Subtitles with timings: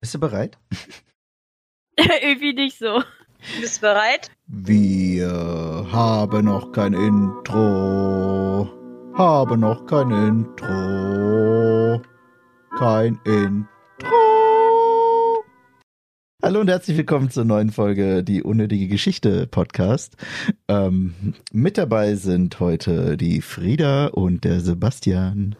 [0.00, 0.58] Bist du bereit?
[2.22, 3.02] Irgendwie nicht so.
[3.60, 4.30] Bist du bereit?
[4.46, 5.28] Wir
[5.90, 8.70] haben noch kein Intro.
[9.14, 12.00] Haben noch kein Intro.
[12.78, 13.66] Kein Intro.
[16.44, 20.16] Hallo und herzlich willkommen zur neuen Folge Die unnötige Geschichte Podcast.
[20.68, 25.56] Ähm, mit dabei sind heute die Frieda und der Sebastian.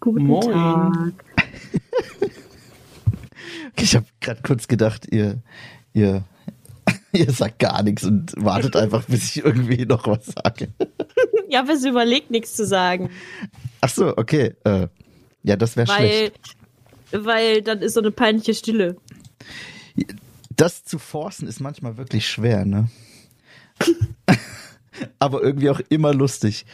[0.00, 0.50] Guten Moin.
[0.50, 1.29] Tag.
[3.76, 5.42] Ich habe gerade kurz gedacht, ihr,
[5.92, 6.24] ihr,
[7.12, 10.68] ihr sagt gar nichts und wartet einfach, bis ich irgendwie noch was sage.
[11.48, 13.10] Ja, aber sie überlegt nichts zu sagen.
[13.80, 14.54] Ach so, okay.
[14.62, 14.86] Äh,
[15.42, 16.56] ja, das wäre Weil, schlecht.
[17.10, 18.96] weil dann ist so eine peinliche Stille.
[20.50, 22.88] Das zu forcen ist manchmal wirklich schwer, ne?
[25.18, 26.66] Aber irgendwie auch immer lustig.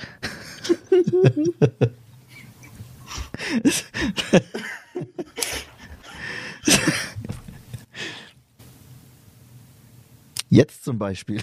[10.49, 11.41] Jetzt zum Beispiel.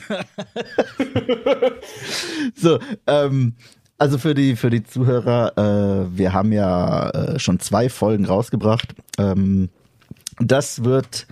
[2.56, 3.56] so, ähm,
[3.98, 8.96] also für die für die Zuhörer, äh, wir haben ja äh, schon zwei Folgen rausgebracht.
[9.18, 9.70] Ähm,
[10.40, 11.28] das wird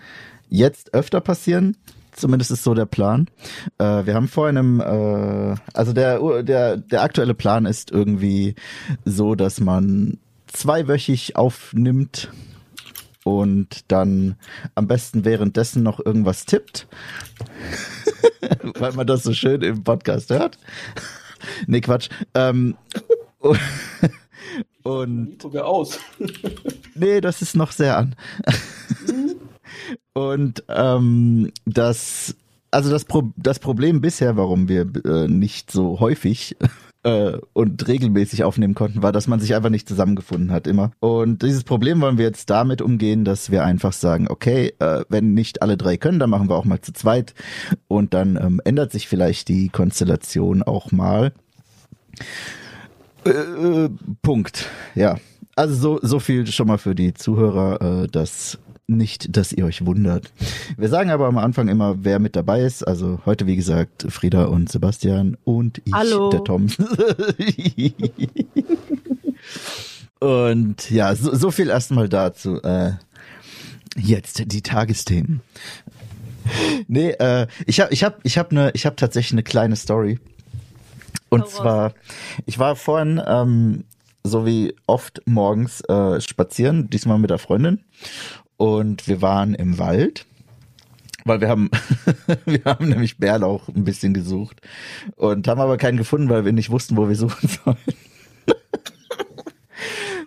[0.50, 1.78] jetzt öfter passieren.
[2.14, 3.28] Zumindest ist so der Plan.
[3.78, 8.56] Äh, wir haben vor einem, äh, also der, der, der aktuelle Plan ist irgendwie
[9.06, 10.18] so, dass man
[10.48, 12.30] zweiwöchig aufnimmt
[13.24, 14.36] und dann
[14.76, 16.88] am besten währenddessen noch irgendwas tippt,
[18.76, 20.58] weil man das so schön im Podcast hört.
[21.68, 22.10] nee, Quatsch.
[22.34, 22.76] Ähm,
[24.84, 26.00] und Sieht sogar aus.
[26.94, 28.16] Nee, das ist noch sehr an.
[30.14, 32.36] Und ähm, das,
[32.70, 36.58] also das, Pro das Problem bisher, warum wir äh, nicht so häufig
[37.04, 40.92] äh, und regelmäßig aufnehmen konnten, war, dass man sich einfach nicht zusammengefunden hat immer.
[41.00, 45.34] Und dieses Problem wollen wir jetzt damit umgehen, dass wir einfach sagen, okay, äh, wenn
[45.34, 47.34] nicht alle drei können, dann machen wir auch mal zu zweit.
[47.88, 51.34] Und dann ähm, ändert sich vielleicht die Konstellation auch mal.
[53.26, 53.90] Äh,
[54.22, 54.70] Punkt.
[54.96, 55.18] Ja.
[55.56, 58.58] Also so, so viel schon mal für die Zuhörer, äh, dass
[58.98, 60.32] nicht, dass ihr euch wundert.
[60.78, 62.84] Wir sagen aber am Anfang immer, wer mit dabei ist.
[62.84, 66.30] Also heute, wie gesagt, Frieda und Sebastian und ich, Hallo.
[66.30, 66.68] der Tom.
[70.20, 72.62] und ja, so, so viel erstmal dazu.
[72.62, 72.94] Äh,
[73.98, 75.42] jetzt die Tagesthemen.
[76.88, 80.20] Nee, äh, ich habe ich hab, ich hab ne, ich hab tatsächlich eine kleine Story.
[81.30, 81.54] Und raus.
[81.54, 81.94] zwar,
[82.46, 83.86] ich war vorhin, ähm,
[84.24, 87.80] so wie oft morgens, äh, spazieren, diesmal mit der Freundin.
[88.62, 90.26] Und wir waren im Wald,
[91.26, 91.72] weil wir haben,
[92.46, 94.62] wir haben nämlich Bärlauch ein bisschen gesucht
[95.16, 97.78] und haben aber keinen gefunden, weil wir nicht wussten, wo wir suchen sollen.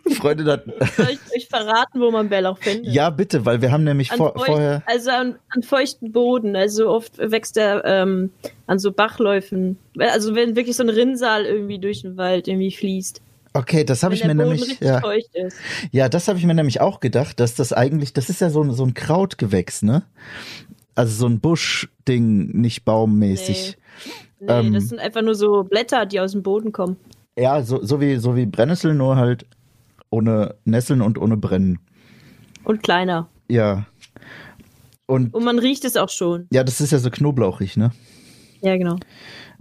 [0.08, 0.64] Die Freundin hat,
[0.96, 2.92] Soll ich euch verraten, wo man Bärlauch findet?
[2.92, 6.56] ja bitte, weil wir haben nämlich vor, feucht- vorher, Also an, an feuchten Boden.
[6.56, 8.30] Also oft wächst er ähm,
[8.66, 9.78] an so Bachläufen.
[9.98, 13.20] Also wenn wirklich so ein Rinnsal irgendwie durch den Wald irgendwie fließt.
[13.54, 15.00] Okay, das habe ich mir nämlich, ja,
[15.92, 18.62] ja, das habe ich mir nämlich auch gedacht, dass das eigentlich, das ist ja so,
[18.62, 20.02] ein- so ein Krautgewächs, ne?
[20.94, 23.76] Also so ein Buschding, nicht baummäßig.
[24.40, 24.72] Nee, Ähm.
[24.74, 26.96] das sind einfach nur so Blätter, die aus dem Boden kommen.
[27.38, 29.46] Ja, so, so wie so wie Brennnessel, nur halt
[30.10, 31.78] ohne Nesseln und ohne Brennen.
[32.62, 33.28] Und kleiner.
[33.48, 33.86] Ja.
[35.06, 36.46] Und Und man riecht es auch schon.
[36.52, 37.90] ja, das ist ja so knoblauchig, ne?
[38.62, 38.96] Ja, genau.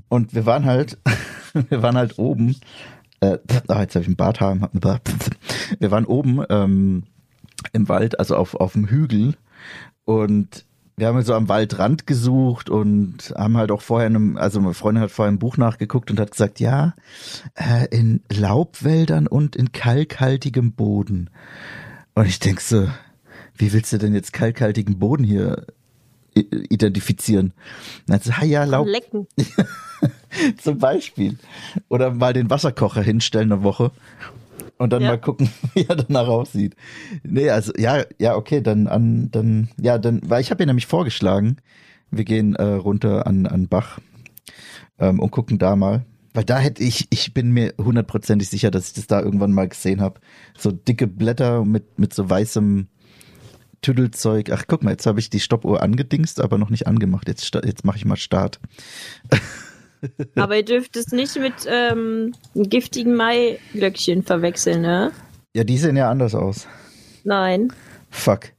[0.07, 0.97] Und wir waren halt,
[1.69, 2.55] wir waren halt oben.
[3.23, 4.57] Äh, ah, jetzt habe ich einen Barthaar.
[5.79, 7.03] Wir waren oben ähm,
[7.72, 9.35] im Wald, also auf auf dem Hügel
[10.03, 14.75] und wir haben so am Waldrand gesucht und haben halt auch vorher, einem, also meine
[14.75, 16.94] Freundin hat vorher ein Buch nachgeguckt und hat gesagt, ja,
[17.56, 21.31] äh, in Laubwäldern und in kalkhaltigem Boden.
[22.13, 22.88] Und ich denk so,
[23.56, 25.66] wie willst du denn jetzt kalkhaltigen Boden hier
[26.35, 27.53] identifizieren?
[28.01, 29.28] Und dann sie, ah ja, Laub, Lecken.
[30.61, 31.38] zum Beispiel.
[31.89, 33.91] Oder mal den Wasserkocher hinstellen eine Woche
[34.77, 35.09] und dann Ja.
[35.09, 36.75] mal gucken, wie er danach aussieht.
[37.23, 40.88] Nee, also ja, ja, okay, dann an, dann, ja, dann, weil ich habe ihr nämlich
[40.88, 41.57] vorgeschlagen,
[42.12, 44.00] wir gehen äh, runter an, an Bach
[45.00, 46.06] ähm, und gucken da mal.
[46.35, 49.68] Weil da hätte ich, ich bin mir hundertprozentig sicher, dass ich das da irgendwann mal
[49.68, 50.19] gesehen habe.
[50.57, 52.88] So dicke Blätter mit, mit so weißem
[53.83, 54.50] Tüdelzeug.
[54.51, 57.27] Ach, guck mal, jetzt habe ich die Stoppuhr angedingst, aber noch nicht angemacht.
[57.27, 58.59] Jetzt, jetzt mache ich mal Start.
[60.35, 65.11] Aber ihr dürft es nicht mit ähm, einem giftigen Maiglöckchen verwechseln, ne?
[65.55, 66.67] Ja, die sehen ja anders aus.
[67.23, 67.71] Nein.
[68.09, 68.51] Fuck.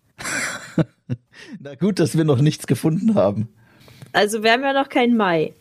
[1.61, 3.49] Na gut, dass wir noch nichts gefunden haben.
[4.13, 5.53] Also wir haben ja noch keinen Mai.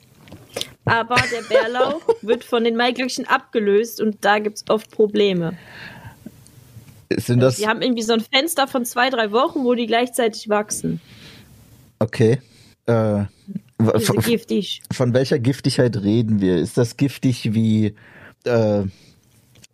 [0.86, 5.58] Aber der Bärlauch wird von den Maiglöckchen abgelöst und da gibt's oft Probleme.
[7.16, 7.58] Sind das.
[7.58, 11.00] Die haben irgendwie so ein Fenster von zwei, drei Wochen, wo die gleichzeitig wachsen.
[12.00, 12.40] Okay.
[12.86, 13.26] Äh,
[13.86, 14.82] Die von, sind giftig.
[14.92, 16.58] von welcher Giftigkeit reden wir?
[16.58, 17.96] Ist das giftig wie.
[18.46, 18.84] Äh,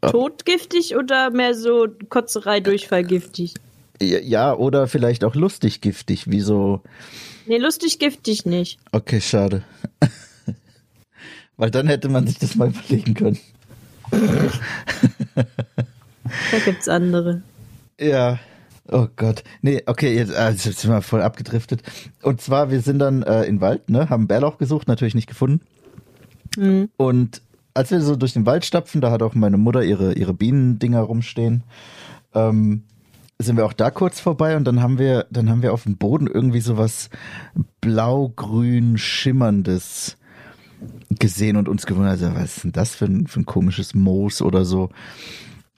[0.02, 3.54] Todgiftig oder mehr so Kotzerei, Durchfall giftig?
[4.02, 6.82] ja, oder vielleicht auch lustig giftig, wie so.
[7.48, 8.80] Nee, lustig giftig nicht.
[8.92, 9.64] Okay, schade.
[11.58, 13.40] Weil dann hätte man sich das mal überlegen können.
[16.52, 17.42] Da gibt's andere.
[18.00, 18.40] Ja.
[18.92, 19.44] Oh Gott.
[19.62, 21.84] Nee, okay, jetzt, ah, jetzt sind wir voll abgedriftet.
[22.24, 25.62] Und zwar, wir sind dann äh, in Wald, ne, haben Bärlauch gesucht, natürlich nicht gefunden.
[26.58, 26.90] Mhm.
[26.98, 27.42] Und
[27.74, 31.02] als wir so durch den Wald stapfen, da hat auch meine Mutter ihre, ihre Bienendinger
[31.02, 31.64] rumstehen,
[32.34, 32.84] ähm,
[33.38, 35.98] sind wir auch da kurz vorbei und dann haben wir, dann haben wir auf dem
[35.98, 37.10] Boden irgendwie so was
[37.80, 40.18] blau-grün schimmerndes
[41.10, 44.42] gesehen und uns gewundert, also, was ist denn das für ein, für ein komisches Moos
[44.42, 44.90] oder so.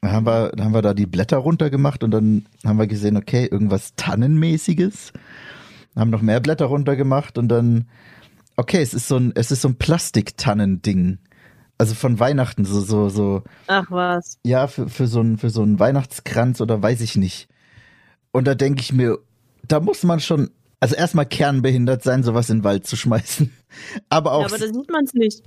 [0.02, 3.18] Dann haben wir, dann haben wir da die Blätter runtergemacht und dann haben wir gesehen,
[3.18, 5.14] okay, irgendwas Tannenmäßiges.
[5.96, 7.88] Haben noch mehr Blätter runtergemacht und dann,
[8.56, 11.20] okay, es ist so ein, es ist so ein Plastiktannending.
[11.78, 14.38] Also von Weihnachten, so, so, so, Ach was.
[14.44, 17.48] ja, für, für so ein, für so einen Weihnachtskranz oder weiß ich nicht.
[18.32, 19.18] Und da denke ich mir,
[19.68, 20.50] da muss man schon,
[20.80, 23.52] also erstmal kernbehindert sein, sowas in den Wald zu schmeißen.
[24.10, 25.44] Aber auch Ja, aber da sieht man's nicht.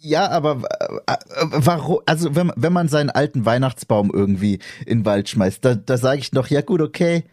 [0.00, 0.62] Ja, aber
[1.06, 2.00] äh, äh, warum?
[2.06, 6.20] Also wenn, wenn man seinen alten Weihnachtsbaum irgendwie in den Wald schmeißt, da, da sage
[6.20, 7.24] ich noch, ja gut, okay,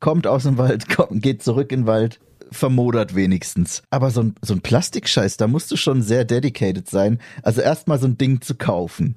[0.00, 3.82] kommt aus dem Wald, kommt, geht zurück in den Wald, vermodert wenigstens.
[3.90, 7.18] Aber so ein, so ein Plastikscheiß, da musst du schon sehr dedicated sein.
[7.42, 9.16] Also erstmal so ein Ding zu kaufen.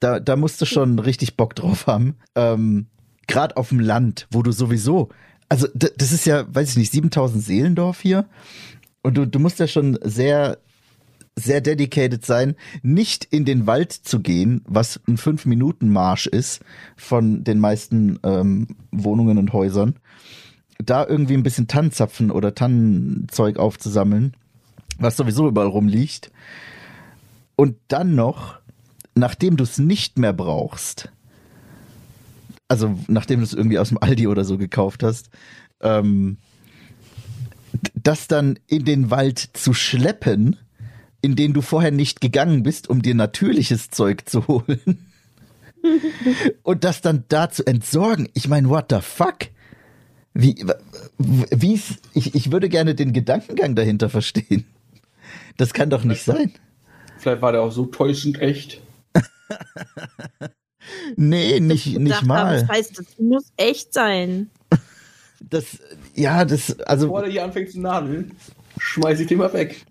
[0.00, 2.16] Da, da musst du schon richtig Bock drauf haben.
[2.34, 2.86] Ähm,
[3.26, 5.10] Gerade auf dem Land, wo du sowieso,
[5.50, 8.26] also das ist ja, weiß ich nicht, 7000 Seelendorf hier.
[9.02, 10.58] Und du, du musst ja schon sehr
[11.38, 16.60] sehr dedicated sein, nicht in den Wald zu gehen, was ein fünf Minuten Marsch ist
[16.96, 19.96] von den meisten ähm, Wohnungen und Häusern,
[20.78, 24.34] da irgendwie ein bisschen Tannenzapfen oder Tannenzeug aufzusammeln,
[24.98, 26.30] was sowieso überall rumliegt,
[27.56, 28.58] und dann noch,
[29.16, 31.10] nachdem du es nicht mehr brauchst,
[32.68, 35.30] also nachdem du es irgendwie aus dem Aldi oder so gekauft hast,
[35.80, 36.36] ähm,
[37.94, 40.56] das dann in den Wald zu schleppen,
[41.20, 45.06] in den du vorher nicht gegangen bist, um dir natürliches Zeug zu holen.
[46.62, 48.28] Und das dann da zu entsorgen.
[48.34, 49.48] Ich meine, what the fuck?
[50.34, 50.64] Wie,
[51.18, 51.80] wie,
[52.14, 54.64] ich, ich würde gerne den Gedankengang dahinter verstehen.
[55.56, 56.52] Das kann doch nicht sein.
[57.18, 58.80] Vielleicht war der auch so täuschend echt.
[61.16, 62.60] Nee, nicht, nicht mal.
[62.60, 64.50] Das heißt, das muss echt sein.
[65.50, 65.78] Das,
[66.14, 68.32] ja, das, also, Bevor der hier anfängt zu nadeln,
[68.78, 69.86] schmeiß ich den mal weg.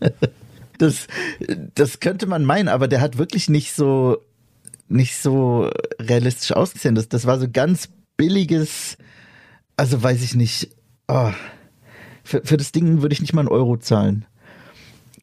[0.78, 1.06] das,
[1.74, 4.18] das könnte man meinen, aber der hat wirklich nicht so,
[4.88, 6.94] nicht so realistisch ausgesehen.
[6.94, 8.96] Das, das war so ganz billiges,
[9.76, 10.70] also weiß ich nicht.
[11.08, 11.30] Oh,
[12.24, 14.26] für, für das Ding würde ich nicht mal einen Euro zahlen.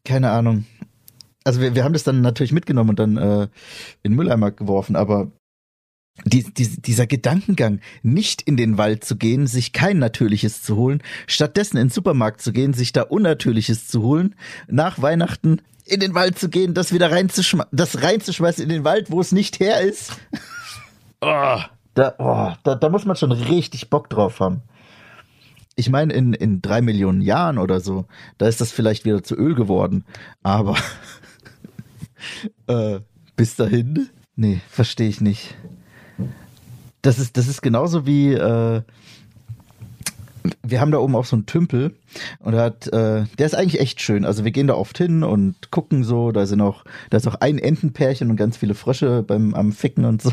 [0.05, 0.65] Keine Ahnung.
[1.43, 3.43] Also wir, wir haben das dann natürlich mitgenommen und dann äh,
[4.03, 5.31] in den Mülleimer geworfen, aber
[6.25, 11.01] die, die, dieser Gedankengang, nicht in den Wald zu gehen, sich kein Natürliches zu holen,
[11.27, 14.35] stattdessen in den Supermarkt zu gehen, sich da Unnatürliches zu holen,
[14.67, 19.11] nach Weihnachten in den Wald zu gehen, das wieder reinzuschmeißen, das reinzuschmeißen in den Wald,
[19.11, 20.13] wo es nicht her ist.
[21.21, 21.57] oh,
[21.93, 24.61] da, oh, da, da muss man schon richtig Bock drauf haben.
[25.75, 28.05] Ich meine, in, in drei Millionen Jahren oder so,
[28.37, 30.05] da ist das vielleicht wieder zu Öl geworden.
[30.43, 30.77] Aber
[32.67, 32.99] äh,
[33.35, 34.09] bis dahin?
[34.35, 35.55] Nee, verstehe ich nicht.
[37.03, 38.81] Das ist, das ist genauso wie, äh,
[40.61, 41.95] wir haben da oben auch so einen Tümpel
[42.39, 44.25] und hat, äh, der ist eigentlich echt schön.
[44.25, 47.35] Also wir gehen da oft hin und gucken so, da sind auch, da ist auch
[47.35, 50.31] ein Entenpärchen und ganz viele Frösche beim am Ficken und so.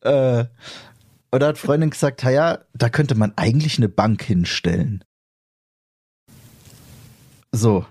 [0.02, 0.44] äh,
[1.32, 5.04] und da hat Freundin gesagt, ja, da könnte man eigentlich eine Bank hinstellen.
[7.52, 7.84] So.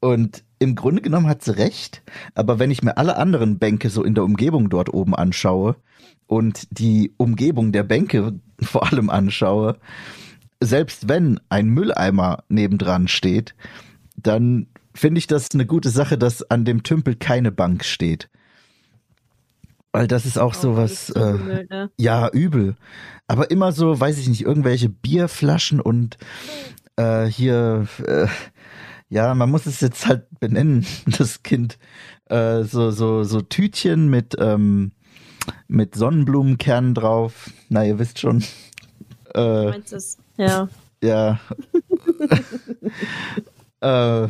[0.00, 2.02] Und im Grunde genommen hat sie recht,
[2.34, 5.76] aber wenn ich mir alle anderen Bänke so in der Umgebung dort oben anschaue
[6.26, 9.78] und die Umgebung der Bänke vor allem anschaue,
[10.62, 13.54] selbst wenn ein Mülleimer nebendran steht,
[14.16, 18.30] dann finde ich das eine gute Sache, dass an dem Tümpel keine Bank steht.
[19.92, 21.32] Weil das ist auch Oh, so alles was, äh,
[21.70, 21.90] ne?
[21.98, 22.76] ja, übel.
[23.28, 26.16] Aber immer so, weiß ich nicht, irgendwelche Bierflaschen und
[26.96, 28.26] äh, hier, äh,
[29.08, 30.86] ja, man muss es jetzt halt benennen,
[31.18, 31.78] das Kind.
[32.26, 34.92] Äh, so, so, so Tütchen mit, ähm,
[35.68, 37.50] mit Sonnenblumenkernen drauf.
[37.68, 38.44] Na, ihr wisst schon.
[39.34, 40.18] Äh, meinst es?
[40.36, 40.68] Ja.
[41.02, 41.38] ja.
[44.24, 44.28] äh,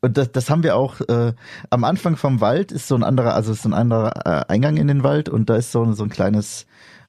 [0.00, 1.32] Und das, das haben wir auch äh,
[1.70, 4.76] am Anfang vom Wald ist so ein anderer, also ist so ein anderer äh, Eingang
[4.76, 6.66] in den Wald und da ist so, so ein kleines,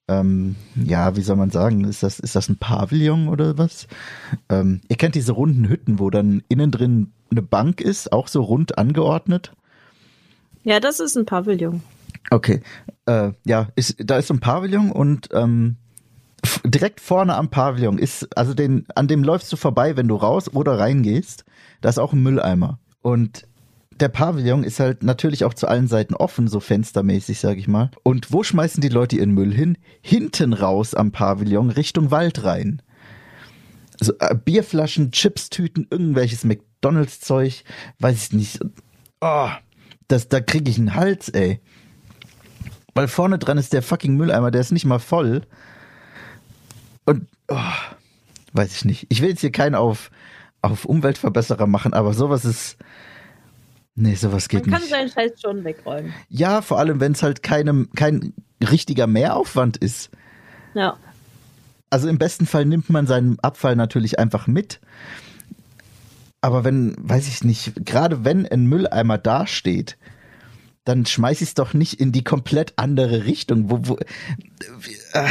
[0.10, 3.88] ähm, ja, wie soll man sagen, ist das, ist das ein Pavillon oder was?
[4.50, 8.42] Ähm, ihr kennt diese runden Hütten, wo dann innen drin eine Bank ist, auch so
[8.42, 9.54] rund angeordnet.
[10.64, 11.84] Ja, das ist ein Pavillon.
[12.32, 12.62] Okay,
[13.06, 15.78] äh, ja, ist, da ist so ein Pavillon und ähm,
[16.66, 20.54] direkt vorne am Pavillon ist, also den, an dem läufst du vorbei, wenn du raus
[20.54, 21.46] oder reingehst.
[21.82, 22.80] Da ist auch ein Mülleimer.
[23.02, 23.48] Und
[24.02, 27.92] der Pavillon ist halt natürlich auch zu allen Seiten offen, so fenstermäßig, sag ich mal.
[28.04, 29.78] Und wo schmeißen die Leute ihren Müll hin?
[30.02, 32.82] Hinten raus am Pavillon, Richtung Wald rein.
[34.00, 37.64] So, äh, Bierflaschen, Chipstüten, irgendwelches McDonalds-Zeug,
[38.00, 38.60] weiß ich nicht.
[39.22, 39.50] Oh,
[40.08, 41.60] das, da kriege ich einen Hals, ey.
[42.94, 45.42] Weil vorne dran ist der fucking Mülleimer, der ist nicht mal voll.
[47.06, 47.58] Und, oh,
[48.54, 49.08] weiß ich nicht.
[49.10, 50.12] Ich will jetzt hier keinen auf,
[50.62, 52.78] auf Umweltverbesserer machen, aber sowas ist.
[54.02, 54.92] Nee, sowas geht Man kann nicht.
[54.92, 56.14] seinen Scheiß schon wegräumen.
[56.30, 60.10] Ja, vor allem, wenn es halt keinem, kein richtiger Mehraufwand ist.
[60.74, 60.96] Ja.
[61.90, 64.80] Also im besten Fall nimmt man seinen Abfall natürlich einfach mit.
[66.40, 69.98] Aber wenn, weiß ich nicht, gerade wenn ein Mülleimer dasteht,
[70.86, 73.70] dann schmeiß ich es doch nicht in die komplett andere Richtung.
[73.70, 73.98] Wo, wo,
[75.14, 75.28] äh,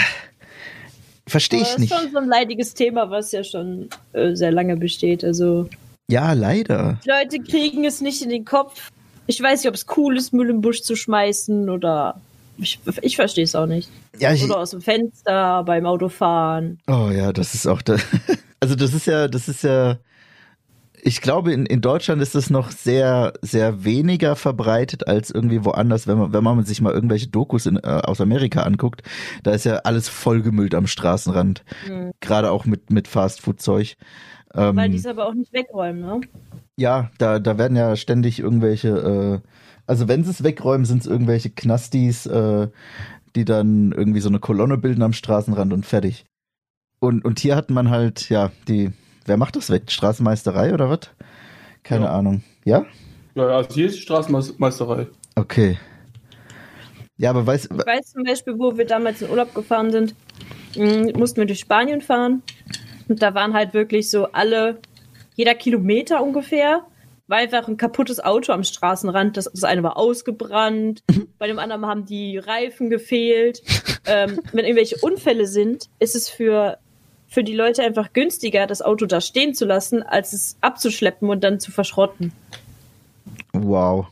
[1.27, 1.91] Verstehe ich das nicht.
[1.91, 5.25] ist schon so ein leidiges Thema, was ja schon äh, sehr lange besteht.
[5.25, 5.71] Also
[6.11, 6.99] Ja, leider.
[7.05, 8.91] die Leute kriegen es nicht in den Kopf.
[9.27, 12.21] Ich weiß nicht, ob es cool ist, Müll im Busch zu schmeißen oder
[12.59, 13.89] ich, ich verstehe es auch nicht.
[14.19, 16.81] Ja, ich, Oder aus dem Fenster beim Autofahren.
[16.89, 17.97] Oh ja, das ist auch da.
[18.61, 19.99] Also das ist ja, das ist ja.
[21.01, 26.09] Ich glaube, in, in Deutschland ist es noch sehr, sehr weniger verbreitet als irgendwie woanders,
[26.09, 29.03] wenn man, wenn man sich mal irgendwelche Dokus in, äh, aus Amerika anguckt.
[29.45, 31.63] Da ist ja alles vollgemüllt am Straßenrand.
[31.89, 32.11] Mhm.
[32.19, 33.97] Gerade auch mit, mit Fastfood-Zeug.
[34.75, 36.21] Weil die Ähm, es aber auch nicht wegräumen, ne?
[36.77, 39.49] ja, da, da werden ja ständig irgendwelche, äh,
[39.87, 42.69] also wenn sie es wegräumen, sind es irgendwelche Knastis, äh,
[43.37, 46.27] die dann irgendwie so eine Kolonne bilden am Straßenrand und fertig.
[47.01, 48.93] Und, und hier hat man halt, ja, die,
[49.27, 49.91] wer macht das weg?
[49.91, 51.11] Straßenmeisterei oder was?
[51.83, 52.13] Keine Ja.
[52.19, 52.43] Ahnung.
[52.65, 52.87] Ja?
[53.35, 55.07] Ja, also hier ist die Straßenmeisterei.
[55.37, 55.79] Okay.
[57.17, 60.15] Ja, aber weiß, Ich weiß zum Beispiel, wo wir damals in Urlaub gefahren sind,
[60.77, 62.43] mh, mussten wir durch Spanien fahren.
[63.09, 64.79] Und da waren halt wirklich so alle,
[65.35, 66.85] jeder Kilometer ungefähr,
[67.27, 69.37] war einfach ein kaputtes Auto am Straßenrand.
[69.37, 71.03] Das, das eine war ausgebrannt,
[71.39, 73.63] bei dem anderen haben die Reifen gefehlt.
[74.07, 76.79] ähm, wenn irgendwelche Unfälle sind, ist es für,
[77.27, 81.45] für die Leute einfach günstiger, das Auto da stehen zu lassen, als es abzuschleppen und
[81.45, 82.33] dann zu verschrotten.
[83.53, 84.07] wow.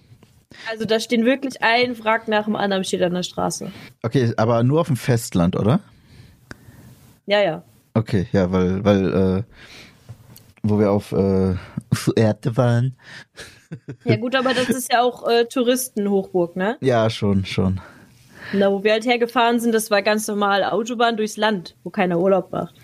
[0.70, 3.70] Also da stehen wirklich ein Wrack nach dem anderen steht an der Straße.
[4.02, 5.80] Okay, aber nur auf dem Festland, oder?
[7.26, 7.62] Ja, ja.
[7.96, 9.42] Okay, ja, weil, weil, äh,
[10.62, 11.54] wo wir auf äh,
[11.90, 12.94] Fuerte waren.
[14.04, 16.76] Ja gut, aber das ist ja auch äh, Touristenhochburg, ne?
[16.82, 17.80] Ja, schon, schon.
[18.52, 22.18] Da, wo wir halt hergefahren sind, das war ganz normal Autobahn durchs Land, wo keiner
[22.20, 22.74] Urlaub macht.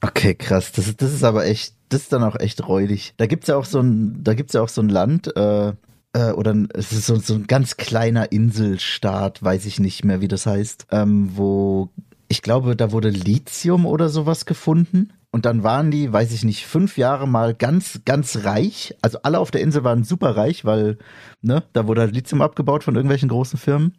[0.00, 0.72] Okay, krass.
[0.72, 3.12] Das ist, das ist aber echt, das ist dann auch echt räudig.
[3.18, 5.74] Da gibt's ja auch so ein, da gibt's ja auch so ein Land, äh,
[6.14, 10.28] äh, oder es ist so, so ein ganz kleiner Inselstaat, weiß ich nicht mehr, wie
[10.28, 11.90] das heißt, ähm, wo
[12.28, 15.12] ich glaube, da wurde Lithium oder sowas gefunden.
[15.30, 18.94] Und dann waren die, weiß ich nicht, fünf Jahre mal ganz, ganz reich.
[19.02, 20.98] Also alle auf der Insel waren super reich, weil,
[21.42, 23.94] ne, da wurde halt Lithium abgebaut von irgendwelchen großen Firmen.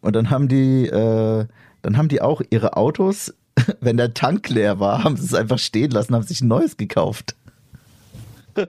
[0.00, 1.46] Und dann haben die, äh,
[1.82, 3.34] dann haben die auch ihre Autos,
[3.80, 6.78] wenn der Tank leer war, haben sie es einfach stehen lassen, haben sich ein neues
[6.78, 7.36] gekauft.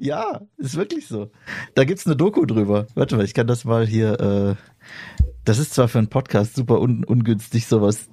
[0.00, 1.30] ja, ist wirklich so.
[1.74, 2.86] Da gibt's eine Doku drüber.
[2.94, 4.54] Warte mal, ich kann das mal hier, äh,
[5.48, 8.08] das ist zwar für einen Podcast super un ungünstig, sowas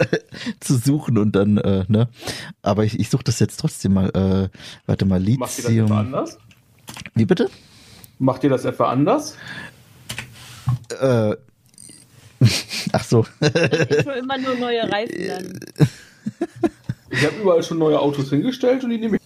[0.60, 2.08] zu suchen und dann, äh, ne?
[2.60, 4.08] Aber ich, ich suche das jetzt trotzdem mal.
[4.10, 5.92] Äh, warte mal, Macht ihr das etwa Lithium.
[5.92, 6.38] anders?
[7.14, 7.48] Wie bitte?
[8.18, 9.36] Macht ihr das etwa anders?
[11.00, 11.36] Äh,
[12.92, 13.26] ach so.
[13.40, 15.88] Ich will immer nur neue Reifen dann.
[17.10, 19.22] Ich habe überall schon neue Autos hingestellt und die nehme ich.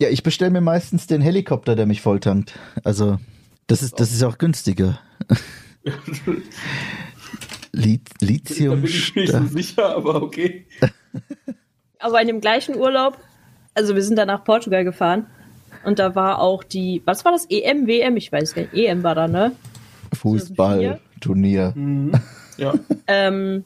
[0.00, 2.58] ja, ich bestelle mir meistens den Helikopter, der mich volltankt.
[2.82, 3.18] Also,
[3.66, 4.98] das ist, das ist auch günstiger.
[7.72, 8.82] Li Da Lithium.
[8.82, 10.66] bin ich nicht so sicher, aber okay.
[12.00, 13.18] Aber in dem gleichen Urlaub,
[13.74, 15.26] also wir sind dann nach Portugal gefahren
[15.84, 17.46] und da war auch die, was war das?
[17.50, 18.16] EM, WM?
[18.16, 18.72] Ich weiß nicht.
[18.72, 19.52] EM war da, ne?
[20.14, 21.72] Fußballturnier.
[21.74, 22.12] Mhm.
[22.56, 22.74] Ja.
[23.10, 23.64] Ähm,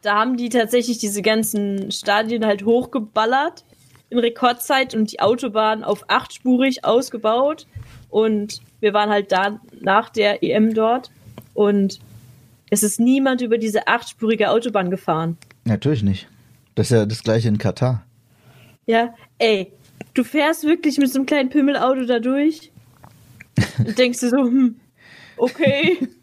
[0.00, 3.64] da haben die tatsächlich diese ganzen Stadien halt hochgeballert
[4.10, 7.66] in Rekordzeit und die Autobahn auf achtspurig ausgebaut.
[8.08, 11.10] Und wir waren halt da nach der EM dort
[11.54, 12.00] und
[12.70, 15.36] es ist niemand über diese achtspurige Autobahn gefahren.
[15.64, 16.28] Natürlich nicht.
[16.74, 18.06] Das ist ja das gleiche in Katar.
[18.86, 19.72] Ja, ey,
[20.14, 22.72] du fährst wirklich mit so einem kleinen Pimmelauto da durch
[23.78, 24.76] und denkst du so, hm,
[25.36, 25.98] okay,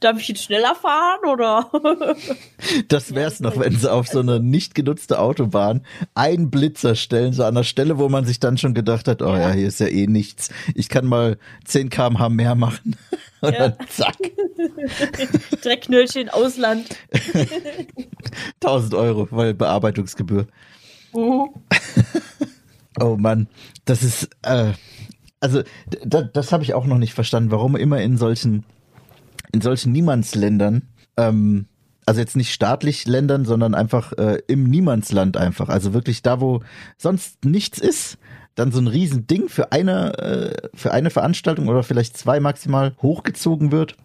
[0.00, 1.70] darf ich jetzt schneller fahren oder?
[2.88, 5.82] Das wär's noch, wenn sie auf so eine nicht genutzte Autobahn
[6.14, 9.34] einen Blitzer stellen, so an der Stelle, wo man sich dann schon gedacht hat, oh
[9.34, 9.52] ja, Ja.
[9.52, 10.50] hier ist ja eh nichts.
[10.74, 12.96] Ich kann mal 10 kmh mehr machen.
[13.40, 13.68] Und Ja.
[13.70, 14.16] dann zack,
[15.62, 16.86] Dreckknöllchen Ausland.
[18.62, 20.46] 1000 Euro, weil Bearbeitungsgebühr.
[21.14, 21.48] Uh,
[23.00, 23.46] Oh Mann,
[23.84, 24.72] das ist, äh,
[25.40, 25.62] also
[26.04, 28.64] das habe ich auch noch nicht verstanden, warum immer in solchen,
[29.52, 30.82] in solchen Niemandsländern,
[31.16, 31.66] ähm,
[32.06, 36.62] also jetzt nicht staatlich Ländern, sondern einfach äh, im Niemandsland einfach, also wirklich da, wo
[36.96, 38.18] sonst nichts ist,
[38.54, 43.72] dann so ein Riesending für eine, äh, für eine Veranstaltung oder vielleicht zwei maximal hochgezogen
[43.72, 43.96] wird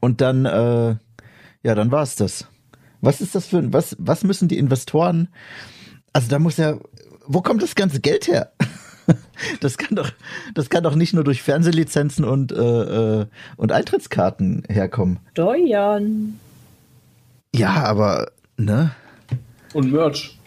[0.00, 0.96] und dann, äh,
[1.62, 2.46] ja, dann war's das.
[3.00, 5.28] Was ist das für ein, was, was müssen die Investoren
[6.14, 6.78] also da muss ja,
[7.26, 8.52] wo kommt das ganze Geld her?
[9.60, 10.10] Das kann doch,
[10.54, 15.18] das kann doch nicht nur durch Fernsehlizenzen und äh, äh, und Eintrittskarten herkommen.
[15.32, 16.38] Steuern.
[17.54, 18.92] Ja, aber ne?
[19.72, 20.38] Und Merch.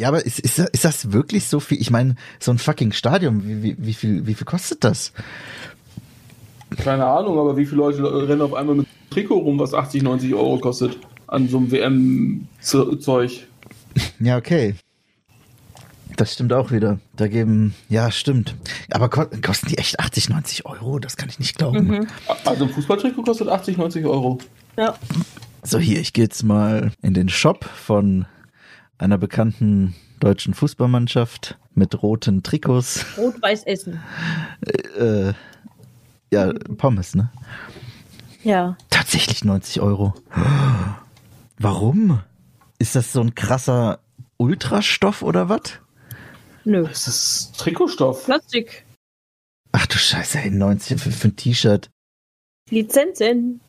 [0.00, 1.80] Ja, aber ist, ist, ist das wirklich so viel?
[1.80, 5.12] Ich meine, so ein fucking Stadion, wie, wie, wie viel, wie viel kostet das?
[6.76, 10.34] Keine Ahnung, aber wie viele Leute rennen auf einmal mit Trikot rum, was 80, 90
[10.34, 10.98] Euro kostet?
[11.26, 13.46] An so einem WM-Zeug.
[14.20, 14.74] Ja, okay.
[16.16, 16.98] Das stimmt auch wieder.
[17.16, 18.54] Da geben, ja, stimmt.
[18.90, 20.98] Aber ko kosten die echt 80, 90 Euro?
[20.98, 22.06] Das kann ich nicht glauben.
[22.44, 24.38] Also ein Fußballtrikot kostet 80, 90 Euro.
[24.76, 24.94] Ja.
[25.62, 28.26] So, hier, ich gehe jetzt mal in den Shop von
[28.98, 33.04] einer bekannten deutschen Fußballmannschaft mit roten Trikots.
[33.16, 34.00] Rot-Weiß Essen.
[34.98, 35.32] Äh,
[36.32, 37.30] ja, Pommes, ne?
[38.42, 38.76] Ja.
[38.90, 40.14] Tatsächlich 90 Euro.
[41.58, 42.20] Warum?
[42.78, 44.00] Ist das so ein krasser
[44.36, 45.78] Ultrastoff oder was?
[46.64, 46.84] Nö.
[46.84, 48.24] Das ist Trikotstoff.
[48.24, 48.84] Plastik.
[49.72, 51.90] Ach du Scheiße, ey, 90 für, für ein T-Shirt.
[52.70, 53.60] Lizenzen.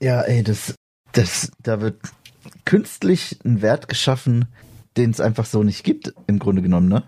[0.00, 0.74] Ja, ey, das,
[1.12, 1.96] das, da wird
[2.64, 4.46] künstlich ein Wert geschaffen,
[4.96, 7.02] den es einfach so nicht gibt, im Grunde genommen, ne?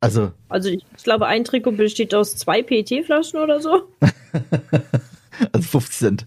[0.00, 3.88] Also, Also ich glaube, ein Trikot besteht aus zwei PET-Flaschen oder so.
[5.52, 6.26] also 50 Cent.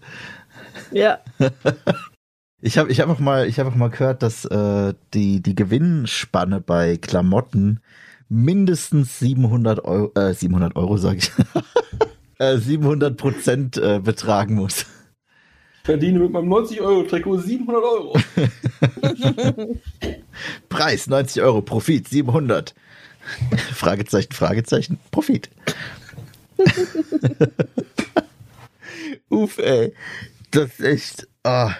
[0.90, 1.20] Ja.
[2.60, 5.54] Ich habe ich hab auch mal, ich habe auch mal gehört, dass äh, die die
[5.54, 7.80] Gewinnspanne bei Klamotten
[8.28, 11.30] mindestens 700 Euro, äh, 700 Euro sage ich,
[12.38, 14.80] äh, 700 Prozent äh, betragen muss.
[14.80, 18.18] Ich verdiene mit meinem 90 Euro Trikot 700 Euro.
[20.68, 22.74] Preis 90 Euro, Profit 700.
[23.72, 25.48] Fragezeichen, Fragezeichen, Profit.
[29.28, 29.94] Uff, ey.
[30.50, 31.28] Das ist echt.
[31.44, 31.74] ah.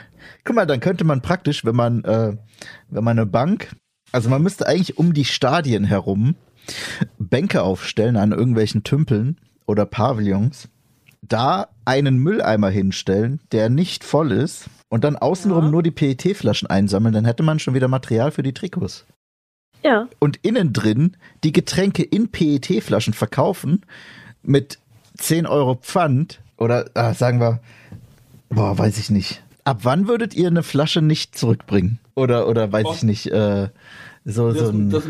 [0.49, 2.35] Guck mal, dann könnte man praktisch, wenn man, äh,
[2.89, 3.77] wenn man eine Bank,
[4.13, 6.37] also man müsste eigentlich um die Stadien herum
[7.19, 10.71] Bänke aufstellen an irgendwelchen Tümpeln oder Pavillons,
[11.21, 15.71] da einen Mülleimer hinstellen, der nicht voll ist und dann außenrum Ja.
[15.71, 19.05] nur die PET-Flaschen einsammeln, dann hätte man schon wieder Material für die Trikots.
[19.85, 20.09] Ja.
[20.19, 23.85] Und innen drin die Getränke in PET-Flaschen verkaufen
[24.43, 24.79] mit
[25.19, 27.61] 10 Euro Pfand oder ah, sagen wir,
[28.49, 29.43] boah, weiß ich nicht.
[29.69, 31.99] Ab wann würdet ihr eine Flasche nicht zurückbringen?
[32.15, 32.93] Oder, oder weiß Oh.
[32.95, 33.69] ich nicht, äh,
[34.25, 35.05] so, so Das, ein, das,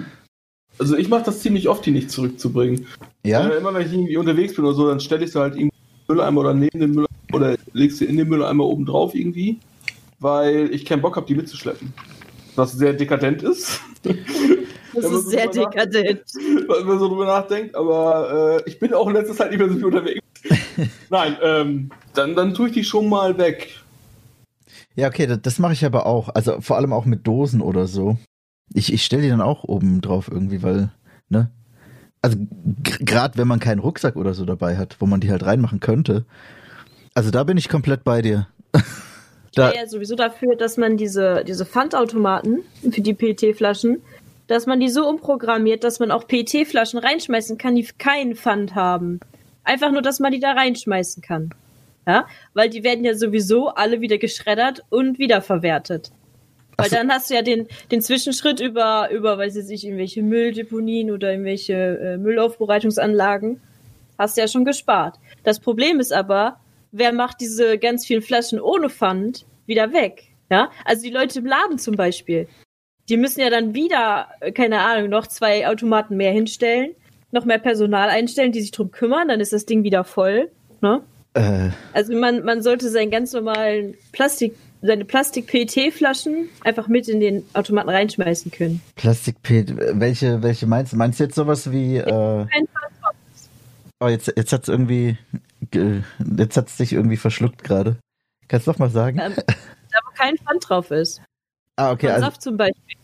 [0.81, 2.85] also ich mache das ziemlich oft, die nicht zurückzubringen.
[3.25, 3.47] ja?
[3.47, 5.77] Äh, immer wenn ich irgendwie unterwegs bin oder so, dann stelle ich sie halt irgendwie
[6.09, 9.61] im Mülleimer oder neben den Mülleimer oder leg sie in den Mülleimer oben drauf irgendwie,
[10.19, 11.95] weil ich keinen Bock habe, die mitzuschleppen.
[12.57, 13.81] Was sehr dekadent ist,
[14.93, 16.23] Das ist so sehr dekadent.
[16.35, 19.69] wenn man so drüber nachdenkt, aber äh, ich bin auch in letzter Zeit nicht mehr
[19.69, 20.21] so viel unterwegs.
[21.11, 23.69] Nein, ähm, dann, dann tue ich die schon mal weg.
[24.99, 26.29] Ja, okay, das, das mache ich aber auch.
[26.31, 28.19] Also vor allem auch mit Dosen oder so.
[28.75, 30.91] Ich, ich stelle die dann auch oben drauf irgendwie, weil,
[31.29, 31.53] ne?
[32.21, 32.37] Also
[32.75, 36.25] gerade wenn man keinen Rucksack oder so dabei hat, wo man die halt reinmachen könnte.
[37.15, 38.49] Also da bin ich komplett bei dir.
[39.51, 44.03] Ich Da, wäre ja sowieso dafür, dass man diese, diese Pfandautomaten für die PET-Flaschen,
[44.49, 49.21] dass man die so umprogrammiert, dass man auch PET-Flaschen reinschmeißen kann, die keinen Pfand haben.
[49.63, 51.51] Einfach nur, dass man die da reinschmeißen kann.
[52.09, 56.11] Ja, weil die werden ja sowieso alle wieder geschreddert und wiederverwertet.
[56.79, 56.97] Weil so.
[56.97, 61.33] dann hast du ja den, den Zwischenschritt über, über, weiß ich nicht, irgendwelche Mülldeponien oder
[61.33, 63.61] irgendwelche äh, Müllaufbereitungsanlagen.
[64.17, 65.19] Hast du ja schon gespart.
[65.43, 66.59] Das Problem ist aber,
[66.93, 70.29] wer macht diese ganz vielen Flaschen ohne Pfand wieder weg?
[70.51, 72.49] Ja, also die Leute im Laden zum Beispiel.
[73.11, 76.95] Die müssen ja dann wieder, äh, keine Ahnung, noch zwei Automaten mehr hinstellen,
[77.33, 80.51] noch mehr Personal einstellen, die sich drum kümmern, dann ist das Ding wieder voll.
[80.81, 81.03] Ne?
[81.39, 83.95] Äh, Also man, man sollte seinen ganz normalen
[84.81, 88.81] seine Plastik-PET-Flaschen einfach mit in den Automaten reinschmeißen können.
[88.97, 90.97] Plastik-PET, welche, welche meinst du?
[90.97, 92.47] Meinst du jetzt sowas wie, äh,
[94.01, 95.19] oh, jetzt, jetzt hat's irgendwie,
[95.71, 96.03] ge-
[96.37, 97.97] jetzt hat's dich irgendwie verschluckt gerade.
[98.47, 99.19] Kannst du noch mal sagen?
[99.21, 101.21] Ähm, da wo kein Pfand drauf ist.
[101.77, 102.97] ah, okay, Von also, Saft zum Beispiel.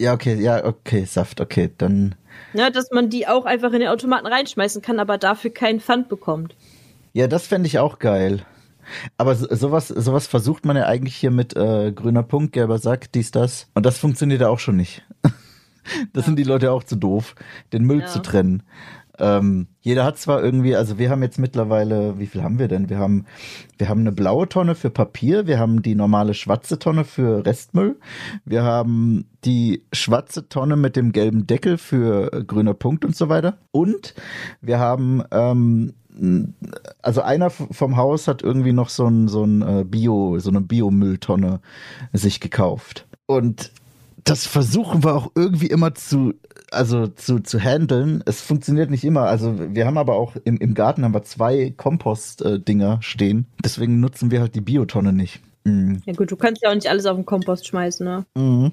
[0.00, 2.14] ja, okay, ja, okay, Saft, okay, dann,
[2.52, 6.08] Ja, dass man die auch einfach in den Automaten reinschmeißen kann, aber dafür keinen Pfand
[6.08, 6.54] bekommt.
[7.16, 8.42] Ja, das fände ich auch geil.
[9.16, 13.10] Aber so- sowas, sowas versucht man ja eigentlich hier mit äh, grüner Punkt, gelber Sack,
[13.12, 13.68] dies, das.
[13.74, 15.02] Und das funktioniert ja auch schon nicht.
[16.12, 17.36] Das sind die Leute auch zu doof,
[17.72, 18.06] den Müll Ja.
[18.06, 18.64] zu trennen.
[19.20, 22.90] Ähm, jeder hat zwar irgendwie, also wir haben jetzt mittlerweile, wie viel haben wir denn?
[22.90, 23.24] Wir haben,
[23.78, 28.00] wir haben eine blaue Tonne für Papier, wir haben die normale schwarze Tonne für Restmüll,
[28.44, 33.28] wir haben die schwarze Tonne mit dem gelben Deckel für äh, grüner Punkt und so
[33.28, 33.56] weiter.
[33.70, 34.14] Und
[34.60, 35.94] wir haben, ähm,
[37.02, 40.60] also einer vom Haus hat irgendwie noch so ein, so ein äh, Bio, so eine
[40.60, 41.60] Biomülltonne
[42.12, 43.06] sich gekauft.
[43.26, 43.70] Und
[44.24, 46.34] das versuchen wir auch irgendwie immer zu,
[46.70, 48.22] also zu, zu handeln.
[48.26, 49.22] Es funktioniert nicht immer.
[49.22, 53.46] Also wir haben aber auch im, im Garten haben wir zwei Kompost-Dinger stehen.
[53.64, 55.40] Deswegen nutzen wir halt die Biotonne nicht.
[55.64, 56.02] Mhm.
[56.06, 58.26] Ja gut, du kannst ja auch nicht alles auf den Kompost schmeißen, ne?
[58.34, 58.72] Mhm.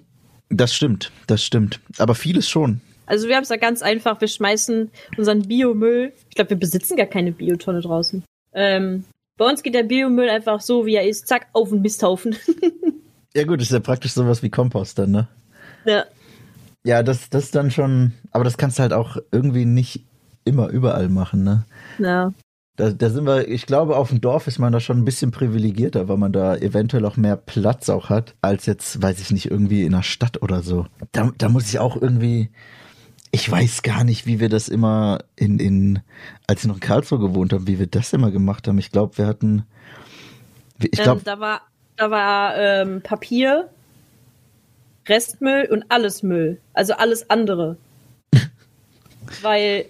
[0.50, 1.80] Das stimmt, das stimmt.
[1.98, 2.82] Aber vieles schon.
[3.06, 6.98] Also wir haben es da ganz einfach, wir schmeißen unseren Biomüll, ich glaube, wir besitzen
[6.98, 8.24] gar keine Biotonne draußen.
[8.54, 9.04] Ähm,
[9.38, 12.36] bei uns geht der Biomüll einfach so, wie er ist, zack, auf den Misthaufen.
[13.36, 15.28] Ja gut, ist ja praktisch sowas wie Kompost dann, ne?
[15.86, 16.06] ja.
[16.86, 20.06] Ja, das, das dann schon, aber das kannst du halt auch irgendwie nicht
[20.46, 21.66] immer überall machen, ne?
[21.98, 22.32] ja.
[22.76, 25.30] Da, da sind wir, ich glaube, auf dem Dorf ist man da schon ein bisschen
[25.30, 29.52] privilegierter, weil man da eventuell auch mehr Platz auch hat, als jetzt, weiß ich nicht,
[29.52, 30.88] irgendwie in der Stadt oder so.
[31.12, 32.50] Da, da muss ich auch irgendwie,
[33.36, 36.00] ich weiß gar nicht, wie wir das immer in, in,
[36.46, 38.78] als ich noch in Karlsruhe gewohnt haben, wie wir das immer gemacht haben.
[38.78, 39.66] Ich glaube, wir hatten,
[40.80, 41.62] ich glaube, ähm, da war,
[41.98, 43.70] da war ähm, Papier,
[45.10, 46.62] Restmüll und alles Müll.
[46.74, 47.76] Also alles andere.
[49.42, 49.86] Weil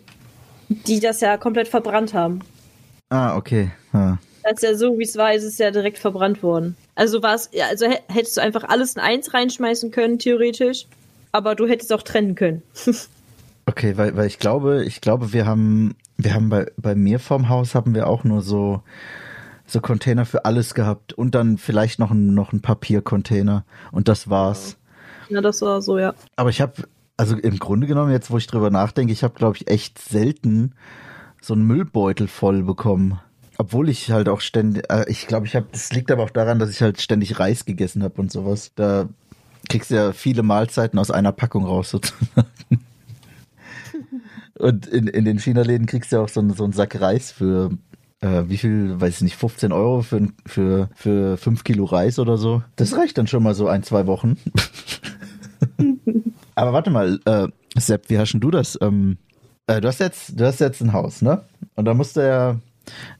[0.69, 2.39] die das ja komplett verbrannt haben.
[3.09, 4.19] ah, okay, ja.
[4.43, 6.77] Das ist ja so, wie es war, ist es ja direkt verbrannt worden.
[6.95, 10.85] Also war es, ja, also hä- hättest du einfach alles in eins reinschmeißen können, theoretisch.
[11.33, 12.61] Aber du hättest auch trennen können.
[13.65, 17.49] Okay, weil, weil ich glaube, ich glaube, wir haben, wir haben bei, bei mir vorm
[17.49, 18.81] Haus haben wir auch nur so,
[19.65, 24.29] so Container für alles gehabt und dann vielleicht noch ein, noch ein Papiercontainer und das
[24.29, 24.77] war's.
[25.29, 26.13] Ja, das war so, ja.
[26.35, 26.83] Aber ich habe,
[27.15, 30.73] also im Grunde genommen, jetzt wo ich drüber nachdenke, ich habe, glaube ich, echt selten
[31.41, 33.19] so einen Müllbeutel voll bekommen.
[33.57, 36.59] Obwohl ich halt auch ständig, äh, ich glaube, ich habe, das liegt aber auch daran,
[36.59, 38.71] dass ich halt ständig Reis gegessen habe und sowas.
[38.75, 39.07] Da
[39.69, 42.47] kriegst du ja viele Mahlzeiten aus einer Packung raus sozusagen.
[44.57, 47.31] Und in, in den China-Läden kriegst du ja auch so, einen- so einen Sack Reis
[47.31, 47.71] für,
[48.21, 52.37] äh, wie viel, weiß ich nicht, 15 Euro für, für, für 5 Kilo Reis oder
[52.37, 52.61] so.
[52.75, 54.37] Das reicht dann schon mal so ein, zwei Wochen.
[56.55, 58.77] Aber warte mal, äh, Sepp, wie hast denn du das?
[58.81, 59.17] Ähm,
[59.67, 61.41] äh, du hast jetzt, du hast jetzt ein Haus, ne?
[61.75, 62.59] Und da musst du ja,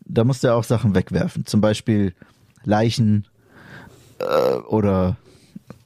[0.06, 1.46] da musst du ja auch Sachen wegwerfen.
[1.46, 2.14] Zum Beispiel
[2.64, 3.26] Leichen
[4.20, 5.16] äh, oder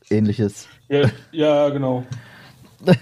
[0.09, 0.67] ähnliches.
[0.89, 2.03] Ja, ja genau.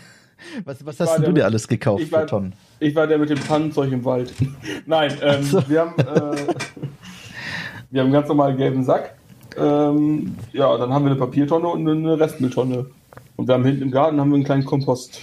[0.63, 2.53] Was, was hast du dir alles gekauft ich war- Tonnen?
[2.79, 4.33] Ich war der mit dem Pannenzeug im Wald.
[4.85, 5.67] Nein, ähm, so.
[5.67, 6.53] wir haben äh,
[7.91, 9.15] wir haben einen ganz normalen gelben Sack.
[9.57, 12.87] Ähm, ja, dann haben wir eine Papiertonne und eine Restmülltonne.
[13.37, 15.19] Und wir haben hinten im Garten haben wir einen kleinen Kompost.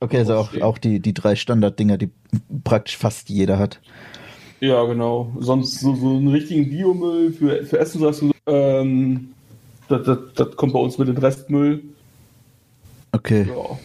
[0.00, 2.10] Okay, also auch, auch die, die drei Standarddinger, die
[2.64, 3.80] praktisch fast jeder hat.
[4.60, 5.32] Ja, genau.
[5.38, 8.30] Sonst so, so einen richtigen Biomüll für, für Essensreste.
[8.46, 9.30] Ähm,
[9.88, 11.82] das, das, das kommt bei uns mit dem Restmüll.
[13.12, 13.48] Okay.
[13.48, 13.78] Ja.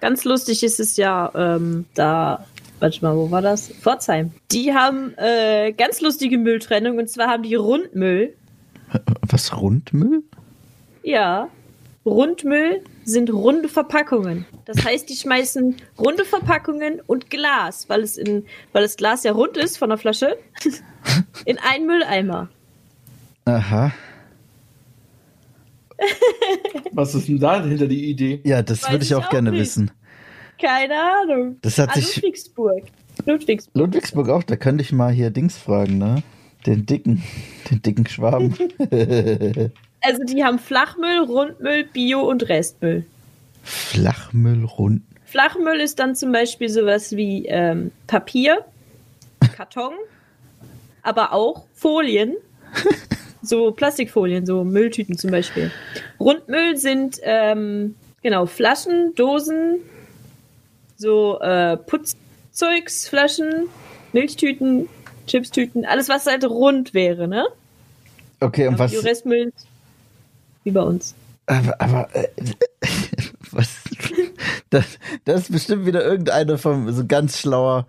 [0.00, 2.44] Ganz lustig ist es ja, ähm, da,
[2.80, 3.68] warte mal, wo war das?
[3.68, 4.32] Pforzheim.
[4.52, 8.34] Die haben äh, ganz lustige Mülltrennung und zwar haben die Rundmüll.
[9.28, 10.22] Was, Rundmüll?
[11.02, 11.48] Ja,
[12.04, 14.46] Rundmüll sind runde Verpackungen.
[14.64, 19.32] Das heißt, die schmeißen runde Verpackungen und Glas, weil es in, weil das Glas ja
[19.32, 20.36] rund ist von der Flasche,
[21.44, 22.48] in einen Mülleimer.
[23.44, 23.92] Aha.
[26.92, 28.40] Was ist denn da hinter die Idee?
[28.44, 29.60] Ja, das Weiß würde ich ich auch auch gerne nicht.
[29.60, 29.90] wissen.
[30.60, 31.56] Keine Ahnung.
[31.62, 32.82] Das hat Ah, sich Ludwigsburg.
[33.24, 33.76] Ludwigsburg.
[33.76, 36.22] Ludwigsburg auch, da könnte ich mal hier Dings fragen, ne?
[36.66, 37.22] Den dicken,
[37.70, 38.54] den dicken Schwaben.
[40.02, 43.04] Also die haben Flachmüll, Rundmüll, Bio und Restmüll.
[43.64, 45.02] Flachmüll rund.
[45.24, 48.64] Flachmüll ist dann zum Beispiel sowas wie ähm, Papier,
[49.56, 49.94] Karton,
[51.02, 52.36] aber auch Folien,
[53.48, 55.70] so Plastikfolien, so Mülltüten zum Beispiel.
[56.20, 59.78] Rundmüll sind ähm, genau Flaschen, Dosen,
[60.96, 63.68] so äh, Putzzeugs, Flaschen,
[64.12, 64.88] Milchtüten,
[65.26, 67.46] Chipstüten, alles was halt rund wäre, ne?
[68.40, 69.52] Okay, und was, Die Restmüll
[70.64, 71.14] wie bei uns.
[71.46, 72.28] Aber, aber äh,
[73.52, 73.68] was?
[74.70, 74.84] Das,
[75.24, 77.86] das ist bestimmt wieder irgendeiner vom so ganz schlauer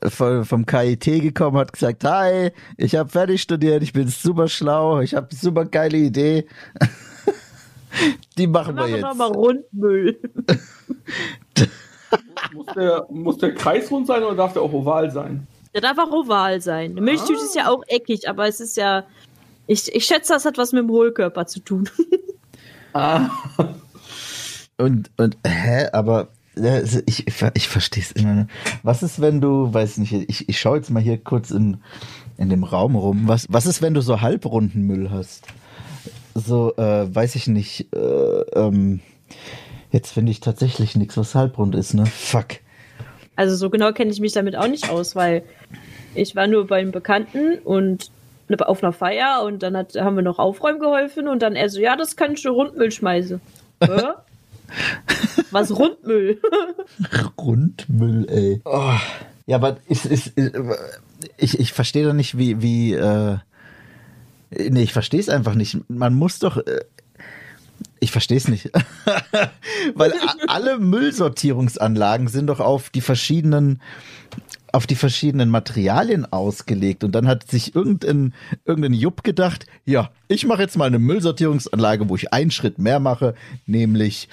[0.00, 4.48] äh, vom, vom KIT gekommen, hat gesagt, hi, ich habe fertig studiert, ich bin super
[4.48, 6.46] schlau, ich habe super geile Idee.
[8.36, 9.06] Die machen wir Machen wir jetzt.
[9.06, 10.18] nochmal Rundmüll.
[12.52, 15.46] Muss der, muss der Kreis rund sein oder darf der auch oval sein?
[15.74, 16.92] Der darf auch oval sein.
[16.92, 19.04] Eine Milchtüte ist ja auch eckig, aber es ist ja.
[19.66, 21.88] Ich, ich schätze, das hat was mit dem Hohlkörper zu tun.
[22.92, 23.28] Ah.
[24.78, 28.50] Und, und, hä, aber ich, ich, ich verstehe es immer nicht.
[28.82, 31.78] Was ist, wenn du, weiß nicht, ich, ich schaue jetzt mal hier kurz in,
[32.38, 33.22] in dem Raum rum.
[33.26, 35.46] Was, was ist, wenn du so halbrunden Müll hast?
[36.34, 37.98] So, äh, weiß ich nicht, äh,
[38.54, 39.00] ähm,
[39.90, 42.06] jetzt finde ich tatsächlich nichts, was halbrund ist, ne?
[42.06, 42.58] Fuck.
[43.36, 45.42] Also so genau kenne ich mich damit auch nicht aus, weil
[46.14, 48.10] ich war nur beim Bekannten und
[48.48, 51.68] ne- auf einer Feier und dann hat, haben wir noch aufräumen geholfen und dann er
[51.68, 53.40] so, ja, das kann ich schon Rundmüll schmeißen.
[53.84, 54.02] Hä?
[55.50, 56.40] Was Rundmüll?
[57.38, 58.60] Rundmüll, ey.
[58.64, 58.92] Oh.
[59.46, 60.52] Ja, aber ist, ist, ist,
[61.36, 63.36] ich, ich verstehe doch nicht, wie, wie, äh,
[64.50, 65.78] nee, ich verstehe es einfach nicht.
[65.88, 66.80] Man muss doch, äh,
[68.00, 68.70] ich verstehe es nicht.
[69.94, 73.80] Weil a- alle Müllsortierungsanlagen sind doch auf die verschiedenen,
[74.72, 77.04] auf die verschiedenen Materialien ausgelegt.
[77.04, 82.08] Und dann hat sich irgendein, irgendein Jupp gedacht, ja, ich mache jetzt mal eine Müllsortierungsanlage,
[82.08, 83.34] wo ich einen Schritt mehr mache,
[83.66, 84.28] nämlich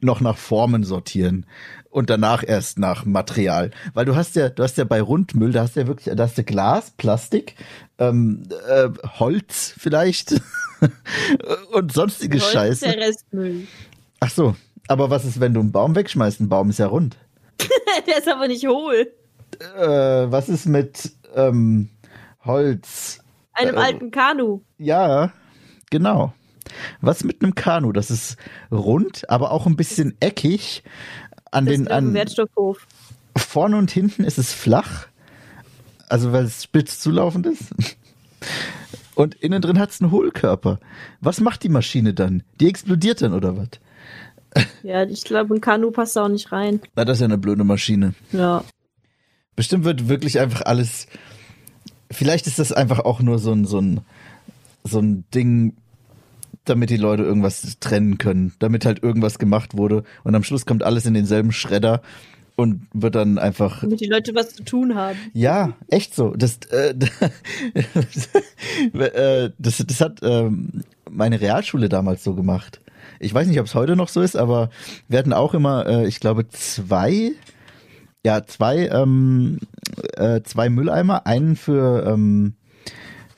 [0.00, 1.46] noch nach Formen sortieren
[1.90, 3.70] und danach erst nach Material.
[3.94, 6.22] Weil du hast ja, du hast ja bei Rundmüll, da hast du ja wirklich, da
[6.24, 7.54] hast du Glas, Plastik,
[7.98, 10.40] ähm, äh, Holz vielleicht
[11.72, 12.84] und sonstige Holz ist Scheiße.
[12.86, 13.66] der Restmüll.
[14.20, 14.56] Ach so,
[14.88, 16.40] aber was ist, wenn du einen Baum wegschmeißt?
[16.40, 17.16] Ein Baum ist ja rund.
[18.06, 19.10] der ist aber nicht hohl.
[19.78, 19.86] Äh,
[20.30, 21.88] was ist mit ähm,
[22.44, 23.20] Holz?
[23.52, 24.60] Einem Äh, alten Kanu.
[24.78, 25.32] Ja,
[25.90, 26.34] genau.
[27.00, 27.92] Was mit einem Kanu?
[27.92, 28.36] Das ist
[28.70, 30.82] rund, aber auch ein bisschen eckig.
[31.50, 32.86] An Das den an, Wertstoffhof.
[33.36, 35.06] vorne und hinten ist es flach.
[36.08, 37.64] Also weil es spitz zulaufend ist.
[39.14, 40.78] Und innen drin hat es einen Hohlkörper.
[41.20, 42.42] Was macht die Maschine dann?
[42.60, 43.68] Die explodiert dann oder was?
[44.82, 46.80] Ja, ich glaube, ein Kanu passt da auch nicht rein.
[46.94, 48.14] Na, das ist ja eine blöde Maschine.
[48.32, 48.62] Ja.
[49.54, 51.06] Bestimmt wird wirklich einfach alles.
[52.10, 54.00] Vielleicht ist das einfach auch nur so ein, so ein,
[54.84, 55.76] so ein Ding,
[56.68, 60.82] damit die Leute irgendwas trennen können, damit halt irgendwas gemacht wurde und am Schluss kommt
[60.82, 62.02] alles in denselben Schredder
[62.56, 63.80] und wird dann einfach.
[63.82, 65.18] Damit die Leute was zu tun haben.
[65.34, 66.34] Ja, echt so.
[66.34, 66.94] Das, äh,
[68.98, 72.80] äh, das, das hat ähm, meine Realschule damals so gemacht.
[73.20, 74.70] Ich weiß nicht, ob es heute noch so ist, aber
[75.08, 77.32] wir hatten auch immer, äh, ich glaube, zwei,
[78.24, 79.58] ja, zwei, ähm,
[80.16, 82.54] äh, zwei Mülleimer, einen für, ähm,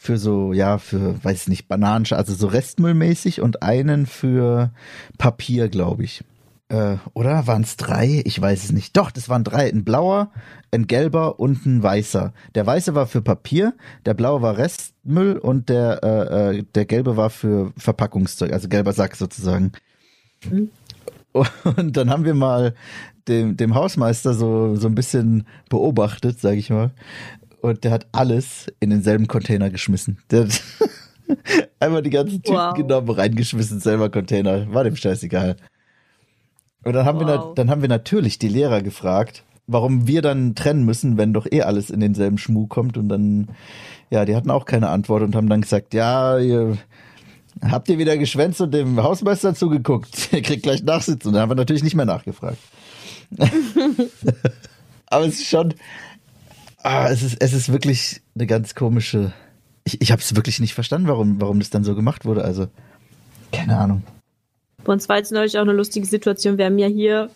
[0.08, 4.70] für so, ja, für, weiß ich nicht, Bananen, also so Restmüllmäßig und einen für
[5.18, 6.24] Papier, glaube ich.
[6.70, 8.22] Äh, oder waren es drei?
[8.24, 8.96] Ich weiß es nicht.
[8.96, 9.68] Doch, das waren drei.
[9.68, 10.30] Ein blauer,
[10.70, 12.32] ein gelber und ein weißer.
[12.54, 13.74] Der weiße war für Papier,
[14.06, 18.94] der blaue war Restmüll und der, äh, äh, der gelbe war für Verpackungszeug, also gelber
[18.94, 19.72] Sack sozusagen.
[20.48, 20.70] Mhm.
[21.76, 22.74] Und dann haben wir mal
[23.28, 26.92] dem, dem Hausmeister so, so ein bisschen beobachtet, sag ich mal.
[27.60, 30.18] Und der hat alles in denselben Container geschmissen.
[30.30, 30.62] Der hat
[31.80, 32.74] einmal die ganzen Typen Wow.
[32.74, 34.72] genommen, reingeschmissen, selber Container.
[34.72, 35.56] War dem scheißegal.
[36.84, 37.54] Und dann haben, wir, Wow.
[37.54, 41.62] dann haben wir natürlich die Lehrer gefragt, warum wir dann trennen müssen, wenn doch eh
[41.62, 42.96] alles in denselben Schmuh kommt.
[42.96, 43.48] Und dann,
[44.10, 46.78] ja, die hatten auch keine Antwort und haben dann gesagt, ja, ihr,
[47.60, 50.28] habt ihr wieder geschwänzt und dem Hausmeister zugeguckt.
[50.32, 51.28] Ihr kriegt gleich Nachsitzen.
[51.28, 52.58] Und dann haben wir natürlich nicht mehr nachgefragt.
[55.06, 55.74] Aber es ist schon,
[56.88, 59.32] ah, es ist, es ist wirklich eine ganz komische,
[59.84, 62.44] ich, ich habe es wirklich nicht verstanden, warum, warum das dann so gemacht wurde.
[62.44, 62.68] Also,
[63.52, 64.02] keine Ahnung.
[64.84, 66.56] Bei uns war jetzt neulich auch eine lustige Situation.
[66.56, 67.30] Wir haben ja hier,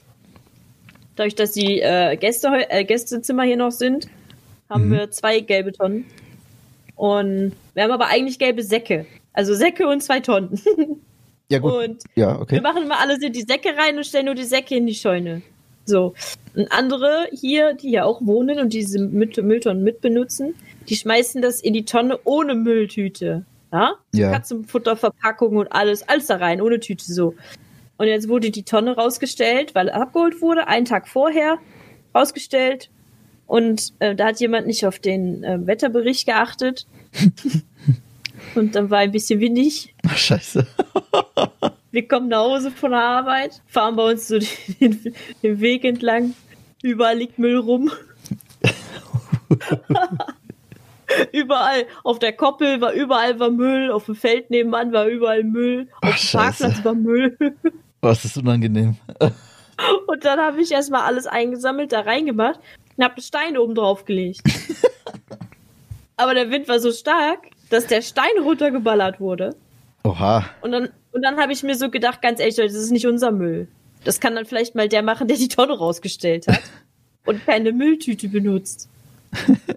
[1.16, 4.08] dadurch, dass die äh, Gäste, äh, Gästezimmer hier noch sind,
[4.70, 4.92] haben Mhm.
[4.92, 6.06] wir zwei gelbe Tonnen.
[6.96, 9.06] Und wir haben aber eigentlich gelbe Säcke.
[9.32, 10.60] Also Säcke und zwei Tonnen.
[11.50, 11.72] Ja, gut.
[11.74, 12.54] Und ja, okay.
[12.54, 14.94] wir machen immer alles in die Säcke rein und stellen nur die Säcke in die
[14.94, 15.42] Scheune.
[15.85, 16.14] So.
[16.55, 20.55] Und andere hier, die hier auch wohnen und diese Müll- Mülltonnen mitbenutzen,
[20.88, 23.45] die schmeißen das in die Tonne ohne Mülltüte.
[23.73, 23.95] Ja?
[24.12, 24.33] Ja.
[24.33, 27.35] Katzenfutter, Verpackung und alles, alles da rein, ohne Tüte so.
[27.99, 31.59] Und jetzt wurde die Tonne rausgestellt, weil abgeholt wurde, einen Tag vorher
[32.14, 32.90] rausgestellt.
[33.47, 36.87] Und äh, da hat jemand nicht auf den äh, Wetterbericht geachtet.
[38.55, 39.95] und dann war ein bisschen windig.
[40.07, 40.66] Ach, scheiße.
[41.92, 44.38] Wir kommen nach Hause von der Arbeit, fahren bei uns so
[44.81, 46.35] den, den Weg entlang.
[46.83, 47.92] Überall liegt Müll rum.
[51.33, 55.88] überall auf der Koppel war überall war Müll, auf dem Feld nebenan war überall Müll,
[56.00, 56.64] Ach, auf dem Scheiße.
[56.64, 57.37] Parkplatz war Müll.
[58.00, 58.96] Was ist unangenehm?
[60.07, 62.59] Und dann habe ich erstmal alles eingesammelt, da reingemacht
[62.96, 64.40] und habe einen Stein oben drauf gelegt.
[66.16, 69.55] Aber der Wind war so stark, dass der Stein runtergeballert wurde.
[70.04, 70.44] Oha.
[70.60, 73.06] Und dann, und dann habe ich mir so gedacht, ganz ehrlich, Leute, das ist nicht
[73.06, 73.68] unser Müll.
[74.04, 76.60] Das kann dann vielleicht mal der machen, der die Tonne rausgestellt hat
[77.26, 78.88] und keine Mülltüte benutzt.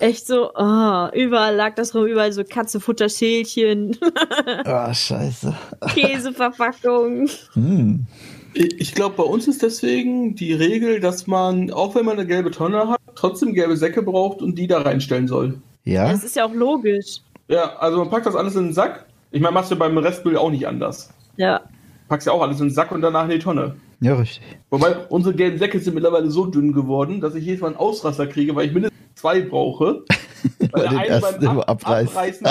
[0.00, 3.96] Echt so, ah, überall lag das rum, überall so Katzefutterschälchen,
[4.64, 5.54] Ah, scheiße.
[5.94, 7.28] Käseverpackung.
[7.52, 8.06] Hm.
[8.52, 12.26] Ich ich glaube, bei uns ist deswegen die Regel, dass man, auch wenn man eine
[12.26, 15.54] gelbe Tonne hat, trotzdem gelbe Säcke braucht und die da reinstellen soll.
[15.84, 16.10] Ja?
[16.10, 17.20] Das ist ja auch logisch.
[17.46, 19.06] Ja, also man packt das alles in den Sack.
[19.32, 21.12] Ich meine, machst du beim Restmüll auch nicht anders.
[21.36, 21.62] Ja.
[22.08, 23.76] Packst ja auch alles in den Sack und danach in die Tonne.
[24.00, 24.42] Ja, richtig.
[24.70, 28.26] Wobei unsere gelben Säcke sind mittlerweile so dünn geworden, dass ich jedes Mal einen Ausraster
[28.26, 30.04] kriege, weil ich mindestens zwei brauche.
[30.72, 32.16] Weil den ersten immer abreißt.
[32.16, 32.46] Abreißen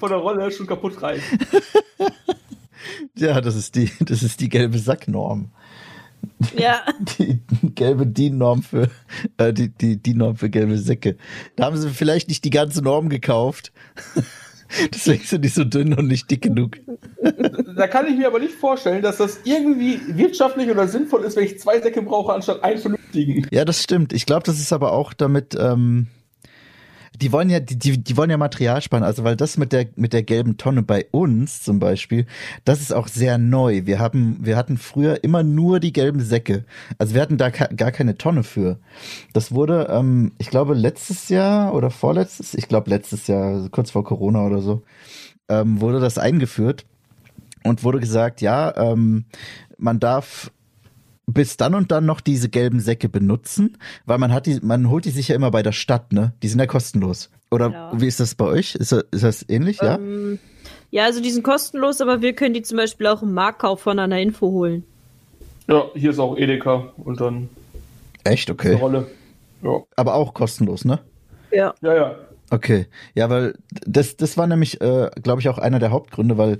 [0.00, 1.22] von der Rolle schon kaputt reißt.
[3.16, 5.50] Ja, das ist die, das ist die gelbe Sacknorm.
[6.56, 6.82] Ja.
[7.18, 7.40] Die
[7.74, 8.90] gelbe DIN-Norm für,
[9.36, 11.16] äh, die, die DIN-Norm für gelbe Säcke.
[11.56, 13.72] Da haben sie vielleicht nicht die ganze Norm gekauft.
[14.94, 16.76] Deswegen sind die so dünn und nicht dick genug.
[17.76, 21.44] Da kann ich mir aber nicht vorstellen, dass das irgendwie wirtschaftlich oder sinnvoll ist, wenn
[21.44, 23.46] ich zwei Säcke brauche, anstatt einen vernünftigen.
[23.50, 24.12] Ja, das stimmt.
[24.12, 26.08] Ich glaube, das ist aber auch damit, ähm,
[27.20, 29.86] die wollen ja, die, die, die wollen ja Material sparen, also weil das mit der,
[29.96, 32.26] mit der gelben Tonne bei uns zum Beispiel,
[32.64, 33.86] das ist auch sehr neu.
[33.86, 36.64] Wir haben, wir hatten früher immer nur die gelben Säcke.
[36.98, 38.78] Also wir hatten da gar keine Tonne für.
[39.32, 43.90] Das wurde, ähm, ich glaube, letztes Jahr oder vorletztes, ich glaube letztes Jahr, also kurz
[43.90, 44.82] vor Corona oder so,
[45.48, 46.84] ähm, wurde das eingeführt
[47.64, 49.24] und wurde gesagt, ja, ähm,
[49.76, 50.50] man darf
[51.28, 55.04] bis dann und dann noch diese gelben Säcke benutzen, weil man hat die, man holt
[55.04, 56.32] die sich ja immer bei der Stadt, ne?
[56.42, 57.30] Die sind ja kostenlos.
[57.50, 57.90] Oder Ja.
[57.94, 58.74] wie ist das bei euch?
[58.74, 59.96] Ist das, ist das ähnlich, ja?
[59.96, 60.38] Ähm,
[60.90, 63.98] ja, also die sind kostenlos, aber wir können die zum Beispiel auch im Marktkauf von
[63.98, 64.84] einer Info holen.
[65.66, 67.50] Ja, hier ist auch Edeka und dann
[68.24, 68.48] Echt?
[68.48, 68.74] eine Okay.
[68.74, 69.06] Rolle.
[69.62, 70.98] Ja, Aber auch kostenlos, ne?
[71.50, 71.74] Ja.
[71.82, 71.94] ja.
[71.94, 72.14] ja.
[72.50, 72.86] Okay.
[73.14, 73.54] Ja, weil
[73.86, 76.56] das, das war nämlich, äh, glaube ich, auch einer der Hauptgründe, weil,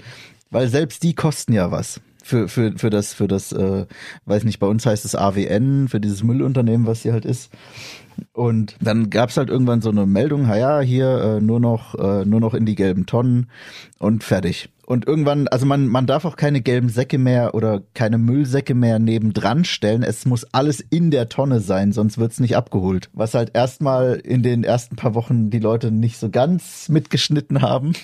[0.50, 2.00] weil selbst die kosten ja was.
[2.28, 3.86] Für, für, für das, für das, äh,
[4.26, 7.50] weiß nicht, bei uns heißt es AWN, für dieses Müllunternehmen, was hier halt ist.
[8.34, 12.40] Und dann gab's halt irgendwann so eine Meldung, ja, hier äh, nur noch, äh, nur
[12.40, 13.46] noch in die gelben Tonnen
[13.98, 14.68] und fertig.
[14.84, 18.98] Und irgendwann, also man, man darf auch keine gelben Säcke mehr oder keine Müllsäcke mehr
[18.98, 20.02] nebendran stellen.
[20.02, 23.08] Es muss alles in der Tonne sein, sonst wird's nicht abgeholt.
[23.14, 27.94] Was halt erstmal in den ersten paar Wochen die Leute nicht so ganz mitgeschnitten haben.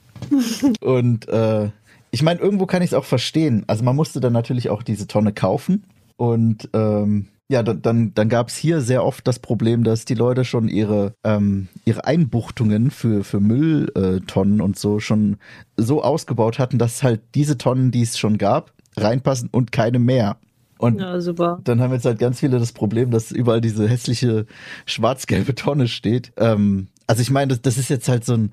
[0.82, 1.70] Und äh,
[2.16, 3.64] ich meine, irgendwo kann ich es auch verstehen.
[3.66, 5.84] Also man musste dann natürlich auch diese Tonne kaufen.
[6.16, 10.14] Und ähm, ja, dann, dann, dann gab es hier sehr oft das Problem, dass die
[10.14, 15.36] Leute schon ihre, ähm, ihre Einbuchtungen für, für Mülltonnen und so schon
[15.76, 20.38] so ausgebaut hatten, dass halt diese Tonnen, die es schon gab, reinpassen und keine mehr.
[20.78, 21.60] Und Ja, super.
[21.64, 24.46] dann haben jetzt halt ganz viele das Problem, dass überall diese hässliche
[24.86, 26.32] schwarz-gelbe Tonne steht.
[26.38, 28.52] Ähm, also ich meine, das, das ist jetzt halt so ein,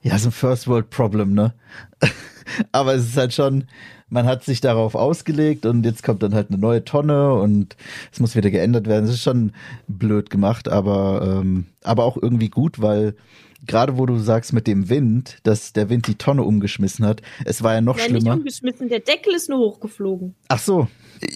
[0.00, 1.52] ja, so ein First World Problem, ne?
[2.72, 3.64] Aber es ist halt schon,
[4.08, 7.76] man hat sich darauf ausgelegt und jetzt kommt dann halt eine neue Tonne und
[8.12, 9.04] es muss wieder geändert werden.
[9.06, 9.52] Es ist schon
[9.88, 13.14] blöd gemacht, aber, ähm, aber auch irgendwie gut, weil
[13.66, 17.62] gerade wo du sagst mit dem Wind, dass der Wind die Tonne umgeschmissen hat, es
[17.62, 18.36] war ja noch Ja, nicht schlimmer.
[18.36, 20.34] umgeschmissen, der Deckel ist nur hochgeflogen.
[20.48, 20.86] Ach so,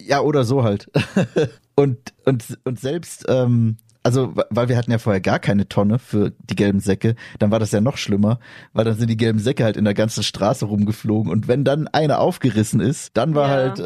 [0.06, 0.88] ja, oder so halt.
[1.74, 6.32] und, und, und selbst, ähm, also, weil wir hatten ja vorher gar keine Tonne für
[6.48, 8.38] die gelben Säcke, dann war das ja noch schlimmer,
[8.72, 11.86] weil dann sind die gelben Säcke halt in der ganzen Straße rumgeflogen und wenn dann
[11.88, 13.54] eine aufgerissen ist, dann war Ja.
[13.54, 13.78] halt,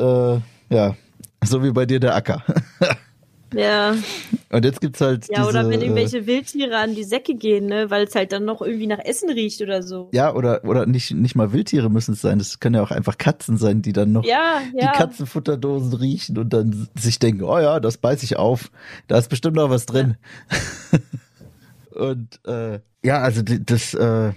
[0.70, 0.94] äh, ja,
[1.44, 2.42] so wie bei dir der Acker.
[3.58, 3.94] Ja.
[4.50, 7.66] Und jetzt gibt's halt Ja, diese, oder wenn äh, irgendwelche Wildtiere an die Säcke gehen,
[7.66, 10.08] ne, weil es halt dann noch irgendwie nach Essen riecht oder so.
[10.12, 13.18] ja, oder, oder nicht, nicht mal Wildtiere müssen es sein, das können ja auch einfach
[13.18, 14.92] Katzen sein, die dann noch Ja, ja.
[14.92, 18.70] die Katzenfutterdosen riechen und dann sich denken, oh ja, das beiß ich auf.
[19.08, 20.16] Da ist bestimmt noch was drin.
[21.94, 24.32] und äh, ja, also das, äh,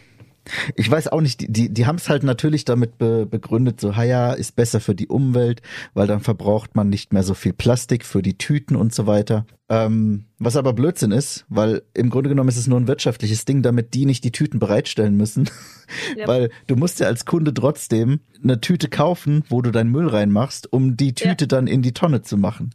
[0.75, 3.95] ich weiß auch nicht, die, die, die haben es halt natürlich damit be, begründet, so,
[3.95, 5.62] ha ja, ist besser für die Umwelt,
[5.93, 9.45] weil dann verbraucht man nicht mehr so viel Plastik für die Tüten und so weiter.
[9.69, 13.62] Ähm, was aber Blödsinn ist, weil im Grunde genommen ist es nur ein wirtschaftliches Ding,
[13.63, 15.50] damit die nicht die Tüten bereitstellen müssen.
[16.15, 16.27] Ja.
[16.27, 20.71] Weil du musst ja als Kunde trotzdem eine Tüte kaufen, wo du deinen Müll reinmachst,
[20.71, 21.48] um die Tüte Ja.
[21.48, 22.69] dann in die Tonne zu machen.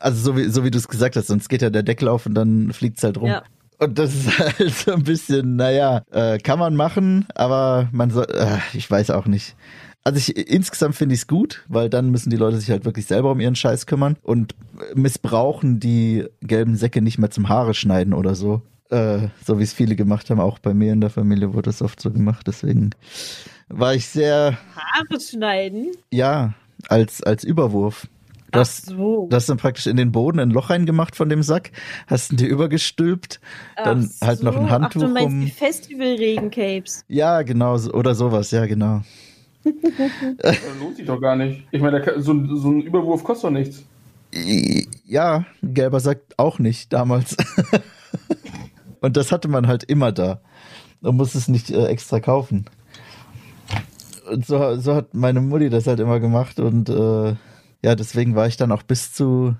[0.00, 2.26] Also so wie, so wie du es gesagt hast, sonst geht ja der Deckel auf
[2.26, 3.28] und dann fliegt's halt rum.
[3.28, 3.44] Ja.
[3.82, 8.26] Und das ist halt so ein bisschen, naja, äh, kann man machen, aber man soll,
[8.32, 9.56] äh, ich weiß auch nicht.
[10.04, 13.06] Also ich, insgesamt finde ich es gut, weil dann müssen die Leute sich halt wirklich
[13.06, 14.54] selber um ihren Scheiß kümmern und
[14.94, 18.62] missbrauchen die gelben Säcke nicht mehr zum Haare schneiden oder so.
[18.90, 21.82] Äh, so wie es viele gemacht haben, auch bei mir in der Familie wurde es
[21.82, 22.46] oft so gemacht.
[22.46, 22.90] Deswegen
[23.68, 25.90] war ich sehr, Haare schneiden?
[26.12, 26.54] ja,
[26.88, 28.06] als, als Überwurf.
[28.52, 29.26] Du Ach hast, so.
[29.30, 31.72] du hast dann praktisch in den Boden ein Loch reingemacht von dem Sack,
[32.06, 33.40] hast ihn dir übergestülpt,
[33.76, 34.70] dann Ach halt noch ein so.
[34.70, 35.40] Handtuch Ach, du meinst um.
[35.44, 37.04] die Festival-Regencapes.
[37.08, 39.00] Ja, genau, so- oder sowas, ja, genau.
[40.38, 41.64] Das lohnt sich doch gar nicht.
[41.70, 43.82] Ich meine, kann- so, ein- so ein Überwurf kostet doch nichts.
[45.06, 47.36] Ja, gelber Sack auch nicht damals.
[49.00, 50.40] Und das hatte man halt immer da.
[51.00, 52.66] Man muss es nicht äh, extra kaufen.
[54.30, 57.34] Und so, so hat meine Mutti das halt immer gemacht und äh,
[57.82, 59.56] ja, deswegen war ich dann auch bis zu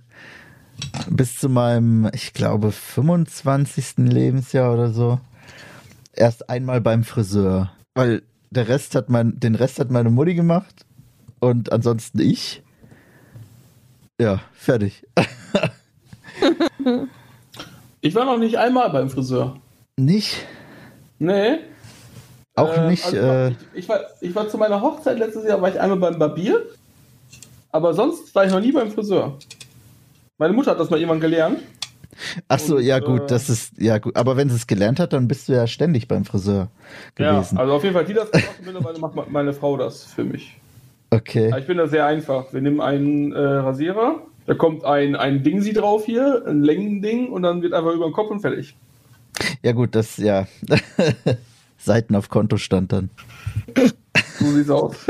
[1.08, 3.98] bis zu meinem, ich glaube, 25.
[3.98, 5.20] Lebensjahr oder so
[6.14, 10.86] erst einmal beim Friseur, weil der Rest hat mein, den Rest hat meine Mutti gemacht
[11.40, 12.62] und ansonsten ich.
[14.20, 15.06] Ja, fertig.
[18.04, 19.58] Ich war noch nicht einmal beim Friseur.
[19.96, 20.44] Nicht?
[21.20, 21.58] Nee.
[22.56, 23.04] Auch Ähm, nicht.
[23.04, 25.98] also äh, ich, ich, war, ich war zu meiner Hochzeit letztes Jahr, war ich einmal
[25.98, 26.66] beim Barbier.
[27.72, 29.38] Aber sonst war ich noch nie beim Friseur.
[30.38, 31.60] Meine Mutter hat das mal irgendwann gelernt.
[32.48, 34.14] ach so, und, ja gut, äh, das ist ja gut.
[34.14, 36.68] Aber wenn sie es gelernt hat, dann bist du ja ständig beim Friseur
[37.14, 37.56] gewesen.
[37.56, 40.54] Ja, also auf jeden Fall, die das gemacht mittlerweile macht meine Frau das für mich.
[41.10, 41.52] okay.
[41.58, 42.52] Ich bin da sehr einfach.
[42.52, 47.42] Wir nehmen einen äh, Rasierer, da kommt ein, ein Dingsi drauf hier, ein Längending und
[47.42, 48.76] dann wird einfach über den Kopf und fertig.
[49.62, 50.46] Ja gut, das ja.
[51.78, 53.10] Seiten auf Kontostand dann.
[54.38, 54.96] So sieht's aus.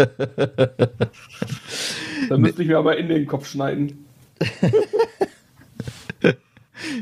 [2.29, 4.07] Dann müsste ich mir aber in den Kopf schneiden.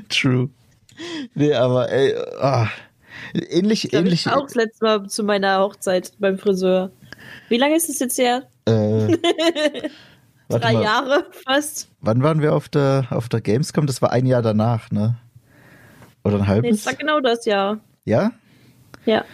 [0.09, 0.49] True.
[1.35, 2.69] Nee, aber ey, ah,
[3.35, 4.15] ähnlich, Ich ähnlich.
[4.15, 6.91] ich war auch das letzte Mal zu meiner Hochzeit beim Friseur.
[7.49, 8.45] Wie lange ist es jetzt her?
[8.67, 9.17] Äh,
[10.49, 11.89] Drei mal, Jahre fast.
[12.01, 13.87] Wann waren wir auf der auf der Gamescom?
[13.87, 15.17] Das war ein Jahr danach, ne?
[16.25, 16.81] Oder ein Nee, halbes?
[16.81, 17.79] es war genau das Jahr.
[18.05, 18.33] ja?
[19.07, 19.25] Ja.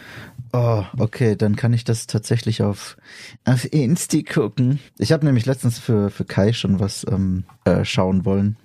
[0.58, 2.96] Oh, okay, dann kann ich das tatsächlich auf,
[3.44, 4.80] auf Insti gucken.
[4.96, 8.56] Ich habe nämlich letztens für, für Kai schon was ähm, äh, schauen wollen.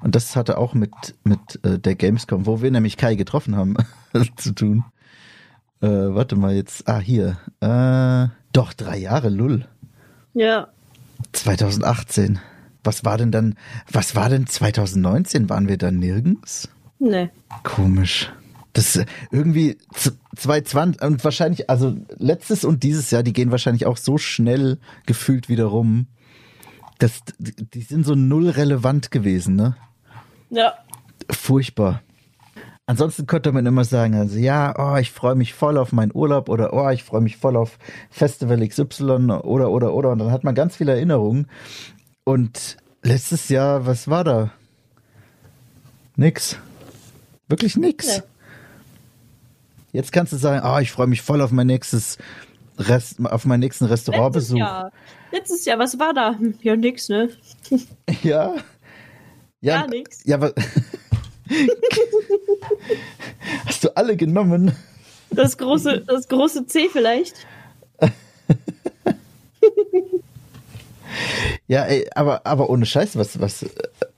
[0.00, 0.90] Und das hatte auch mit,
[1.24, 3.76] mit äh, der Gamescom, wo wir nämlich Kai getroffen haben,
[4.36, 4.84] zu tun.
[5.82, 6.88] Äh, warte mal jetzt.
[6.88, 7.36] Ah, hier.
[7.60, 9.66] Äh, doch, drei Jahre, Lull.
[10.32, 10.68] Ja.
[11.32, 12.38] 2018.
[12.82, 13.56] Was war denn dann,
[13.92, 15.50] was war denn 2019?
[15.50, 16.70] Waren wir dann nirgends?
[16.98, 17.28] Nee.
[17.64, 18.32] Komisch.
[18.72, 19.00] Das
[19.30, 24.18] irgendwie z- 2020 und wahrscheinlich, also letztes und dieses Jahr, die gehen wahrscheinlich auch so
[24.18, 26.06] schnell gefühlt wieder rum.
[26.98, 29.76] Das, die sind so null relevant gewesen, ne?
[30.50, 30.74] Ja.
[31.30, 32.02] Furchtbar.
[32.86, 36.48] Ansonsten könnte man immer sagen, also ja, oh, ich freue mich voll auf meinen Urlaub
[36.48, 37.78] oder oh, ich freue mich voll auf
[38.10, 39.02] Festival XY
[39.42, 41.48] oder oder oder und dann hat man ganz viele Erinnerungen.
[42.24, 44.52] Und letztes Jahr, was war da?
[46.16, 46.58] Nix.
[47.48, 48.06] Wirklich nix.
[48.06, 48.22] Nee.
[49.92, 52.18] Jetzt kannst du sagen, oh, ich freue mich voll auf mein nächstes
[52.78, 54.58] Rest, auf meinen nächsten Letztes Restaurantbesuch.
[54.58, 54.92] Jahr.
[55.32, 56.38] Letztes Jahr, was war da?
[56.62, 57.30] Ja, nix, ne?
[58.22, 58.54] Ja.
[59.60, 60.20] Ja, Gar nix.
[60.24, 60.52] Ja, aber
[63.66, 64.72] hast du alle genommen?
[65.30, 67.46] Das große, das große C vielleicht?
[71.66, 73.68] Ja, ey, aber, aber ohne Scheiß, was, was äh,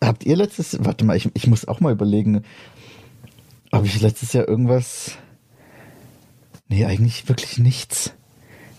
[0.02, 2.44] habt ihr letztes, warte mal, ich, ich muss auch mal überlegen,
[3.72, 5.16] habe ich letztes Jahr irgendwas,
[6.70, 8.14] nee, eigentlich wirklich nichts,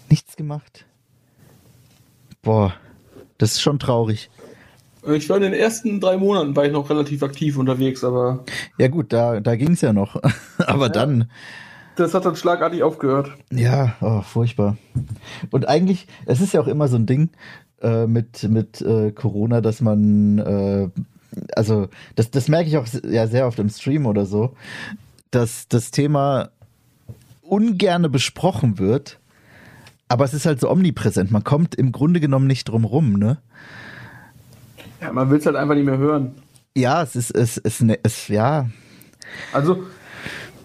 [0.10, 0.86] nichts gemacht.
[2.42, 2.74] Boah,
[3.38, 4.32] das ist schon traurig.
[5.08, 8.46] Ich war in den ersten drei Monaten war ich noch relativ aktiv unterwegs, aber
[8.78, 10.20] Ja gut, da, da ging's ja noch,
[10.58, 11.30] aber dann,
[11.96, 13.32] das hat dann schlagartig aufgehört.
[13.52, 14.78] Ja, oh, furchtbar.
[15.50, 17.30] Und eigentlich, es ist ja auch immer so ein Ding
[17.82, 20.89] äh, mit, mit äh, Corona, dass man, äh,
[21.56, 24.56] also das, das merke ich auch ja sehr oft im Stream oder so,
[25.32, 26.52] dass das Thema
[27.52, 29.20] ungerne besprochen wird,
[30.08, 31.32] aber es ist halt so omnipräsent.
[31.32, 33.38] Man kommt im Grunde genommen nicht drum rum, ne?
[35.02, 36.36] Ja, man will es halt einfach nicht mehr hören.
[36.78, 38.70] Ja, es ist, es, es, ne- es, ja,
[39.52, 39.84] Also,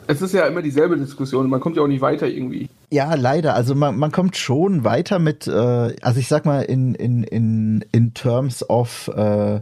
[0.07, 1.49] es ist ja immer dieselbe Diskussion.
[1.49, 2.68] Man kommt ja auch nicht weiter irgendwie.
[2.91, 3.55] Ja, leider.
[3.55, 7.84] Also man, man kommt schon weiter mit, äh, also ich sag mal, in, in, in,
[7.91, 9.61] in terms of äh,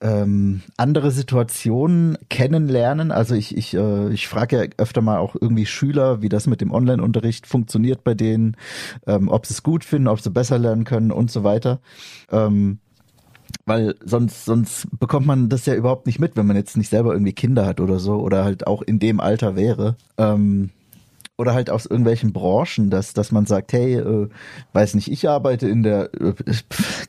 [0.00, 3.10] ähm, andere Situationen kennenlernen.
[3.10, 6.60] Also ich, ich, äh, ich frage ja öfter mal auch irgendwie Schüler, wie das mit
[6.60, 8.56] dem Online-Unterricht funktioniert bei denen,
[9.06, 11.80] ähm, ob sie es gut finden, ob sie besser lernen können und so weiter.
[12.30, 12.78] Ähm,
[13.66, 17.12] weil sonst, sonst bekommt man das ja überhaupt nicht mit, wenn man jetzt nicht selber
[17.12, 19.96] irgendwie Kinder hat oder so oder halt auch in dem Alter wäre.
[20.18, 20.70] Ähm,
[21.36, 24.28] oder halt aus irgendwelchen Branchen, dass, dass man sagt, hey, äh,
[24.74, 26.34] weiß nicht, ich arbeite in der, äh,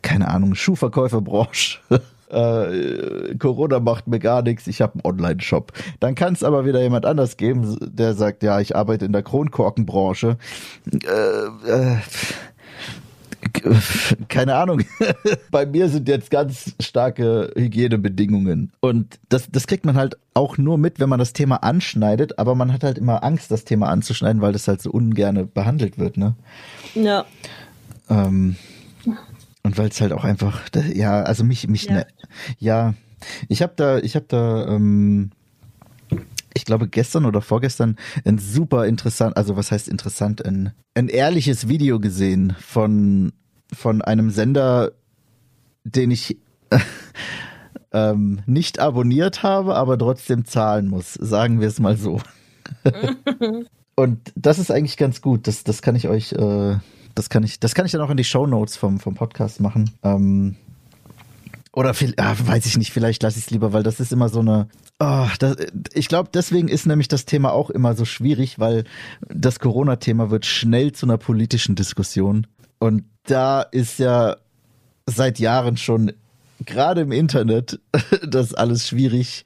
[0.01, 1.79] keine Ahnung, Schuhverkäuferbranche
[2.31, 5.71] äh, Corona macht mir gar nichts, ich habe einen Online-Shop.
[5.99, 9.23] Dann kann es aber wieder jemand anders geben, der sagt, ja, ich arbeite in der
[9.23, 10.37] Kronkorkenbranche.
[11.03, 11.97] Äh, äh,
[14.27, 14.83] keine Ahnung.
[15.51, 18.71] Bei mir sind jetzt ganz starke Hygienebedingungen.
[18.79, 22.55] Und das, das kriegt man halt auch nur mit, wenn man das Thema anschneidet, aber
[22.55, 26.17] man hat halt immer Angst, das Thema anzuschneiden, weil das halt so ungerne behandelt wird,
[26.17, 26.35] ne?
[26.93, 27.25] Ja.
[28.09, 28.55] Ähm,
[29.81, 30.61] weil es halt auch einfach,
[30.93, 32.07] ja, also mich, mich, ja, ne,
[32.59, 32.93] ja
[33.49, 35.31] ich habe da, ich habe da, ähm,
[36.53, 41.67] ich glaube, gestern oder vorgestern ein super interessant, also was heißt interessant, ein, ein ehrliches
[41.67, 43.33] Video gesehen von,
[43.73, 44.91] von einem Sender,
[45.83, 46.37] den ich
[47.91, 51.15] ähm, nicht abonniert habe, aber trotzdem zahlen muss.
[51.15, 52.21] Sagen wir es mal so.
[53.95, 55.47] Und das ist eigentlich ganz gut.
[55.47, 56.77] Das, das kann ich euch, äh,
[57.15, 59.59] das kann ich, das kann ich dann auch in die Show Notes vom, vom Podcast
[59.59, 59.91] machen.
[60.03, 60.55] Ähm,
[61.73, 64.29] oder viel, ah, weiß ich nicht, vielleicht lasse ich es lieber, weil das ist immer
[64.29, 64.67] so eine.
[64.99, 65.55] Oh, das,
[65.93, 68.83] ich glaube, deswegen ist nämlich das Thema auch immer so schwierig, weil
[69.29, 72.45] das Corona-Thema wird schnell zu einer politischen Diskussion.
[72.77, 74.35] Und da ist ja
[75.05, 76.11] seit Jahren schon,
[76.65, 77.79] gerade im Internet,
[78.27, 79.45] das alles schwierig,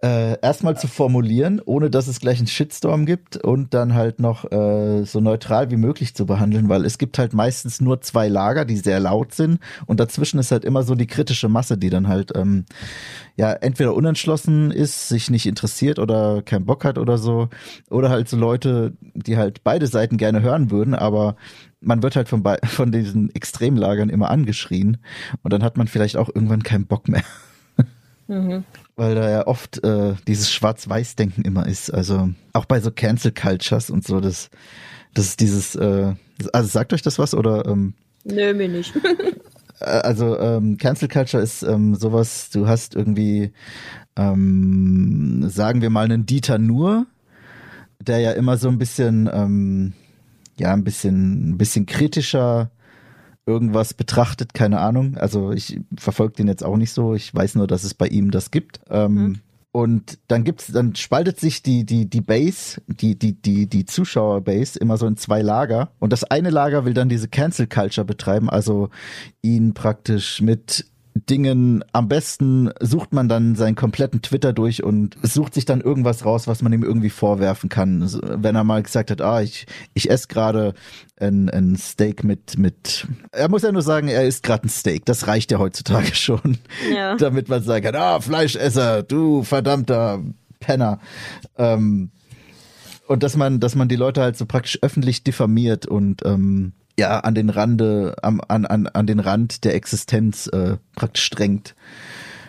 [0.00, 5.04] erstmal zu formulieren, ohne dass es gleich einen Shitstorm gibt und dann halt noch äh,
[5.04, 8.76] so neutral wie möglich zu behandeln, weil es gibt halt meistens nur zwei Lager, die
[8.76, 12.30] sehr laut sind und dazwischen ist halt immer so die kritische Masse, die dann halt
[12.36, 12.64] ähm,
[13.36, 17.48] ja entweder unentschlossen ist, sich nicht interessiert oder keinen Bock hat oder so
[17.90, 21.34] oder halt so Leute, die halt beide Seiten gerne hören würden, aber
[21.80, 24.98] man wird halt von, von diesen Extremlagern immer angeschrien
[25.42, 27.24] und dann hat man vielleicht auch irgendwann keinen Bock mehr.
[28.28, 28.64] Mhm.
[28.96, 31.90] Weil da ja oft äh, dieses Schwarz-Weiß-Denken immer ist.
[31.90, 34.50] Also auch bei so Cancel Cultures und so, das,
[35.14, 36.14] das ist dieses, äh,
[36.52, 37.66] also sagt euch das was oder?
[37.66, 38.94] Ähm, Nö, mir nicht.
[39.80, 43.52] Äh, also ähm, Cancel Culture ist ähm, sowas, du hast irgendwie,
[44.16, 47.06] ähm, sagen wir mal, einen Dieter Nur,
[48.00, 49.92] der ja immer so ein bisschen, ähm,
[50.58, 52.72] ja, ein bisschen, ein bisschen kritischer
[53.48, 55.16] irgendwas betrachtet, keine Ahnung.
[55.16, 57.14] Also ich verfolge den jetzt auch nicht so.
[57.14, 58.80] Ich weiß nur, dass es bei ihm das gibt.
[58.90, 59.38] Ähm, mhm.
[59.72, 64.78] Und dann gibt's, dann spaltet sich die, die, die Base, die, die, die, die Zuschauerbase
[64.78, 65.90] immer so in zwei Lager.
[65.98, 68.90] Und das eine Lager will dann diese Cancel Culture betreiben, also
[69.42, 70.86] ihn praktisch mit
[71.26, 76.24] Dingen am besten sucht man dann seinen kompletten Twitter durch und sucht sich dann irgendwas
[76.24, 78.08] raus, was man ihm irgendwie vorwerfen kann.
[78.22, 80.74] Wenn er mal gesagt hat, ah, ich, ich esse gerade
[81.18, 85.04] ein, ein Steak mit, mit, er muss ja nur sagen, er isst gerade ein Steak.
[85.04, 86.58] Das reicht ja heutzutage schon.
[86.94, 87.16] Ja.
[87.16, 90.22] Damit man sagen kann, ah, Fleischesser, du verdammter
[90.60, 90.98] Penner.
[91.56, 92.10] Ähm,
[93.06, 97.20] und dass man, dass man die Leute halt so praktisch öffentlich diffamiert und ähm, ja
[97.20, 101.74] an den Rande, am, an, an, an den Rand der Existenz äh, praktisch drängt.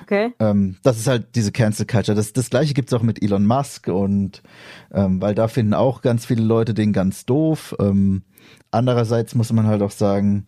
[0.04, 0.34] Okay.
[0.40, 2.16] Ähm, das ist halt diese Cancel Culture.
[2.16, 4.42] Das, das gleiche gibt's auch mit Elon Musk und
[4.92, 7.76] ähm, weil da finden auch ganz viele Leute den ganz doof.
[7.80, 8.24] Ähm,
[8.72, 10.48] andererseits muss man halt auch sagen,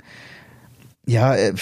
[1.05, 1.53] ja, er,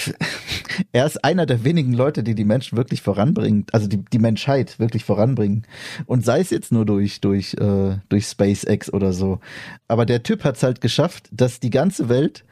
[0.92, 4.78] er ist einer der wenigen Leute, die die Menschen wirklich voranbringen, also die, die Menschheit
[4.78, 5.66] wirklich voranbringen.
[6.06, 9.40] Und sei es jetzt nur durch, durch, äh, durch SpaceX oder so.
[9.88, 12.44] Aber der Typ hat es halt geschafft, dass die ganze Welt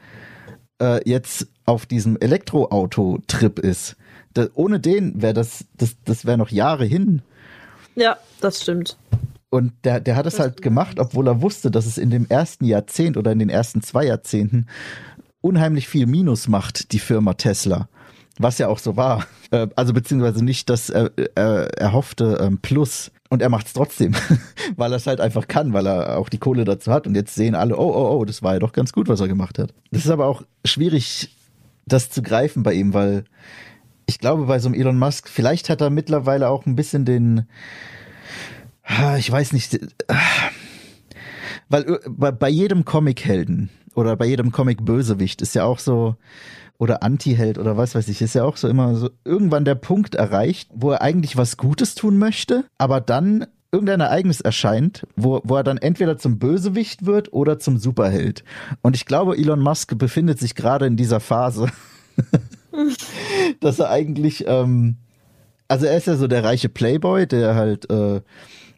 [0.81, 3.95] äh, jetzt auf diesem Elektroauto-Trip ist.
[4.33, 7.21] Da, ohne den wäre das, das, das wäre noch Jahre hin.
[7.95, 8.97] Ja, das stimmt.
[9.51, 12.65] Und der, der hat es halt gemacht, obwohl er wusste, dass es in dem ersten
[12.65, 14.67] Jahrzehnt oder in den ersten zwei Jahrzehnten
[15.41, 17.89] unheimlich viel Minus macht, die Firma Tesla.
[18.37, 19.25] Was ja auch so war.
[19.51, 23.11] Äh, also beziehungsweise nicht das äh, äh, erhoffte ähm, Plus.
[23.29, 24.15] Und er macht es trotzdem,
[24.75, 27.05] weil er es halt einfach kann, weil er auch die Kohle dazu hat.
[27.05, 29.27] Und jetzt sehen alle, oh, oh, oh, das war ja doch ganz gut, was er
[29.27, 29.73] gemacht hat.
[29.91, 31.35] Das ist aber auch schwierig,
[31.85, 33.25] das zu greifen bei ihm, weil
[34.05, 37.45] ich glaube, bei so einem Elon Musk, vielleicht hat er mittlerweile auch ein bisschen den,
[39.17, 39.79] ich weiß nicht,
[41.69, 41.99] weil
[42.33, 43.69] bei jedem Comic-Helden
[43.99, 46.15] oder bei jedem Comic Bösewicht ist ja auch so,
[46.77, 50.15] oder Anti-Held oder was weiß ich, ist ja auch so immer so irgendwann der Punkt
[50.15, 55.57] erreicht, wo er eigentlich was Gutes tun möchte, aber dann irgendein Ereignis erscheint, wo, wo
[55.57, 58.43] er dann entweder zum Bösewicht wird oder zum Superheld.
[58.81, 61.67] Und ich glaube, Elon Musk befindet sich gerade in dieser Phase,
[63.59, 64.95] dass er eigentlich, ähm,
[65.67, 68.21] also er ist ja so der reiche Playboy, der halt äh,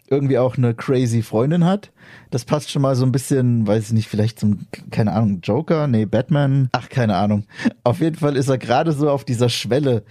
[0.09, 1.91] irgendwie auch eine crazy Freundin hat.
[2.31, 5.87] Das passt schon mal so ein bisschen, weiß ich nicht, vielleicht zum, keine Ahnung, Joker,
[5.87, 7.45] nee, Batman, ach, keine Ahnung.
[7.83, 10.03] Auf jeden Fall ist er gerade so auf dieser Schwelle,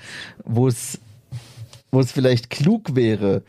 [0.44, 1.00] wo es,
[1.90, 3.42] wo es vielleicht klug wäre,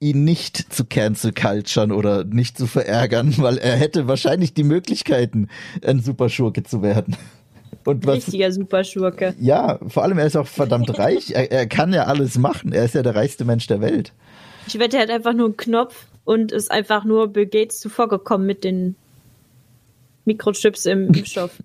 [0.00, 5.48] ihn nicht zu cancel culturen oder nicht zu verärgern, weil er hätte wahrscheinlich die Möglichkeiten,
[5.84, 7.16] ein Superschurke zu werden.
[7.84, 9.34] Und was, Richtiger Superschurke.
[9.40, 11.30] ja, vor allem er ist auch verdammt reich.
[11.30, 12.72] Er, er kann ja alles machen.
[12.72, 14.12] Er ist ja der reichste Mensch der Welt.
[14.66, 18.46] Ich wette, er hat einfach nur einen Knopf und ist einfach nur Bill Gates zuvorgekommen
[18.46, 18.96] mit den
[20.26, 21.62] Mikrochips im Impfstoff.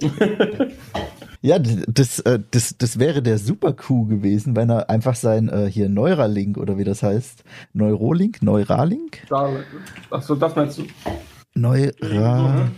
[1.42, 5.88] Ja, das, äh, das, das wäre der Super-Coup gewesen, wenn er einfach sein äh, hier
[5.88, 9.22] Neuralink oder wie das heißt, Neurolink, Neuralink,
[10.10, 10.86] Achso, das meinst du?
[11.54, 12.70] Neura,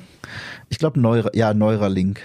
[0.68, 2.20] ich glaube Neura, ja Neuralink.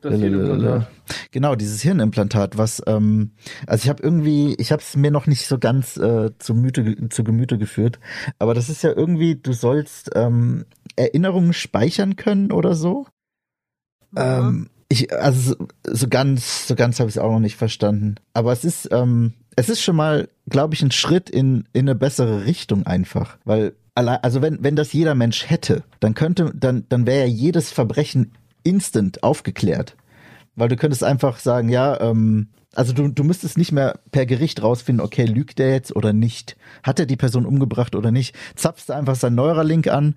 [0.00, 0.88] Das Hirnimplantat.
[1.30, 3.32] Genau, dieses Hirnimplantat, was, ähm,
[3.66, 7.08] also ich habe irgendwie, ich habe es mir noch nicht so ganz äh, zu, Müte,
[7.08, 7.98] zu Gemüte geführt,
[8.38, 10.64] aber das ist ja irgendwie, du sollst ähm,
[10.96, 13.06] Erinnerungen speichern können oder so.
[14.16, 18.16] Ähm, ich, also so, ganz, so ganz habe ich es auch noch nicht verstanden.
[18.34, 21.94] Aber es ist, ähm, es ist schon mal, glaube ich, ein Schritt in, in eine
[21.94, 23.38] bessere Richtung einfach.
[23.44, 27.32] Weil, allein, also wenn, wenn das jeder Mensch hätte, dann könnte, dann, dann wäre ja
[27.32, 28.32] jedes Verbrechen
[28.62, 29.96] instant aufgeklärt.
[30.54, 34.62] Weil du könntest einfach sagen, ja, ähm, also du, du müsstest nicht mehr per Gericht
[34.62, 36.56] rausfinden, okay, lügt der jetzt oder nicht?
[36.82, 38.34] Hat er die Person umgebracht oder nicht?
[38.54, 40.14] Zapfst du einfach sein Neuralink an,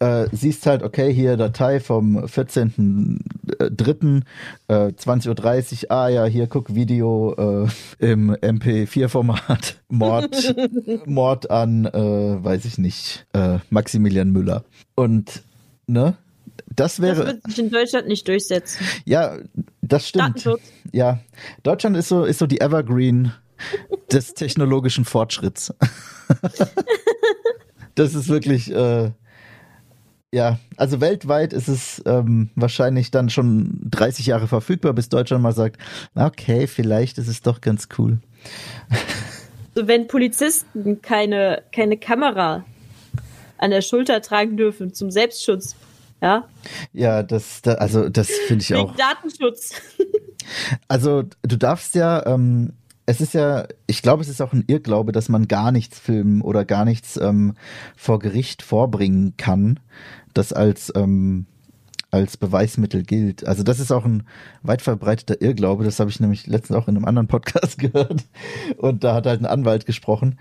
[0.00, 4.22] äh, siehst halt, okay, hier Datei vom 14.03.
[4.68, 9.78] Äh, 20.30 Uhr, ah ja, hier guck Video äh, im MP4-Format.
[9.88, 10.54] Mord,
[11.06, 14.64] Mord an, äh, weiß ich nicht, äh, Maximilian Müller.
[14.94, 15.42] Und,
[15.86, 16.16] ne?
[16.78, 18.86] Das Das wäre, wird sich in Deutschland nicht durchsetzen.
[19.04, 19.36] ja,
[19.82, 20.48] das stimmt.
[20.92, 21.20] Ja,
[21.64, 23.32] Deutschland ist so, ist so die Evergreen
[24.12, 25.74] des technologischen Fortschritts.
[27.96, 29.10] das ist wirklich, äh,
[30.32, 35.52] ja, also weltweit ist es ähm, wahrscheinlich dann schon 30 Jahre verfügbar, bis Deutschland mal
[35.52, 35.80] sagt,
[36.14, 38.18] okay, vielleicht ist es doch ganz cool.
[39.74, 42.64] So, wenn Polizisten keine, keine Kamera
[43.58, 45.76] an der Schulter tragen dürfen zum Selbstschutz,
[46.20, 46.44] ja,
[46.92, 48.88] Ja, das, da, also das finde ich auch.
[48.88, 49.72] wegen Datenschutz.
[50.86, 52.72] Also du darfst ja, ähm,
[53.04, 56.40] es ist ja, ich glaube, es ist auch ein Irrglaube, dass man gar nichts filmen
[56.40, 57.54] oder gar nichts ähm,
[57.96, 59.78] vor Gericht vorbringen kann,
[60.32, 61.44] das als ähm,
[62.10, 63.46] als Beweismittel gilt.
[63.46, 64.24] Also das ist auch ein
[64.62, 65.84] weit verbreiteter Irrglaube.
[65.84, 68.24] Das habe ich nämlich letztens auch in einem anderen Podcast gehört.
[68.78, 70.38] Und da hat halt ein Anwalt gesprochen.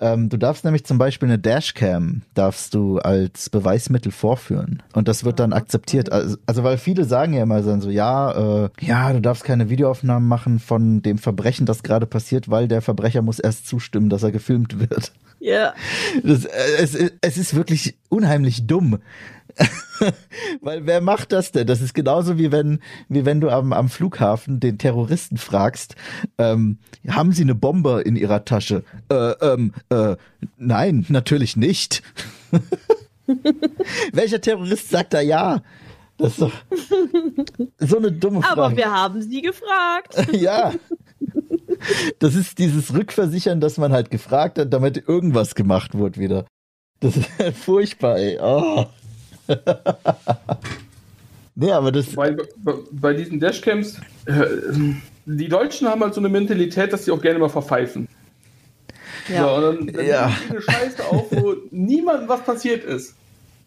[0.00, 5.24] Ähm, du darfst nämlich zum Beispiel eine Dashcam darfst du als Beweismittel vorführen und das
[5.24, 6.12] wird dann akzeptiert.
[6.12, 10.28] Also, also weil viele sagen ja immer so, ja, äh, ja, du darfst keine Videoaufnahmen
[10.28, 14.30] machen von dem Verbrechen, das gerade passiert, weil der Verbrecher muss erst zustimmen, dass er
[14.30, 15.12] gefilmt wird.
[15.40, 15.74] ja.
[16.22, 18.98] Das, äh, es, es ist wirklich unheimlich dumm.
[20.60, 21.66] Weil wer macht das denn?
[21.66, 25.96] Das ist genauso wie wenn, wie wenn du am, am Flughafen den Terroristen fragst,
[26.38, 26.78] ähm,
[27.08, 28.84] haben sie eine Bombe in ihrer Tasche?
[29.10, 30.16] Äh, ähm, äh,
[30.56, 32.02] nein, natürlich nicht.
[34.12, 35.62] Welcher Terrorist sagt da ja?
[36.16, 36.52] Das ist doch
[37.78, 38.62] so eine dumme Frage.
[38.62, 40.16] Aber wir haben sie gefragt.
[40.32, 40.72] ja.
[42.18, 46.44] Das ist dieses Rückversichern, dass man halt gefragt hat, damit irgendwas gemacht wird wieder.
[47.00, 48.38] Das ist halt furchtbar, ey.
[48.40, 48.86] Oh.
[51.54, 52.06] nee, aber das.
[52.14, 54.44] Bei, bei, bei diesen Dashcams, äh,
[55.26, 58.08] die Deutschen haben halt so eine Mentalität, dass sie auch gerne mal verpfeifen.
[59.28, 59.44] Ja.
[59.44, 60.32] So, und dann, dann Ja.
[60.48, 63.14] eine Scheiße auf, wo niemandem was passiert ist.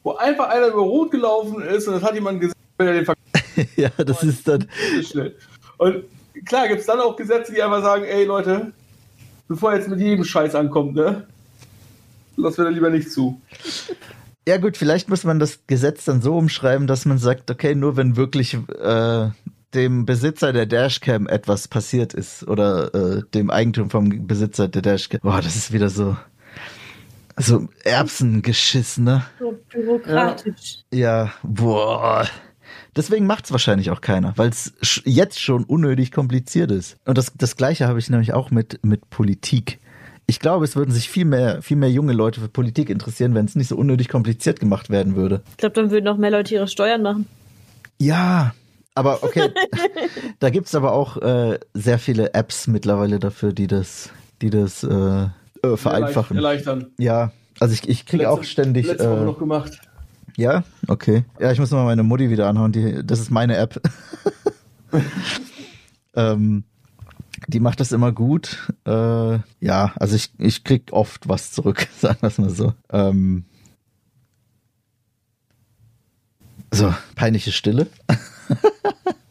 [0.04, 3.06] Wo einfach einer über Rot gelaufen ist und das hat jemand gesehen, wenn er den
[3.06, 3.14] Ver
[3.76, 4.68] Ja, das ist dann.
[5.04, 5.36] schnell.
[5.78, 6.06] Und
[6.46, 8.72] klar gibt es dann auch Gesetze, die einfach sagen, ey Leute,
[9.48, 11.28] bevor jetzt mit jedem Scheiß ankommt, ne?
[12.38, 13.40] Lass wir da lieber nicht zu.
[14.52, 17.96] Ja, gut, vielleicht muss man das Gesetz dann so umschreiben, dass man sagt, okay, nur
[17.96, 19.30] wenn wirklich äh,
[19.74, 25.22] dem Besitzer der Dashcam etwas passiert ist oder äh, dem Eigentum vom Besitzer der Dashcam.
[25.24, 26.18] Boah, das ist wieder so.
[27.38, 29.24] So Erbsengeschiss, ne?
[29.40, 30.80] So bürokratisch.
[30.92, 32.28] Ja, boah.
[32.94, 34.74] Deswegen macht's wahrscheinlich auch keiner, weil es
[35.06, 36.98] jetzt schon unnötig kompliziert ist.
[37.06, 39.80] Und das, das gleiche habe ich nämlich auch mit, mit Politik.
[40.28, 43.46] Ich glaube, es würden sich viel mehr, viel mehr junge Leute für Politik interessieren, wenn
[43.46, 45.42] es nicht so unnötig kompliziert gemacht werden würde.
[45.52, 47.28] Ich glaube, dann würden noch mehr Leute ihre Steuern machen.
[48.00, 48.54] Ja,
[48.96, 49.50] aber okay.
[50.40, 54.10] da gibt's aber auch äh, sehr viele Apps mittlerweile dafür, die das,
[54.42, 55.28] die das äh,
[55.64, 56.38] äh, vereinfachen.
[56.38, 56.88] Erleichtern.
[56.98, 58.88] Ja, also ich, ich kriege auch ständig.
[58.88, 59.80] Letzte Woche Äh, noch gemacht.
[60.38, 61.26] Ja, okay.
[61.40, 62.72] Ja, ich muss mal meine Mutti wieder anhauen.
[62.72, 63.82] Die, das ist meine App.
[66.16, 66.64] ähm,
[67.48, 68.72] die macht das immer gut.
[68.86, 72.74] Äh, ja, also ich, ich krieg oft was zurück, sagen wir es mal so.
[72.92, 73.46] Ähm,
[76.72, 77.88] so, peinliche Stille.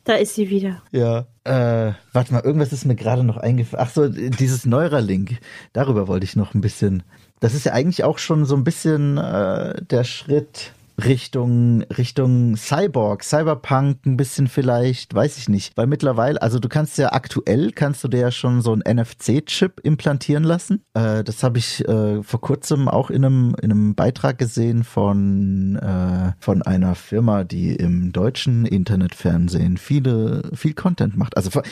[0.05, 0.83] Da ist sie wieder.
[0.91, 1.27] Ja.
[1.45, 3.87] Äh, warte mal, irgendwas ist mir gerade noch eingefallen.
[3.87, 5.39] Ach so, dieses Neuralink.
[5.73, 7.05] Darüber wollte ich noch ein bisschen.
[7.39, 10.73] Das ist ja eigentlich auch schon so ein bisschen äh, der Schritt
[11.05, 15.77] Richtung, Richtung Cyborg, Cyberpunk ein bisschen vielleicht, weiß ich nicht.
[15.77, 19.81] Weil mittlerweile, also du kannst ja aktuell, kannst du dir ja schon so einen NFC-Chip
[19.83, 20.83] implantieren lassen.
[20.95, 25.77] Äh, das habe ich äh, vor kurzem auch in einem, in einem Beitrag gesehen von,
[25.77, 31.37] äh, von einer Firma, die im deutschen Internetfernsehen viele, viel Content macht.
[31.37, 31.63] Also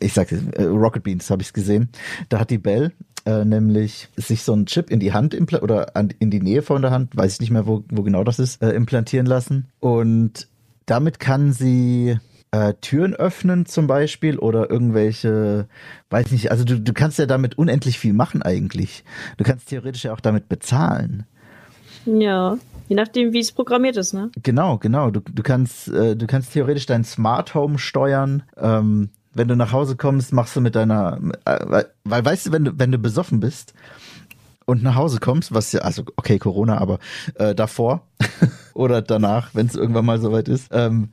[0.00, 1.88] ich sage äh, Rocket Beans habe ich gesehen.
[2.28, 2.92] Da hat die Bell
[3.26, 6.80] äh, nämlich sich so einen Chip in die Hand oder an, in die Nähe von
[6.80, 9.66] der Hand, weiß ich nicht mehr, wo, wo genau das ist, äh, implantieren lassen.
[9.80, 10.48] Und
[10.86, 12.18] damit kann sie
[12.52, 15.68] äh, Türen öffnen zum Beispiel oder irgendwelche,
[16.10, 19.04] weiß nicht, also du, du kannst ja damit unendlich viel machen eigentlich.
[19.36, 21.26] Du kannst theoretisch ja auch damit bezahlen.
[22.06, 22.56] Ja,
[22.88, 24.30] je nachdem, wie es programmiert ist, ne?
[24.42, 25.10] Genau, genau.
[25.10, 28.44] Du, du kannst, äh, du kannst theoretisch dein Smart Home steuern.
[28.56, 32.52] Ähm, wenn du nach Hause kommst, machst du mit deiner, äh, weil, weil weißt du,
[32.52, 33.74] wenn du, wenn du besoffen bist
[34.64, 36.98] und nach Hause kommst, was ja, also okay, Corona, aber
[37.34, 38.06] äh, davor
[38.74, 41.10] oder danach, wenn es irgendwann mal soweit ist, ähm,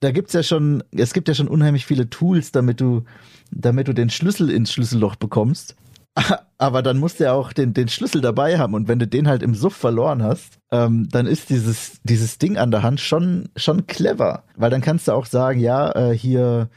[0.00, 3.04] da gibt's ja schon, es gibt ja schon unheimlich viele Tools, damit du,
[3.50, 5.76] damit du den Schlüssel ins Schlüsselloch bekommst.
[6.58, 9.28] Aber dann musst du ja auch den, den Schlüssel dabei haben und wenn du den
[9.28, 13.50] halt im Suff verloren hast, ähm, dann ist dieses, dieses Ding an der Hand schon,
[13.56, 14.44] schon clever.
[14.56, 16.70] Weil dann kannst du auch sagen, ja, äh, hier,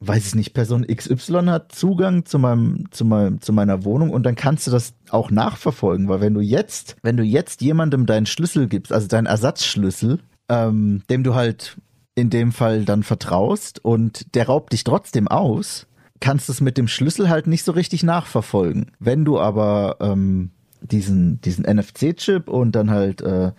[0.00, 4.24] weiß ich nicht, Person XY hat Zugang zu meinem, zu meinem, zu meiner Wohnung und
[4.24, 8.26] dann kannst du das auch nachverfolgen, weil wenn du jetzt, wenn du jetzt jemandem deinen
[8.26, 11.76] Schlüssel gibst, also deinen Ersatzschlüssel, ähm, dem du halt
[12.14, 15.86] in dem Fall dann vertraust und der raubt dich trotzdem aus,
[16.20, 18.92] kannst du es mit dem Schlüssel halt nicht so richtig nachverfolgen.
[18.98, 23.52] Wenn du aber ähm, diesen, diesen NFC-Chip und dann halt äh,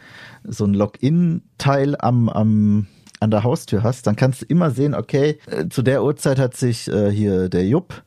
[0.43, 2.87] so ein Login-Teil am, am
[3.19, 6.55] an der Haustür hast, dann kannst du immer sehen, okay, äh, zu der Uhrzeit hat
[6.55, 8.03] sich äh, hier der Jupp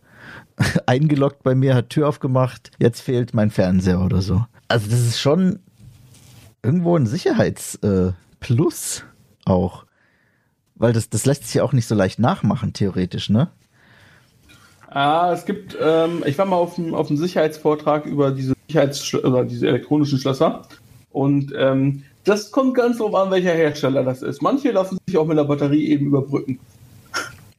[0.86, 4.44] eingeloggt bei mir, hat Tür aufgemacht, jetzt fehlt mein Fernseher oder so.
[4.68, 5.60] Also das ist schon
[6.62, 9.84] irgendwo ein Sicherheitsplus äh, auch.
[10.74, 13.50] Weil das, das lässt sich ja auch nicht so leicht nachmachen, theoretisch, ne?
[14.88, 19.44] Ah, es gibt, ähm, ich war mal auf einem, auf Sicherheitsvortrag über diese Sicherheits oder
[19.44, 20.62] diese elektronischen Schlösser
[21.10, 24.42] und ähm, das kommt ganz drauf an, welcher Hersteller das ist.
[24.42, 26.58] Manche lassen sich auch mit der Batterie eben überbrücken.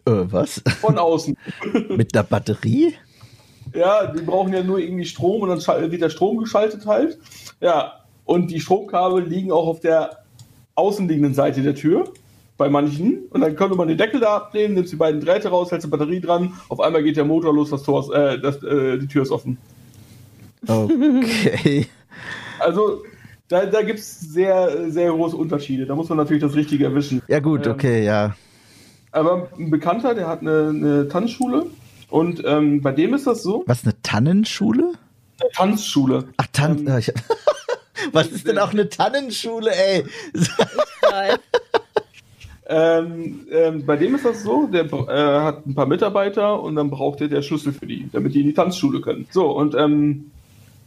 [0.06, 0.62] Äh, was?
[0.80, 1.38] Von außen.
[1.90, 2.94] mit der Batterie?
[3.74, 7.18] Ja, die brauchen ja nur irgendwie Strom und dann wird der Strom geschaltet halt.
[7.60, 10.24] Ja, und die Stromkabel liegen auch auf der
[10.76, 12.06] außenliegenden Seite der Tür
[12.58, 13.26] bei manchen.
[13.30, 15.88] Und dann könnte man den Deckel da abnehmen, nimmt die beiden Drähte raus, hält die
[15.88, 16.54] Batterie dran.
[16.70, 19.32] Auf einmal geht der Motor los, das Tor ist, äh, das, äh, die Tür ist
[19.32, 19.58] offen.
[20.68, 21.88] Okay.
[22.60, 23.04] Also
[23.52, 25.86] da, da gibt es sehr, sehr große Unterschiede.
[25.86, 27.22] Da muss man natürlich das Richtige erwischen.
[27.28, 28.36] Ja, gut, ähm, okay, ja.
[29.12, 31.66] Aber ein Bekannter, der hat eine, eine Tanzschule
[32.10, 33.64] und ähm, bei dem ist das so.
[33.68, 34.94] Was, eine Tannenschule?
[35.40, 36.30] Eine Tanzschule.
[36.38, 36.82] Ach, Tanz.
[36.82, 37.14] Ähm,
[38.14, 40.06] Was ist denn auch eine Tannenschule, ey?
[42.68, 46.90] ähm, ähm, bei dem ist das so, der äh, hat ein paar Mitarbeiter und dann
[46.90, 49.28] braucht er der Schlüssel für die, damit die in die Tanzschule können.
[49.30, 50.32] So, und ähm,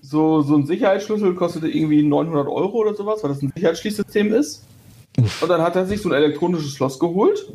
[0.06, 4.62] so, so ein Sicherheitsschlüssel kostete irgendwie 900 Euro oder sowas, weil das ein Sicherheitsschließsystem ist.
[5.40, 7.46] Und dann hat er sich so ein elektronisches Schloss geholt.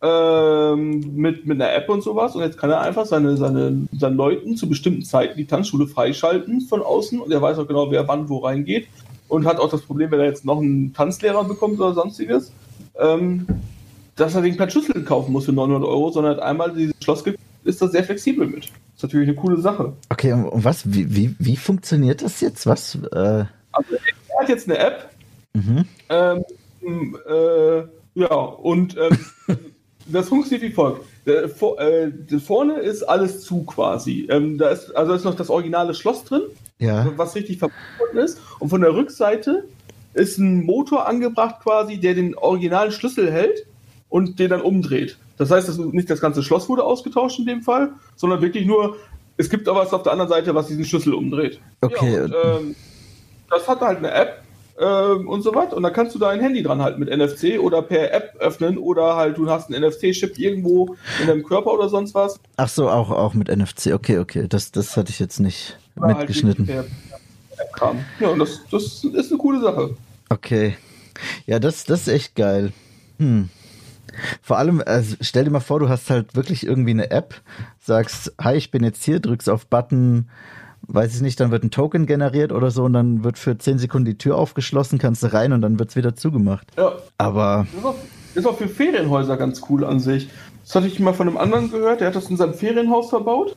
[0.00, 2.34] Ähm, mit, mit einer App und sowas.
[2.34, 6.62] Und jetzt kann er einfach seine, seine, seinen Leuten zu bestimmten Zeiten die Tanzschule freischalten
[6.62, 7.20] von außen.
[7.20, 8.88] Und er weiß auch genau, wer wann wo reingeht.
[9.28, 12.50] Und hat auch das Problem, wenn er jetzt noch einen Tanzlehrer bekommt oder sonstiges,
[12.98, 13.46] ähm,
[14.16, 17.22] dass er den keinen Schlüssel kaufen muss für 900 Euro, sondern hat einmal dieses Schloss
[17.22, 19.92] gekriegt, ist das sehr flexibel mit ist natürlich eine coole Sache.
[20.08, 22.66] Okay, und was, wie, wie, wie funktioniert das jetzt?
[22.66, 22.96] Was?
[23.12, 23.44] Äh...
[23.70, 25.10] Also, er hat jetzt eine App.
[25.54, 25.84] Mhm.
[26.08, 27.78] Ähm, äh,
[28.14, 29.18] ja, und ähm,
[30.06, 31.04] das funktioniert wie folgt.
[31.26, 32.10] Der, vor, äh,
[32.40, 34.26] vorne ist alles zu quasi.
[34.30, 36.42] Ähm, da ist, also ist noch das originale Schloss drin,
[36.80, 37.06] ja.
[37.16, 38.40] was richtig verbunden ist.
[38.58, 39.64] Und von der Rückseite
[40.14, 43.64] ist ein Motor angebracht quasi, der den originalen Schlüssel hält
[44.08, 45.18] und den dann umdreht.
[45.38, 48.96] Das heißt, dass nicht das ganze Schloss wurde ausgetauscht in dem Fall, sondern wirklich nur,
[49.36, 51.60] es gibt aber was auf der anderen Seite, was diesen Schlüssel umdreht.
[51.80, 52.14] Okay.
[52.14, 52.76] Ja, und, ähm,
[53.50, 54.42] das hat halt eine App
[54.80, 55.72] ähm, und so was.
[55.72, 59.16] Und dann kannst du dein Handy dran halten mit NFC oder per App öffnen oder
[59.16, 62.38] halt du hast einen NFC-Chip irgendwo in deinem Körper oder sonst was.
[62.56, 63.92] Ach so, auch, auch mit NFC.
[63.94, 64.46] Okay, okay.
[64.48, 66.66] Das, das hatte ich jetzt nicht oder halt mitgeschnitten.
[66.68, 66.86] Halt
[67.76, 69.96] per, Ja, und das, das ist eine coole Sache.
[70.28, 70.76] Okay.
[71.46, 72.72] Ja, das, das ist echt geil.
[73.18, 73.48] Hm.
[74.42, 77.34] Vor allem, also stell dir mal vor, du hast halt wirklich irgendwie eine App,
[77.80, 80.28] sagst, hi, ich bin jetzt hier, drückst auf Button,
[80.82, 83.78] weiß ich nicht, dann wird ein Token generiert oder so und dann wird für 10
[83.78, 86.68] Sekunden die Tür aufgeschlossen, kannst du rein und dann wird es wieder zugemacht.
[86.76, 86.92] Ja.
[87.18, 87.66] Aber.
[87.76, 87.94] Ist auch,
[88.34, 90.30] ist auch für Ferienhäuser ganz cool an sich.
[90.64, 93.56] Das hatte ich mal von einem anderen gehört, der hat das in seinem Ferienhaus verbaut.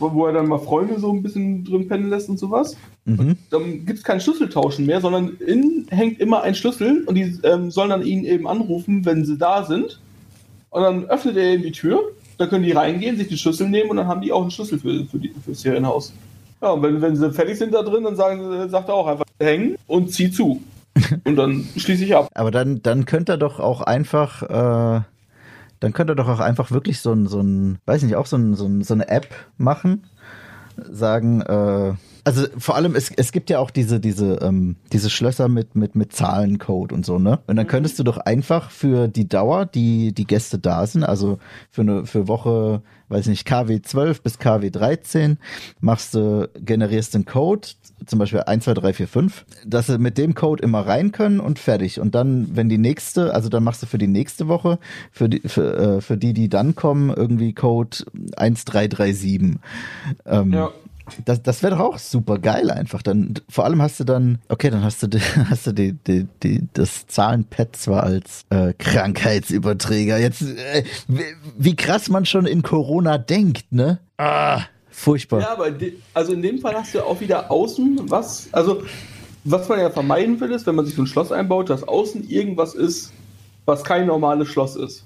[0.00, 2.76] Wo, wo er dann mal Freunde so ein bisschen drin pennen lässt und sowas.
[3.04, 3.36] Mhm.
[3.50, 7.70] Dann gibt es kein Schlüsseltauschen mehr, sondern innen hängt immer ein Schlüssel und die ähm,
[7.70, 10.00] sollen dann ihn eben anrufen, wenn sie da sind.
[10.70, 12.00] Und dann öffnet er eben die Tür,
[12.38, 14.78] dann können die reingehen, sich die Schlüssel nehmen und dann haben die auch einen Schlüssel
[14.78, 16.12] für, für, die, für das Ferienhaus.
[16.62, 19.06] Ja, und wenn, wenn sie fertig sind da drin, dann sagen, sie- sagt er auch
[19.06, 20.60] einfach hängen und zieh zu.
[21.24, 22.28] Und dann schließe ich ab.
[22.34, 25.00] Aber dann, dann könnte er doch auch einfach, äh,
[25.80, 28.36] dann könnte er doch auch einfach wirklich so ein, so ein, weiß nicht, auch so,
[28.36, 30.04] ein, so, ein, so eine App machen,
[30.76, 31.94] sagen, äh,
[32.24, 35.94] also vor allem, es, es gibt ja auch diese, diese, ähm, diese Schlösser mit, mit,
[35.94, 37.40] mit Zahlencode und so, ne?
[37.46, 41.38] Und dann könntest du doch einfach für die Dauer, die die Gäste da sind, also
[41.70, 45.38] für eine für Woche, weiß nicht, KW 12 bis KW 13,
[45.80, 47.68] machst du, generierst den Code,
[48.06, 51.40] zum Beispiel 1, 2, 3, 4, 5, dass sie mit dem Code immer rein können
[51.40, 52.00] und fertig.
[52.00, 54.78] Und dann, wenn die nächste, also dann machst du für die nächste Woche,
[55.10, 57.96] für die, für, äh, für die, die dann kommen, irgendwie Code
[58.36, 59.58] 1337.
[60.26, 60.70] Ähm, Ja.
[61.24, 63.02] Das, das wäre doch auch super geil einfach.
[63.02, 66.26] Dann, vor allem hast du dann, okay, dann hast du, die, hast du die, die,
[66.42, 70.18] die, das Zahlenpad zwar als äh, Krankheitsüberträger.
[70.18, 71.22] Jetzt, äh, wie,
[71.58, 74.00] wie krass man schon in Corona denkt, ne?
[74.18, 75.40] Ah, furchtbar.
[75.40, 78.82] Ja, aber de, also in dem Fall hast du ja auch wieder außen was, also
[79.44, 82.28] was man ja vermeiden will, ist, wenn man sich so ein Schloss einbaut, dass außen
[82.28, 83.12] irgendwas ist,
[83.64, 85.04] was kein normales Schloss ist.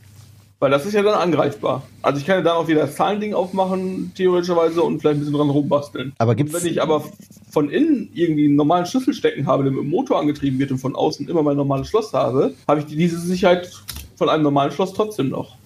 [0.61, 1.83] Weil das ist ja dann angreifbar.
[2.01, 5.35] Also ich kann ja dann auch wieder das Zahlending aufmachen, theoretischerweise, und vielleicht ein bisschen
[5.35, 6.13] dran rumbasteln.
[6.19, 7.05] Aber gibt's, wenn ich aber
[7.51, 10.79] von innen irgendwie einen normalen Schlüssel stecken habe, der mit dem Motor angetrieben wird und
[10.79, 13.71] von außen immer mein normales Schloss habe, habe ich diese Sicherheit
[14.17, 15.57] von einem normalen Schloss trotzdem noch.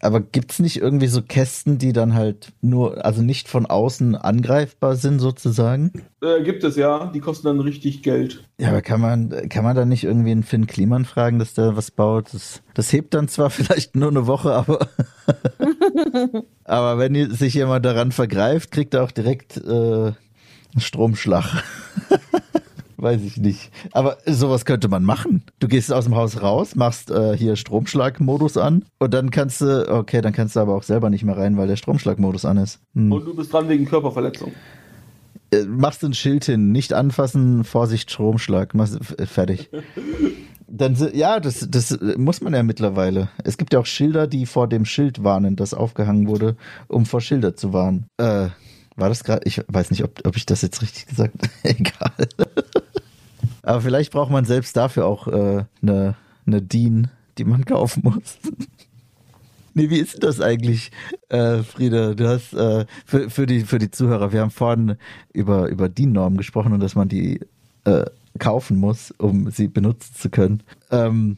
[0.00, 4.96] Aber gibt's nicht irgendwie so Kästen, die dann halt nur, also nicht von außen angreifbar
[4.96, 5.92] sind sozusagen?
[6.22, 8.42] Äh, gibt es ja, die kosten dann richtig Geld.
[8.58, 11.76] Ja, aber kann man, kann man da nicht irgendwie einen Finn Kliman fragen, dass der
[11.76, 12.32] was baut?
[12.32, 14.88] Das, das hebt dann zwar vielleicht nur eine Woche, aber,
[16.64, 21.62] aber wenn sich jemand daran vergreift, kriegt er auch direkt äh, einen Stromschlag.
[23.00, 23.70] Weiß ich nicht.
[23.92, 25.44] Aber sowas könnte man machen.
[25.60, 29.88] Du gehst aus dem Haus raus, machst äh, hier Stromschlagmodus an und dann kannst du,
[29.88, 32.80] okay, dann kannst du aber auch selber nicht mehr rein, weil der Stromschlagmodus an ist.
[32.94, 33.12] Hm.
[33.12, 34.52] Und du bist dran wegen Körperverletzung.
[35.52, 39.70] Äh, machst ein Schild hin, nicht anfassen, Vorsicht, Stromschlag, machst, f- fertig.
[40.70, 43.28] Dann, ja, das, das muss man ja mittlerweile.
[43.44, 46.56] Es gibt ja auch Schilder, die vor dem Schild warnen, das aufgehangen wurde,
[46.88, 48.06] um vor Schilder zu warnen.
[48.18, 48.48] Äh,
[48.94, 49.42] war das gerade?
[49.44, 51.32] Ich weiß nicht, ob, ob ich das jetzt richtig gesagt
[51.62, 52.28] Egal.
[53.68, 56.14] Aber vielleicht braucht man selbst dafür auch eine äh, ne,
[56.46, 58.38] ne DIN, die man kaufen muss.
[59.74, 60.90] Nee, wie ist das eigentlich,
[61.28, 62.14] äh, Frieda?
[62.14, 64.96] Du hast äh, für, für, die, für die Zuhörer, wir haben vorhin
[65.32, 67.38] über, über DIN-Normen gesprochen und dass man die
[67.84, 68.04] äh,
[68.40, 70.64] kaufen muss, um sie benutzen zu können.
[70.90, 71.36] Ähm,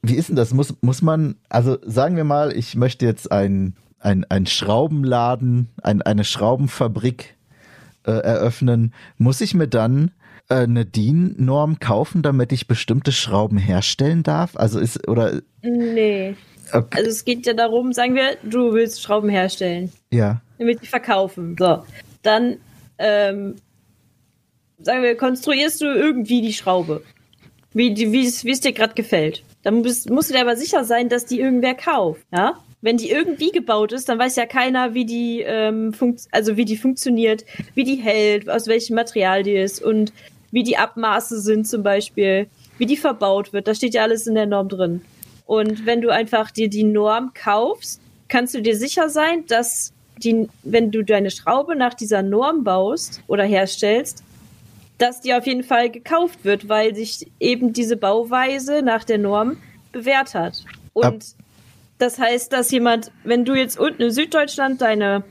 [0.00, 0.54] wie ist denn das?
[0.54, 6.24] Muss, muss man, also sagen wir mal, ich möchte jetzt ein, ein, Schraubenladen, ein, eine
[6.24, 7.36] Schraubenfabrik
[8.04, 8.94] äh, eröffnen.
[9.18, 10.10] Muss ich mir dann
[10.48, 14.56] eine DIN-Norm kaufen, damit ich bestimmte Schrauben herstellen darf?
[14.56, 16.34] Also ist, oder, Nee.
[16.72, 20.40] okay, Also es geht ja darum, sagen wir, du willst Schrauben herstellen, ja.
[20.58, 21.56] damit die verkaufen.
[21.58, 21.84] So.
[22.22, 22.58] Dann,
[22.98, 23.56] ähm,
[24.78, 27.02] sagen wir, konstruierst du irgendwie die Schraube.
[27.74, 29.42] Wie, die, wie, es, wie es dir gerade gefällt.
[29.62, 32.26] Dann bist, musst du dir aber sicher sein, dass die irgendwer kauft.
[32.30, 32.58] Ja?
[32.82, 36.64] Wenn die irgendwie gebaut ist, dann weiß ja keiner, wie die, ähm, funkt, also wie
[36.64, 40.12] die funktioniert, wie die hält, aus welchem Material die ist und
[40.52, 42.46] wie die Abmaße sind zum Beispiel,
[42.78, 43.66] wie die verbaut wird.
[43.66, 45.02] Das steht ja alles in der Norm drin.
[45.46, 49.92] Und wenn du einfach dir die Norm kaufst, kannst du dir sicher sein, dass
[50.22, 54.22] die, wenn du deine Schraube nach dieser Norm baust oder herstellst,
[54.98, 59.56] dass die auf jeden Fall gekauft wird, weil sich eben diese Bauweise nach der Norm
[59.90, 60.62] bewährt hat.
[60.92, 61.22] Und Ab-
[61.98, 65.24] das heißt, dass jemand, wenn du jetzt unten in Süddeutschland deine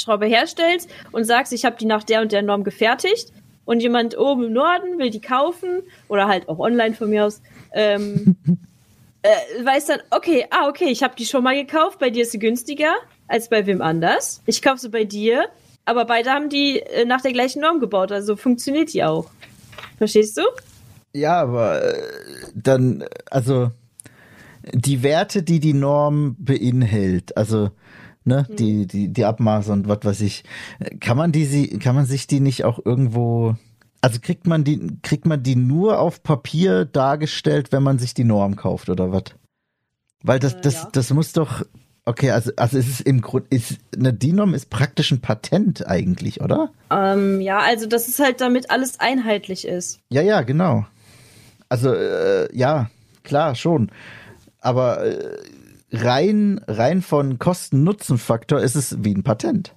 [0.00, 3.32] Schraube herstellst und sagst, ich habe die nach der und der Norm gefertigt
[3.68, 7.42] und jemand oben im Norden will die kaufen oder halt auch online von mir aus,
[7.74, 8.34] ähm,
[9.22, 9.28] äh,
[9.62, 12.38] weiß dann, okay, ah, okay, ich habe die schon mal gekauft, bei dir ist sie
[12.38, 12.94] günstiger
[13.26, 14.40] als bei wem anders.
[14.46, 15.50] Ich kaufe sie bei dir,
[15.84, 19.28] aber beide haben die äh, nach der gleichen Norm gebaut, also funktioniert die auch.
[19.98, 20.42] Verstehst du?
[21.12, 22.02] Ja, aber äh,
[22.54, 23.70] dann, also
[24.72, 27.68] die Werte, die die Norm beinhält, also
[28.28, 30.44] ne, die, die, die Abmaße und was weiß ich,
[31.00, 33.56] kann man die, sie, kann man sich die nicht auch irgendwo,
[34.00, 38.24] also kriegt man die, kriegt man die nur auf Papier dargestellt, wenn man sich die
[38.24, 39.24] Norm kauft oder was?
[40.22, 40.88] Weil das, Äh, das, ja.
[40.92, 41.64] das muss doch,
[42.04, 46.40] okay, also, also es ist im Grund, ist, eine DIN-Norm ist praktisch ein Patent eigentlich,
[46.40, 46.70] oder?
[46.90, 50.00] Ähm, ja, also dass es halt damit alles einheitlich ist.
[50.10, 50.86] Ja, ja, genau.
[51.68, 52.90] Also, äh, ja,
[53.24, 53.90] klar, schon.
[54.60, 55.36] Aber äh,
[55.92, 59.74] rein, rein von Kosten-Nutzen-Faktor ist es wie ein Patent.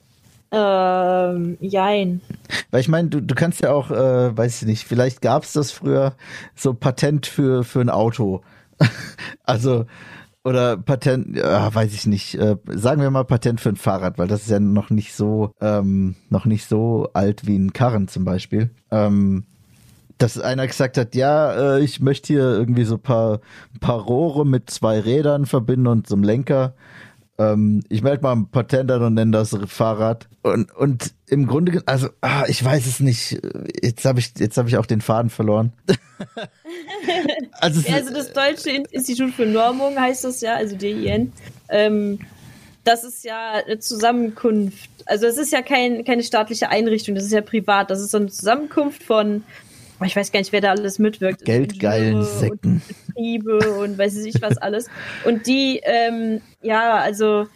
[0.51, 2.21] Ähm, jein.
[2.71, 5.53] Weil ich meine, du, du kannst ja auch, äh, weiß ich nicht, vielleicht gab es
[5.53, 6.15] das früher
[6.55, 8.41] so Patent für, für ein Auto.
[9.43, 9.85] also,
[10.43, 14.27] oder Patent, ja, weiß ich nicht, äh, sagen wir mal Patent für ein Fahrrad, weil
[14.27, 18.25] das ist ja noch nicht so, ähm, noch nicht so alt wie ein Karren zum
[18.25, 18.71] Beispiel.
[18.89, 19.45] Ähm,
[20.21, 23.41] dass einer gesagt hat, ja, äh, ich möchte hier irgendwie so paar,
[23.79, 26.75] paar Rohre mit zwei Rädern verbinden und so einem Lenker.
[27.39, 30.27] Ähm, ich melde mal ein Patent an und nenne das Fahrrad.
[30.43, 33.41] Und, und im Grunde, also, ah, ich weiß es nicht.
[33.81, 35.73] Jetzt habe ich, jetzt habe ich auch den Faden verloren.
[37.53, 41.31] also, also, das Deutsche Institut für Normung heißt das ja, also DIN.
[41.69, 42.19] Ähm,
[42.83, 44.89] das ist ja eine Zusammenkunft.
[45.05, 47.89] Also es ist ja kein, keine staatliche Einrichtung, das ist ja privat.
[47.89, 49.43] Das ist so eine Zusammenkunft von
[50.07, 51.45] ich weiß gar nicht, wer da alles mitwirkt.
[51.45, 52.81] Geldgeilen Säcken.
[52.81, 54.87] Und Betriebe und weiß ich was alles.
[55.25, 57.47] Und die, ähm, ja, also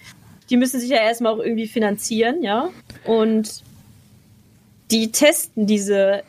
[0.50, 2.70] die müssen sich ja erstmal auch irgendwie finanzieren, ja.
[3.06, 3.64] Und
[4.92, 6.22] die testen diese,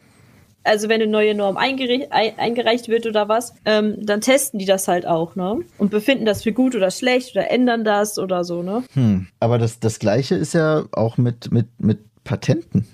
[0.64, 5.06] also wenn eine neue Norm eingereicht wird oder was, ähm, dann testen die das halt
[5.06, 5.60] auch, ne?
[5.78, 8.82] Und befinden das für gut oder schlecht oder ändern das oder so, ne?
[8.94, 9.26] Hm.
[9.40, 12.86] Aber das, das Gleiche ist ja auch mit, mit, mit Patenten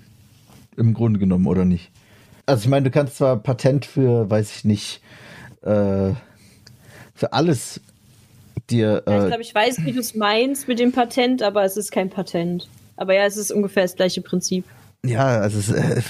[0.75, 1.91] im Grunde genommen, oder nicht?
[2.45, 5.01] Also ich meine, du kannst zwar Patent für, weiß ich nicht,
[5.61, 6.11] äh,
[7.15, 7.79] für alles
[8.69, 9.03] dir.
[9.07, 11.91] Äh, ich glaube, ich weiß, wie du es meinst mit dem Patent, aber es ist
[11.91, 12.67] kein Patent.
[12.97, 14.65] Aber ja, es ist ungefähr das gleiche Prinzip.
[15.05, 16.01] Ja, also es ist, äh,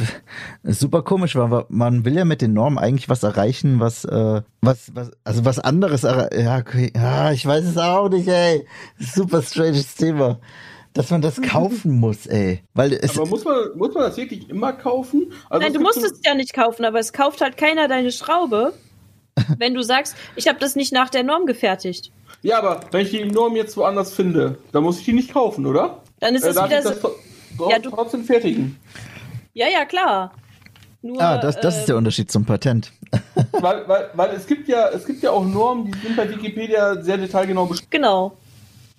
[0.63, 4.41] ist super komisch, weil man will ja mit den Normen eigentlich was erreichen, was, äh,
[4.61, 6.03] was, was, also was anderes.
[6.03, 8.67] Ja, okay, ja, ich weiß es auch nicht, ey.
[8.99, 10.39] Super stranges Thema
[10.93, 12.61] dass man das kaufen muss, ey.
[12.73, 15.31] Weil es aber muss man, muss man das wirklich immer kaufen?
[15.49, 18.73] Also Nein, du musst es ja nicht kaufen, aber es kauft halt keiner deine Schraube,
[19.57, 22.11] wenn du sagst, ich habe das nicht nach der Norm gefertigt.
[22.41, 25.65] Ja, aber wenn ich die Norm jetzt woanders finde, dann muss ich die nicht kaufen,
[25.65, 26.03] oder?
[26.19, 26.89] Dann ist äh, es wieder so.
[26.89, 28.77] Das ja, du trotzdem fertigen.
[29.53, 30.33] Ja, ja, klar.
[31.01, 32.91] Nur, ah, das, das äh, ist der Unterschied zum Patent.
[33.51, 37.01] weil, weil, weil es gibt ja, es gibt ja auch Normen, die sind bei Wikipedia
[37.01, 37.89] sehr detailgenau beschrieben.
[37.91, 38.37] Genau.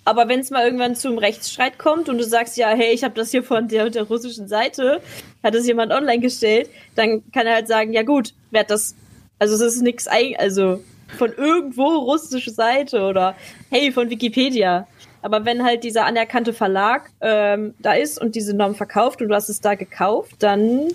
[0.05, 3.15] Aber wenn es mal irgendwann zum Rechtsstreit kommt und du sagst, ja, hey, ich habe
[3.15, 5.01] das hier von der, der russischen Seite,
[5.43, 8.95] hat das jemand online gestellt, dann kann er halt sagen, ja gut, wer hat das,
[9.39, 10.81] also es ist nichts, also
[11.17, 13.35] von irgendwo russische Seite oder
[13.71, 14.87] hey, von Wikipedia.
[15.23, 19.35] Aber wenn halt dieser anerkannte Verlag ähm, da ist und diese Norm verkauft und du
[19.35, 20.89] hast es da gekauft, dann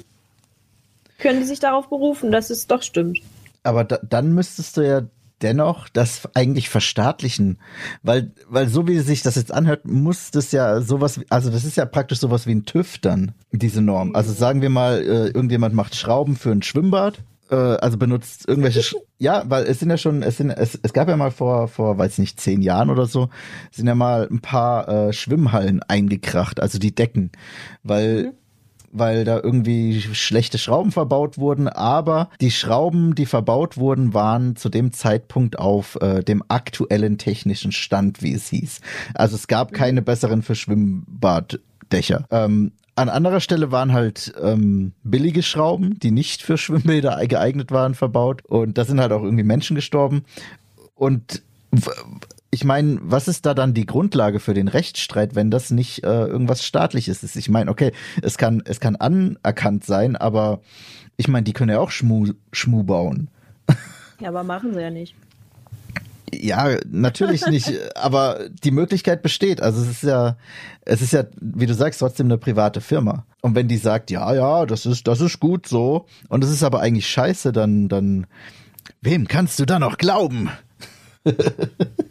[1.18, 3.18] können die sich darauf berufen, dass es doch stimmt.
[3.64, 5.02] Aber da, dann müsstest du ja
[5.42, 7.58] dennoch das eigentlich verstaatlichen,
[8.02, 11.76] weil weil so wie sich das jetzt anhört, muss das ja sowas, also das ist
[11.76, 14.14] ja praktisch sowas wie ein TÜV dann diese Norm.
[14.14, 18.82] Also sagen wir mal, äh, irgendjemand macht Schrauben für ein Schwimmbad, äh, also benutzt irgendwelche,
[18.82, 21.68] Sch ja, weil es sind ja schon, es sind es, es gab ja mal vor
[21.68, 23.28] vor weiß nicht zehn Jahren oder so,
[23.70, 27.32] sind ja mal ein paar äh, Schwimmhallen eingekracht, also die Decken,
[27.82, 28.39] weil mhm
[28.90, 34.68] weil da irgendwie schlechte Schrauben verbaut wurden, aber die Schrauben, die verbaut wurden, waren zu
[34.68, 38.80] dem Zeitpunkt auf äh, dem aktuellen technischen Stand, wie es hieß.
[39.14, 42.26] Also es gab keine besseren für Schwimmbaddächer.
[42.30, 47.94] Ähm, an anderer Stelle waren halt ähm, billige Schrauben, die nicht für Schwimmbäder geeignet waren,
[47.94, 48.44] verbaut.
[48.44, 50.24] Und da sind halt auch irgendwie Menschen gestorben.
[50.94, 51.42] Und
[52.50, 56.24] ich meine, was ist da dann die Grundlage für den Rechtsstreit, wenn das nicht äh,
[56.24, 57.36] irgendwas staatliches ist?
[57.36, 57.92] Ich meine, okay,
[58.22, 60.60] es kann es kann anerkannt sein, aber
[61.16, 63.28] ich meine, die können ja auch Schmu, Schmu bauen.
[64.20, 65.14] Ja, aber machen sie ja nicht.
[66.32, 69.60] Ja, natürlich nicht, aber die Möglichkeit besteht.
[69.60, 70.36] Also es ist ja,
[70.82, 73.26] es ist ja, wie du sagst, trotzdem eine private Firma.
[73.40, 76.62] Und wenn die sagt, ja, ja, das ist, das ist gut so, und es ist
[76.62, 78.26] aber eigentlich scheiße, dann, dann,
[79.00, 80.50] wem kannst du da noch glauben?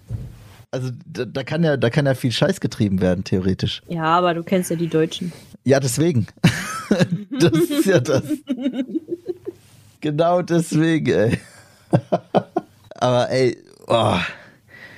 [0.71, 3.81] Also da, da, kann ja, da kann ja viel Scheiß getrieben werden, theoretisch.
[3.87, 5.33] Ja, aber du kennst ja die Deutschen.
[5.63, 6.27] Ja, deswegen.
[7.39, 8.23] das ist ja das.
[9.99, 11.39] genau deswegen, ey.
[12.95, 13.57] aber ey,
[13.87, 14.17] oh,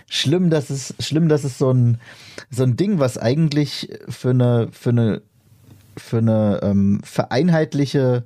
[0.10, 2.00] schlimm, dass es, schlimm, dass es so ein,
[2.50, 5.22] so ein Ding, was eigentlich für eine, für eine,
[5.96, 8.26] für eine ähm, vereinheitliche,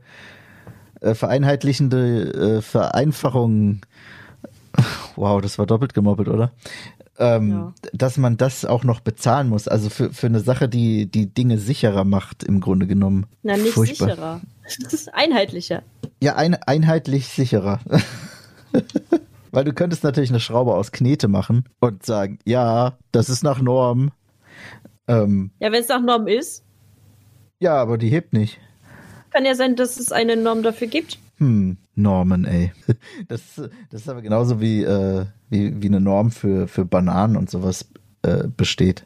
[1.02, 3.82] äh, vereinheitlichende äh, Vereinfachung
[5.16, 6.52] Wow, das war doppelt gemoppelt, oder?
[7.18, 7.74] Ähm, ja.
[7.93, 9.68] dass man das auch noch bezahlen muss.
[9.68, 13.26] Also für, für eine Sache, die die Dinge sicherer macht, im Grunde genommen.
[13.43, 14.09] Na, nicht Furchtbar.
[14.09, 14.41] sicherer.
[14.82, 15.84] Das ist einheitlicher.
[16.22, 17.80] Ja, ein, einheitlich sicherer.
[19.51, 23.61] Weil du könntest natürlich eine Schraube aus Knete machen und sagen, ja, das ist nach
[23.61, 24.11] Norm.
[25.07, 26.63] Ähm, ja, wenn es nach Norm ist.
[27.59, 28.59] Ja, aber die hebt nicht.
[29.36, 31.20] Kann ja sein, dass es eine Norm dafür gibt.
[31.40, 32.72] Hm, Normen, ey.
[33.28, 33.42] Das,
[33.92, 37.90] das ist aber genauso wie, äh, wie, wie eine Norm für, für Bananen und sowas
[38.22, 39.06] äh, besteht.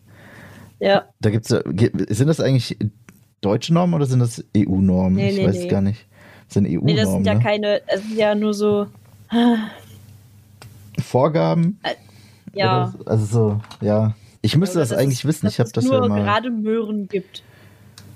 [0.77, 1.05] Ja.
[1.19, 2.77] Da gibt's sind das eigentlich
[3.41, 5.15] deutsche Normen oder sind das EU-Normen?
[5.15, 5.63] Nee, ich nee, weiß nee.
[5.63, 6.05] es gar nicht.
[6.45, 6.85] Das sind EU-Normen.
[6.85, 7.39] Nee, das sind ja ne?
[7.41, 8.85] keine, es sind ja nur so,
[11.01, 11.79] Vorgaben?
[12.53, 12.93] ja.
[12.99, 14.13] Oder, also so, ja.
[14.43, 15.47] Ich müsste das dass eigentlich wissen.
[15.47, 16.21] Ich habe das nur ja mal.
[16.21, 17.41] gerade Möhren gibt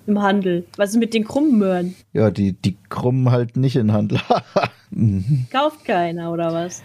[0.08, 0.66] im Handel.
[0.78, 1.96] Was ist mit den krummen Möhren?
[2.14, 4.20] Ja, die, die krummen halt nicht in Handel.
[4.96, 5.48] Mhm.
[5.52, 6.84] Kauft keiner oder was?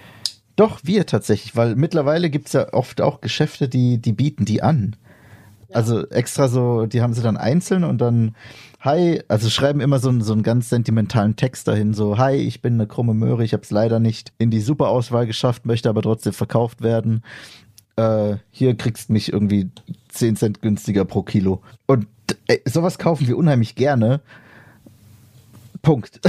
[0.56, 4.96] Doch, wir tatsächlich, weil mittlerweile gibt's ja oft auch Geschäfte, die, die bieten die an.
[5.74, 8.34] Also extra so, die haben sie dann einzeln und dann,
[8.80, 12.62] hi, also schreiben immer so, einen- so einen ganz sentimentalen Text dahin, so, hi, ich
[12.62, 16.00] bin eine krumme Möhre, ich habe es leider nicht in die Superauswahl geschafft, möchte aber
[16.00, 17.22] trotzdem verkauft werden.
[17.98, 19.70] Äh, hier kriegst mich irgendwie
[20.10, 21.62] 10 Cent günstiger pro Kilo.
[21.86, 22.06] Und
[22.46, 24.20] ey, sowas kaufen wir unheimlich gerne.
[25.82, 26.20] Punkt.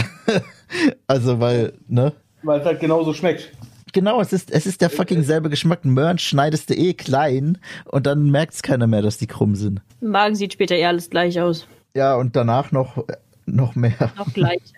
[1.07, 2.13] also, weil, ne?
[2.41, 3.51] Weil es halt genauso schmeckt.
[3.93, 5.86] Genau, es ist, es ist der fucking selbe Geschmack.
[5.86, 9.82] Möhren schneidest du eh klein und dann merkt's keiner mehr, dass die krumm sind.
[10.01, 11.67] Im Magen sieht später eher alles gleich aus.
[11.93, 13.03] Ja, und danach noch,
[13.45, 14.11] noch mehr.
[14.17, 14.61] Noch gleich.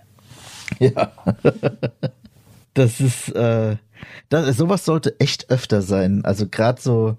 [0.79, 1.11] Ja.
[2.73, 3.75] Das ist, äh,
[4.29, 6.23] das, sowas sollte echt öfter sein.
[6.25, 7.17] Also gerade so,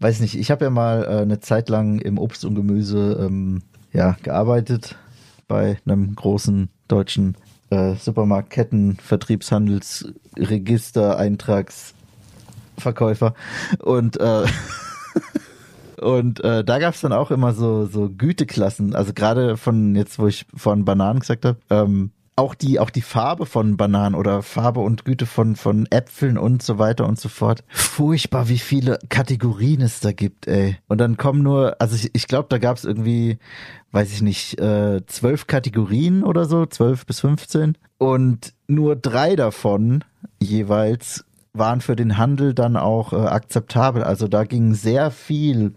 [0.00, 3.62] weiß nicht, ich habe ja mal äh, eine Zeit lang im Obst und Gemüse ähm,
[3.92, 4.96] ja, gearbeitet
[5.46, 7.36] bei einem großen deutschen
[7.70, 13.34] äh, Supermarktketten, Vertriebshandelsregister, Eintragsverkäufer.
[13.78, 14.44] Und äh,
[16.00, 20.26] Und äh, da gab's dann auch immer so, so Güteklassen, also gerade von jetzt, wo
[20.26, 24.80] ich von Bananen gesagt habe, ähm, auch die, auch die Farbe von Bananen oder Farbe
[24.80, 27.64] und Güte von, von Äpfeln und so weiter und so fort.
[27.68, 30.78] Furchtbar, wie viele Kategorien es da gibt, ey.
[30.86, 33.38] Und dann kommen nur, also ich, ich glaube, da gab's irgendwie,
[33.90, 37.76] weiß ich nicht, äh, zwölf Kategorien oder so, zwölf bis 15.
[37.98, 40.04] Und nur drei davon
[40.40, 44.04] jeweils waren für den Handel dann auch äh, akzeptabel.
[44.04, 45.72] Also da ging sehr viel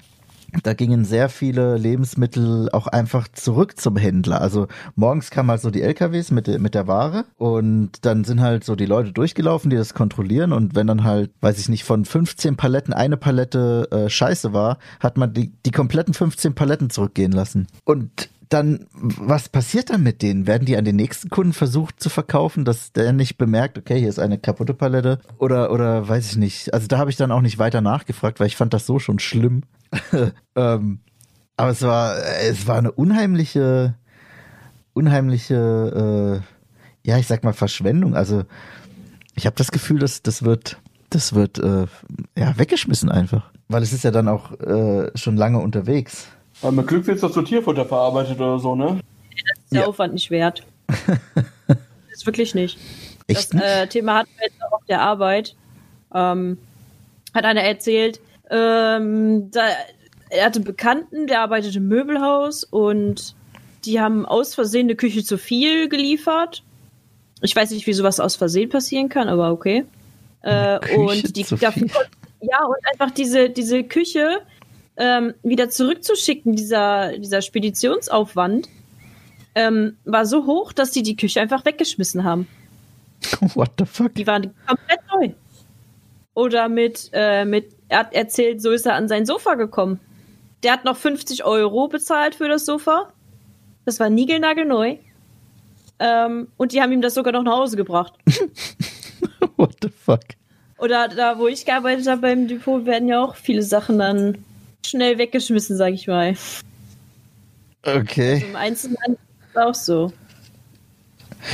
[0.64, 4.42] da gingen sehr viele Lebensmittel auch einfach zurück zum Händler.
[4.42, 8.42] Also morgens kamen halt so die LKWs mit, der- mit der Ware und dann sind
[8.42, 11.84] halt so die Leute durchgelaufen, die das kontrollieren und wenn dann halt, weiß ich nicht,
[11.84, 16.90] von 15 Paletten eine Palette äh, scheiße war, hat man die, die kompletten 15 Paletten
[16.90, 17.68] zurückgehen lassen.
[17.86, 20.46] Und dann, was passiert dann mit denen?
[20.46, 24.10] Werden die an den nächsten Kunden versucht zu verkaufen, dass der nicht bemerkt, okay, hier
[24.10, 25.20] ist eine kaputte Palette?
[25.38, 26.74] Oder, oder weiß ich nicht.
[26.74, 29.20] Also da habe ich dann auch nicht weiter nachgefragt, weil ich fand das so schon
[29.20, 29.62] schlimm.
[30.56, 31.00] ähm,
[31.58, 33.96] aber es war, es war eine unheimliche,
[34.94, 36.42] unheimliche,
[37.06, 38.16] äh, ja, ich sag mal Verschwendung.
[38.16, 38.44] Also
[39.36, 40.78] ich habe das Gefühl, dass das wird,
[41.10, 41.86] das wird äh,
[42.38, 46.28] ja weggeschmissen einfach, weil es ist ja dann auch äh, schon lange unterwegs.
[46.62, 49.00] Weil mit Glück wird es doch zu Tierfutter verarbeitet oder so, ne?
[49.32, 49.88] ist der Ja.
[49.88, 50.64] Aufwand nicht wert.
[52.12, 52.78] ist wirklich nicht.
[53.28, 55.56] Echt das äh, Thema hatten wir jetzt auch auf der Arbeit.
[56.14, 56.58] Ähm,
[57.34, 58.20] hat einer erzählt,
[58.52, 59.62] ähm, da,
[60.30, 63.36] er hatte einen Bekannten, der arbeitet im Möbelhaus und
[63.86, 66.64] die haben aus Versehen eine Küche zu viel geliefert.
[67.42, 69.86] Ich weiß nicht, wie sowas aus Versehen passieren kann, aber okay.
[70.42, 71.88] Äh, und die dafür,
[72.42, 74.42] ja, und einfach diese, diese Küche
[74.98, 78.68] ähm, wieder zurückzuschicken, dieser, dieser Speditionsaufwand,
[79.56, 82.48] ähm, war so hoch, dass die die Küche einfach weggeschmissen haben.
[83.56, 84.14] What the fuck?
[84.16, 85.30] Die waren komplett neu.
[86.34, 90.00] Oder mit, äh, mit, er hat erzählt, so ist er an sein Sofa gekommen.
[90.64, 93.12] Der hat noch 50 Euro bezahlt für das Sofa.
[93.84, 94.96] Das war niegelnagelneu.
[96.00, 98.14] Ähm, und die haben ihm das sogar noch nach Hause gebracht.
[99.58, 100.22] What the fuck?
[100.78, 104.38] Oder da, wo ich gearbeitet habe beim Depot, werden ja auch viele Sachen dann
[104.86, 106.36] schnell weggeschmissen, sag ich mal.
[107.86, 108.46] Okay.
[108.48, 110.14] Im Einzelhandel ist es auch so.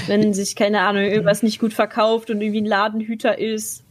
[0.05, 3.83] Wenn sich, keine Ahnung, irgendwas nicht gut verkauft und irgendwie ein Ladenhüter ist.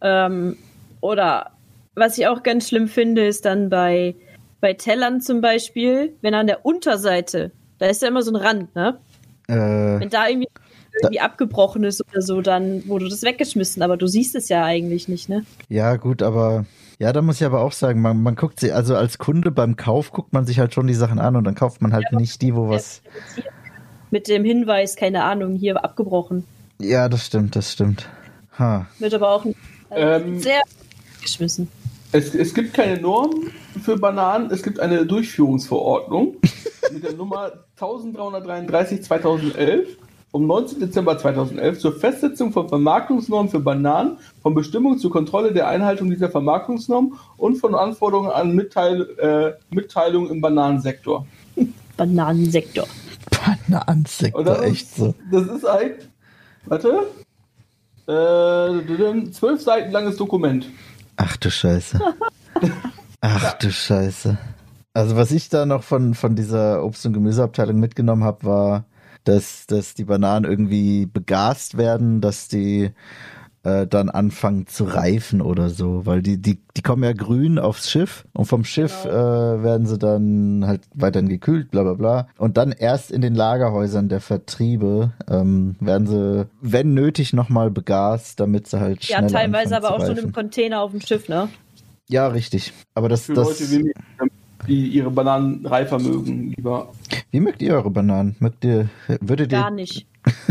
[0.00, 0.58] Ähm,
[1.00, 1.53] oder
[1.94, 4.14] was ich auch ganz schlimm finde, ist dann bei,
[4.60, 8.74] bei Tellern zum Beispiel, wenn an der Unterseite, da ist ja immer so ein Rand,
[8.74, 8.98] ne?
[9.48, 9.54] Äh,
[10.00, 10.48] Wenn da irgendwie,
[10.94, 15.08] irgendwie abgebrochen ist oder so, dann wurde das weggeschmissen, aber du siehst es ja eigentlich
[15.08, 15.44] nicht, ne?
[15.68, 16.64] ja, gut, aber
[16.98, 19.76] ja, da muss ich aber auch sagen, man, man guckt sie, also als Kunde beim
[19.76, 22.40] Kauf guckt man sich halt schon die Sachen an und dann kauft man halt nicht
[22.40, 23.02] die, wo was.
[24.10, 26.44] Mit dem Hinweis, keine Ahnung, hier abgebrochen.
[26.78, 28.08] Ja, das stimmt, das stimmt.
[28.58, 28.86] Ha.
[29.00, 29.44] Wird aber auch
[29.90, 30.62] also Ähm, sehr
[31.20, 31.68] geschmissen.
[32.14, 33.50] Es, es gibt keine Norm
[33.82, 36.36] für Bananen, es gibt eine Durchführungsverordnung
[36.92, 39.88] mit der Nummer 1333 2011
[40.30, 40.78] vom 19.
[40.78, 46.30] Dezember 2011 zur Festsetzung von Vermarktungsnormen für Bananen, von Bestimmungen zur Kontrolle der Einhaltung dieser
[46.30, 51.26] Vermarktungsnorm und von Anforderungen an Mitteil, äh, Mitteilungen im Bananensektor.
[51.96, 52.86] Bananensektor.
[53.68, 55.14] Bananensektor, das echt ist, so.
[55.32, 55.94] Das ist ein,
[56.66, 57.08] warte,
[58.06, 60.68] äh, zwölf Seiten langes Dokument.
[61.16, 62.00] Ach du Scheiße.
[63.20, 64.36] Ach du Scheiße.
[64.92, 68.84] Also was ich da noch von, von dieser Obst- und Gemüseabteilung mitgenommen habe, war,
[69.24, 72.92] dass, dass die Bananen irgendwie begast werden, dass die
[73.64, 77.90] äh, dann anfangen zu reifen oder so, weil die, die, die kommen ja grün aufs
[77.90, 79.14] Schiff und vom Schiff Genau.
[79.14, 82.28] äh, werden sie dann halt weiterhin gekühlt, bla bla bla.
[82.38, 88.38] Und dann erst in den Lagerhäusern der Vertriebe ähm, werden sie, wenn nötig, nochmal begast,
[88.40, 91.48] damit sie halt Ja, teilweise anfangen aber auch schon im Container auf dem Schiff, ne?
[92.08, 92.72] Ja, richtig.
[92.94, 93.94] Aber das, Für das Leute wie mich,
[94.68, 96.92] die ihre Bananen reifer mögen, lieber.
[97.30, 98.36] wie mögt ihr eure Bananen?
[98.40, 98.88] Mögt ihr,
[99.20, 100.06] würdet ihr Gar nicht.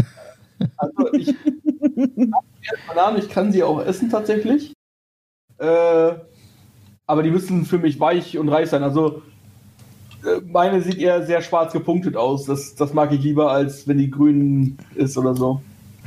[0.78, 1.36] Also ich,
[2.88, 4.74] Bananen, ich kann sie auch essen tatsächlich.
[5.58, 6.14] Äh,
[7.06, 8.84] aber die müssen für mich weich und reich sein.
[8.84, 9.22] Also
[10.24, 12.46] äh, meine sieht eher sehr schwarz gepunktet aus.
[12.46, 15.62] Das, das mag ich lieber, als wenn die grün ist oder so.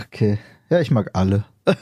[0.07, 0.39] Okay.
[0.69, 1.45] Ja, ich mag alle.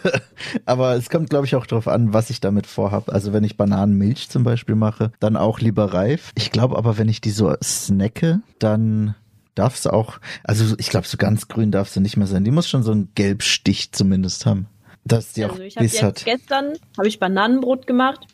[0.66, 3.10] Aber es kommt, glaube ich, auch darauf an, was ich damit vorhab.
[3.10, 6.32] Also wenn ich Bananenmilch zum Beispiel mache, dann auch lieber reif.
[6.34, 9.14] Ich glaube aber, wenn ich die so snacke, dann
[9.54, 12.44] darf sie auch, also ich glaube, so ganz grün darf sie nicht mehr sein.
[12.44, 14.66] Die muss schon so einen Gelbstich zumindest haben.
[15.04, 16.24] Dass die auch Also ich habe Biss hat.
[16.24, 18.26] gestern habe ich Bananenbrot gemacht.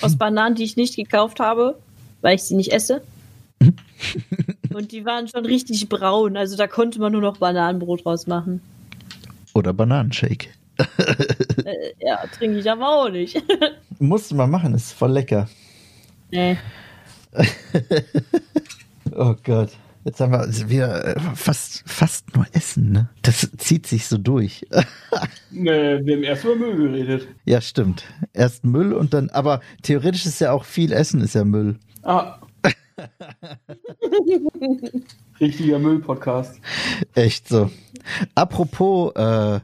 [0.00, 1.78] Aus Bananen, die ich nicht gekauft habe,
[2.22, 3.02] weil ich sie nicht esse.
[4.72, 6.38] Und die waren schon richtig braun.
[6.38, 8.62] Also da konnte man nur noch Bananenbrot rausmachen.
[9.54, 10.48] Oder Bananenshake.
[11.66, 13.36] Äh, ja, trinke ich aber auch nicht.
[13.98, 15.46] Musste man machen, ist voll lecker.
[16.30, 16.56] nee.
[19.14, 19.70] Oh Gott.
[20.04, 23.10] Jetzt haben wir also wir äh, fast, fast nur Essen, ne?
[23.22, 24.66] Das zieht sich so durch.
[25.52, 27.26] Nee, wir haben erst über Müll geredet.
[27.44, 28.04] Ja, stimmt.
[28.32, 31.76] Erst Müll und dann, aber theoretisch ist ja auch viel Essen ist ja Müll.
[32.04, 32.38] Ah.
[35.40, 36.60] Richtiger Müll-Podcast.
[37.14, 37.68] Echt so.
[38.36, 39.60] Apropos, äh,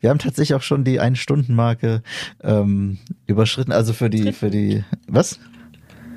[0.00, 2.02] wir haben tatsächlich auch schon die Ein-Stunden-Marke
[2.42, 3.72] ähm, überschritten.
[3.72, 5.40] Also für die, für die, was?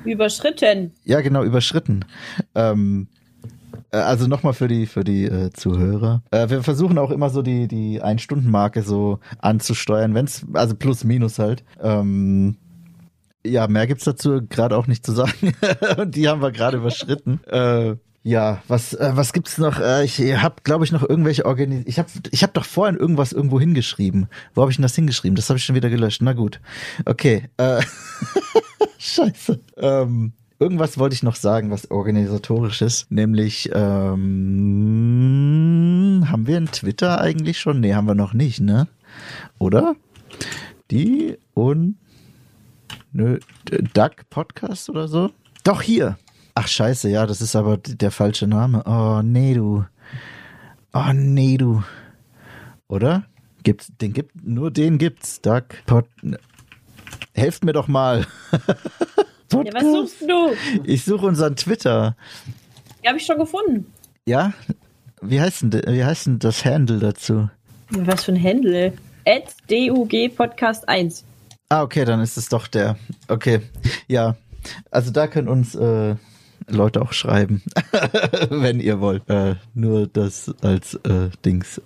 [0.04, 0.92] Überschritten.
[1.04, 2.04] Ja, genau, überschritten.
[2.54, 3.13] Ähm, äh,
[3.96, 6.22] also nochmal für die, für die äh, Zuhörer.
[6.30, 11.38] Äh, wir versuchen auch immer so die, die Ein-Stunden-Marke so anzusteuern, wenn's, also plus minus
[11.38, 11.64] halt.
[11.82, 12.56] Ähm,
[13.46, 15.54] ja, mehr gibt's dazu gerade auch nicht zu sagen.
[15.98, 17.40] Und die haben wir gerade überschritten.
[17.44, 17.96] Äh,
[18.26, 19.78] ja, was äh, was gibt's noch?
[19.78, 23.32] Äh, ich habe, glaube ich, noch irgendwelche Organis Ich habe ich hab doch vorhin irgendwas
[23.32, 24.28] irgendwo hingeschrieben.
[24.54, 25.36] Wo habe ich denn das hingeschrieben?
[25.36, 26.22] Das habe ich schon wieder gelöscht.
[26.22, 26.58] Na gut.
[27.04, 27.50] Okay.
[27.58, 27.82] Äh,
[28.98, 29.60] Scheiße.
[29.76, 33.10] Ähm, irgendwas wollte ich noch sagen, was organisatorisch ist.
[33.10, 34.24] Nämlich, ähm,
[36.28, 37.80] haben wir einen Twitter eigentlich schon?
[37.80, 38.88] Nee, haben wir noch nicht, ne?
[39.58, 39.96] Oder?
[40.90, 41.96] Die und
[43.16, 43.38] Nö,
[43.92, 45.30] Duck Podcast oder so?
[45.62, 46.18] Doch, hier.
[46.56, 48.82] Ach, scheiße, ja, das ist aber der falsche Name.
[48.86, 49.84] Oh, nee, du.
[50.92, 51.84] Oh, nee, du.
[52.88, 53.24] Oder?
[53.62, 55.40] Gibt's, den gibt, nur den gibt's.
[55.40, 56.06] Duck Pod.
[57.34, 58.26] Helft mir doch mal.
[59.62, 60.54] Ja, was suchst du?
[60.84, 62.16] Ich suche unseren Twitter.
[63.02, 63.86] Die habe ich schon gefunden.
[64.26, 64.52] Ja?
[65.20, 67.48] Wie heißt denn, de- wie heißt denn das Handle dazu?
[67.90, 68.92] Was für ein Handle?
[69.26, 71.24] At DUG Podcast 1.
[71.70, 72.96] Ah, okay, dann ist es doch der.
[73.28, 73.60] Okay,
[74.08, 74.36] ja.
[74.90, 76.14] Also da können uns äh,
[76.68, 77.62] Leute auch schreiben,
[78.50, 79.28] wenn ihr wollt.
[79.28, 81.80] Äh, nur das als äh, Dings.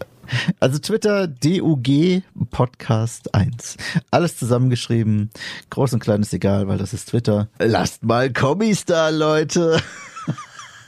[0.60, 3.76] Also Twitter DUG Podcast 1.
[4.10, 5.30] Alles zusammengeschrieben.
[5.70, 7.48] Groß und klein ist egal, weil das ist Twitter.
[7.58, 9.80] Lasst mal Kommis da, Leute.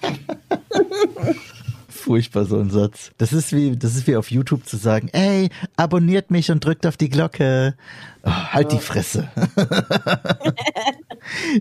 [1.89, 3.11] Furchtbar so ein Satz.
[3.17, 6.87] Das ist wie, das ist wie auf YouTube zu sagen, ey, abonniert mich und drückt
[6.87, 7.75] auf die Glocke.
[8.23, 9.29] Oh, halt die Fresse.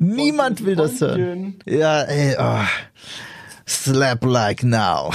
[0.01, 1.59] Niemand will das hören.
[1.67, 2.65] Ja, ey, oh.
[3.67, 5.13] Slap like now.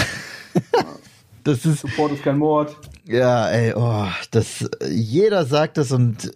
[1.45, 2.75] das ist, Support ist kein Mord.
[3.05, 6.33] ja, ey, oh, das, jeder sagt das und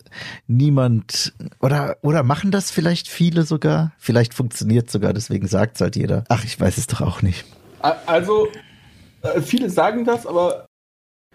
[0.47, 3.91] niemand, oder, oder machen das vielleicht viele sogar?
[3.97, 6.23] Vielleicht funktioniert sogar, deswegen sagt's halt jeder.
[6.29, 7.45] Ach, ich weiß es doch auch nicht.
[8.05, 8.47] Also,
[9.23, 10.67] äh, viele sagen das, aber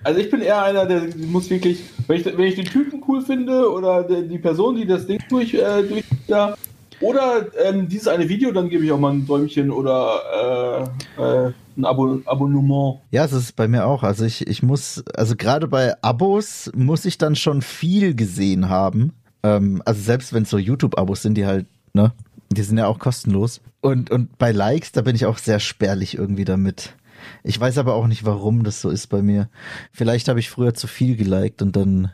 [0.05, 3.23] also ich bin eher einer, der muss wirklich, wenn ich, wenn ich den Typen cool
[3.23, 6.55] finde oder die, Person, die das Ding durch, äh, durch ja,
[7.01, 10.89] oder ähm, dieses eine Video, dann gebe ich auch mal ein Däumchen oder
[11.19, 13.01] äh, äh, ein Abo Abonnement.
[13.11, 14.03] Ja, es ist bei mir auch.
[14.03, 19.13] Also ich, ich muss, also gerade bei Abos muss ich dann schon viel gesehen haben.
[19.43, 22.13] Ähm, also selbst wenn es so YouTube-Abos sind, die halt, ne,
[22.51, 23.61] die sind ja auch kostenlos.
[23.81, 26.95] Und, und bei Likes, da bin ich auch sehr spärlich irgendwie damit.
[27.43, 29.49] Ich weiß aber auch nicht, warum das so ist bei mir.
[29.93, 32.11] Vielleicht habe ich früher zu viel geliked und dann.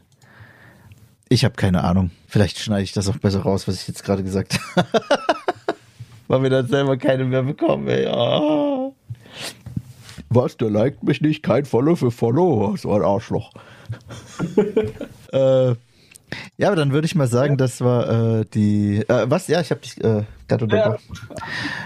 [1.32, 2.11] Ich habe keine Ahnung.
[2.27, 4.89] Vielleicht schneide ich das auch besser raus, was ich jetzt gerade gesagt habe.
[6.28, 8.07] Weil wir dann selber keine mehr bekommen, ey.
[8.07, 8.90] Ah.
[10.28, 11.44] Was, der liked mich nicht?
[11.44, 12.77] Kein Follow für Follow?
[12.77, 13.52] So ein Arschloch.
[15.32, 15.69] äh,
[16.57, 18.98] Ja, aber dann würde ich mal sagen, das war äh, die.
[19.09, 19.47] Äh, was?
[19.47, 21.19] Ja, ich habe dich äh, gerade Ja, unterbrochen.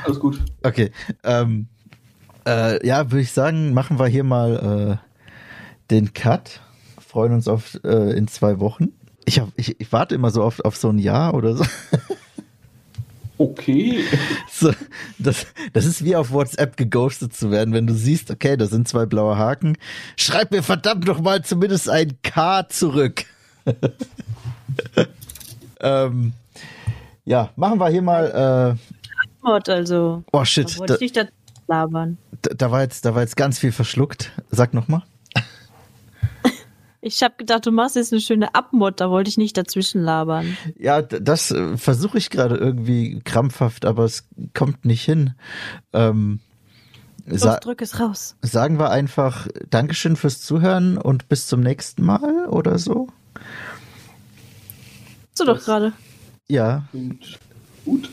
[0.05, 0.41] alles gut.
[0.62, 0.91] Okay.
[1.23, 1.69] Ähm,
[2.47, 6.61] äh, ja, würde ich sagen, machen wir hier mal äh, den Cut.
[6.99, 8.89] Freuen uns auf äh, in zwei Wochen.
[9.27, 11.65] Ich, hab, ich, ich warte immer so oft auf so ein Jahr oder so.
[13.37, 14.05] Okay.
[14.53, 14.73] so
[15.19, 18.87] das, das ist wie auf WhatsApp geghostet zu werden, wenn du siehst, okay, da sind
[18.87, 19.77] zwei blaue Haken.
[20.17, 23.25] Schreib mir verdammt noch mal zumindest ein K zurück.
[25.81, 26.33] ähm,
[27.25, 28.77] ja, machen wir hier mal.
[29.43, 30.23] Äh, also.
[30.33, 31.25] oh shit, Da wollte da, ich nicht da
[31.67, 32.19] labern.
[32.43, 34.31] da war jetzt, da war jetzt ganz viel verschluckt.
[34.51, 35.03] Sag noch mal.
[37.07, 40.57] Ich habe gedacht, du machst jetzt eine schöne Abmod, da wollte ich nicht dazwischen labern.
[40.79, 44.25] Ja, das äh, versuche ich gerade irgendwie krampfhaft, aber es
[44.55, 45.35] kommt nicht hin.
[45.93, 46.41] Ähm,
[47.27, 48.37] Los, drück es raus.
[48.41, 53.09] sagen wir einfach Dankeschön fürs Zuhören und bis zum nächsten Mal oder so.
[55.35, 55.93] So doch gerade.
[56.49, 57.39] Ja, Und
[57.85, 58.09] gut.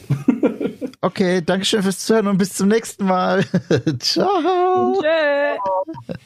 [1.02, 3.46] okay, Dankeschön fürs Zuhören und bis zum nächsten Mal.
[4.00, 5.00] Ciao.
[5.02, 6.18] Tschö.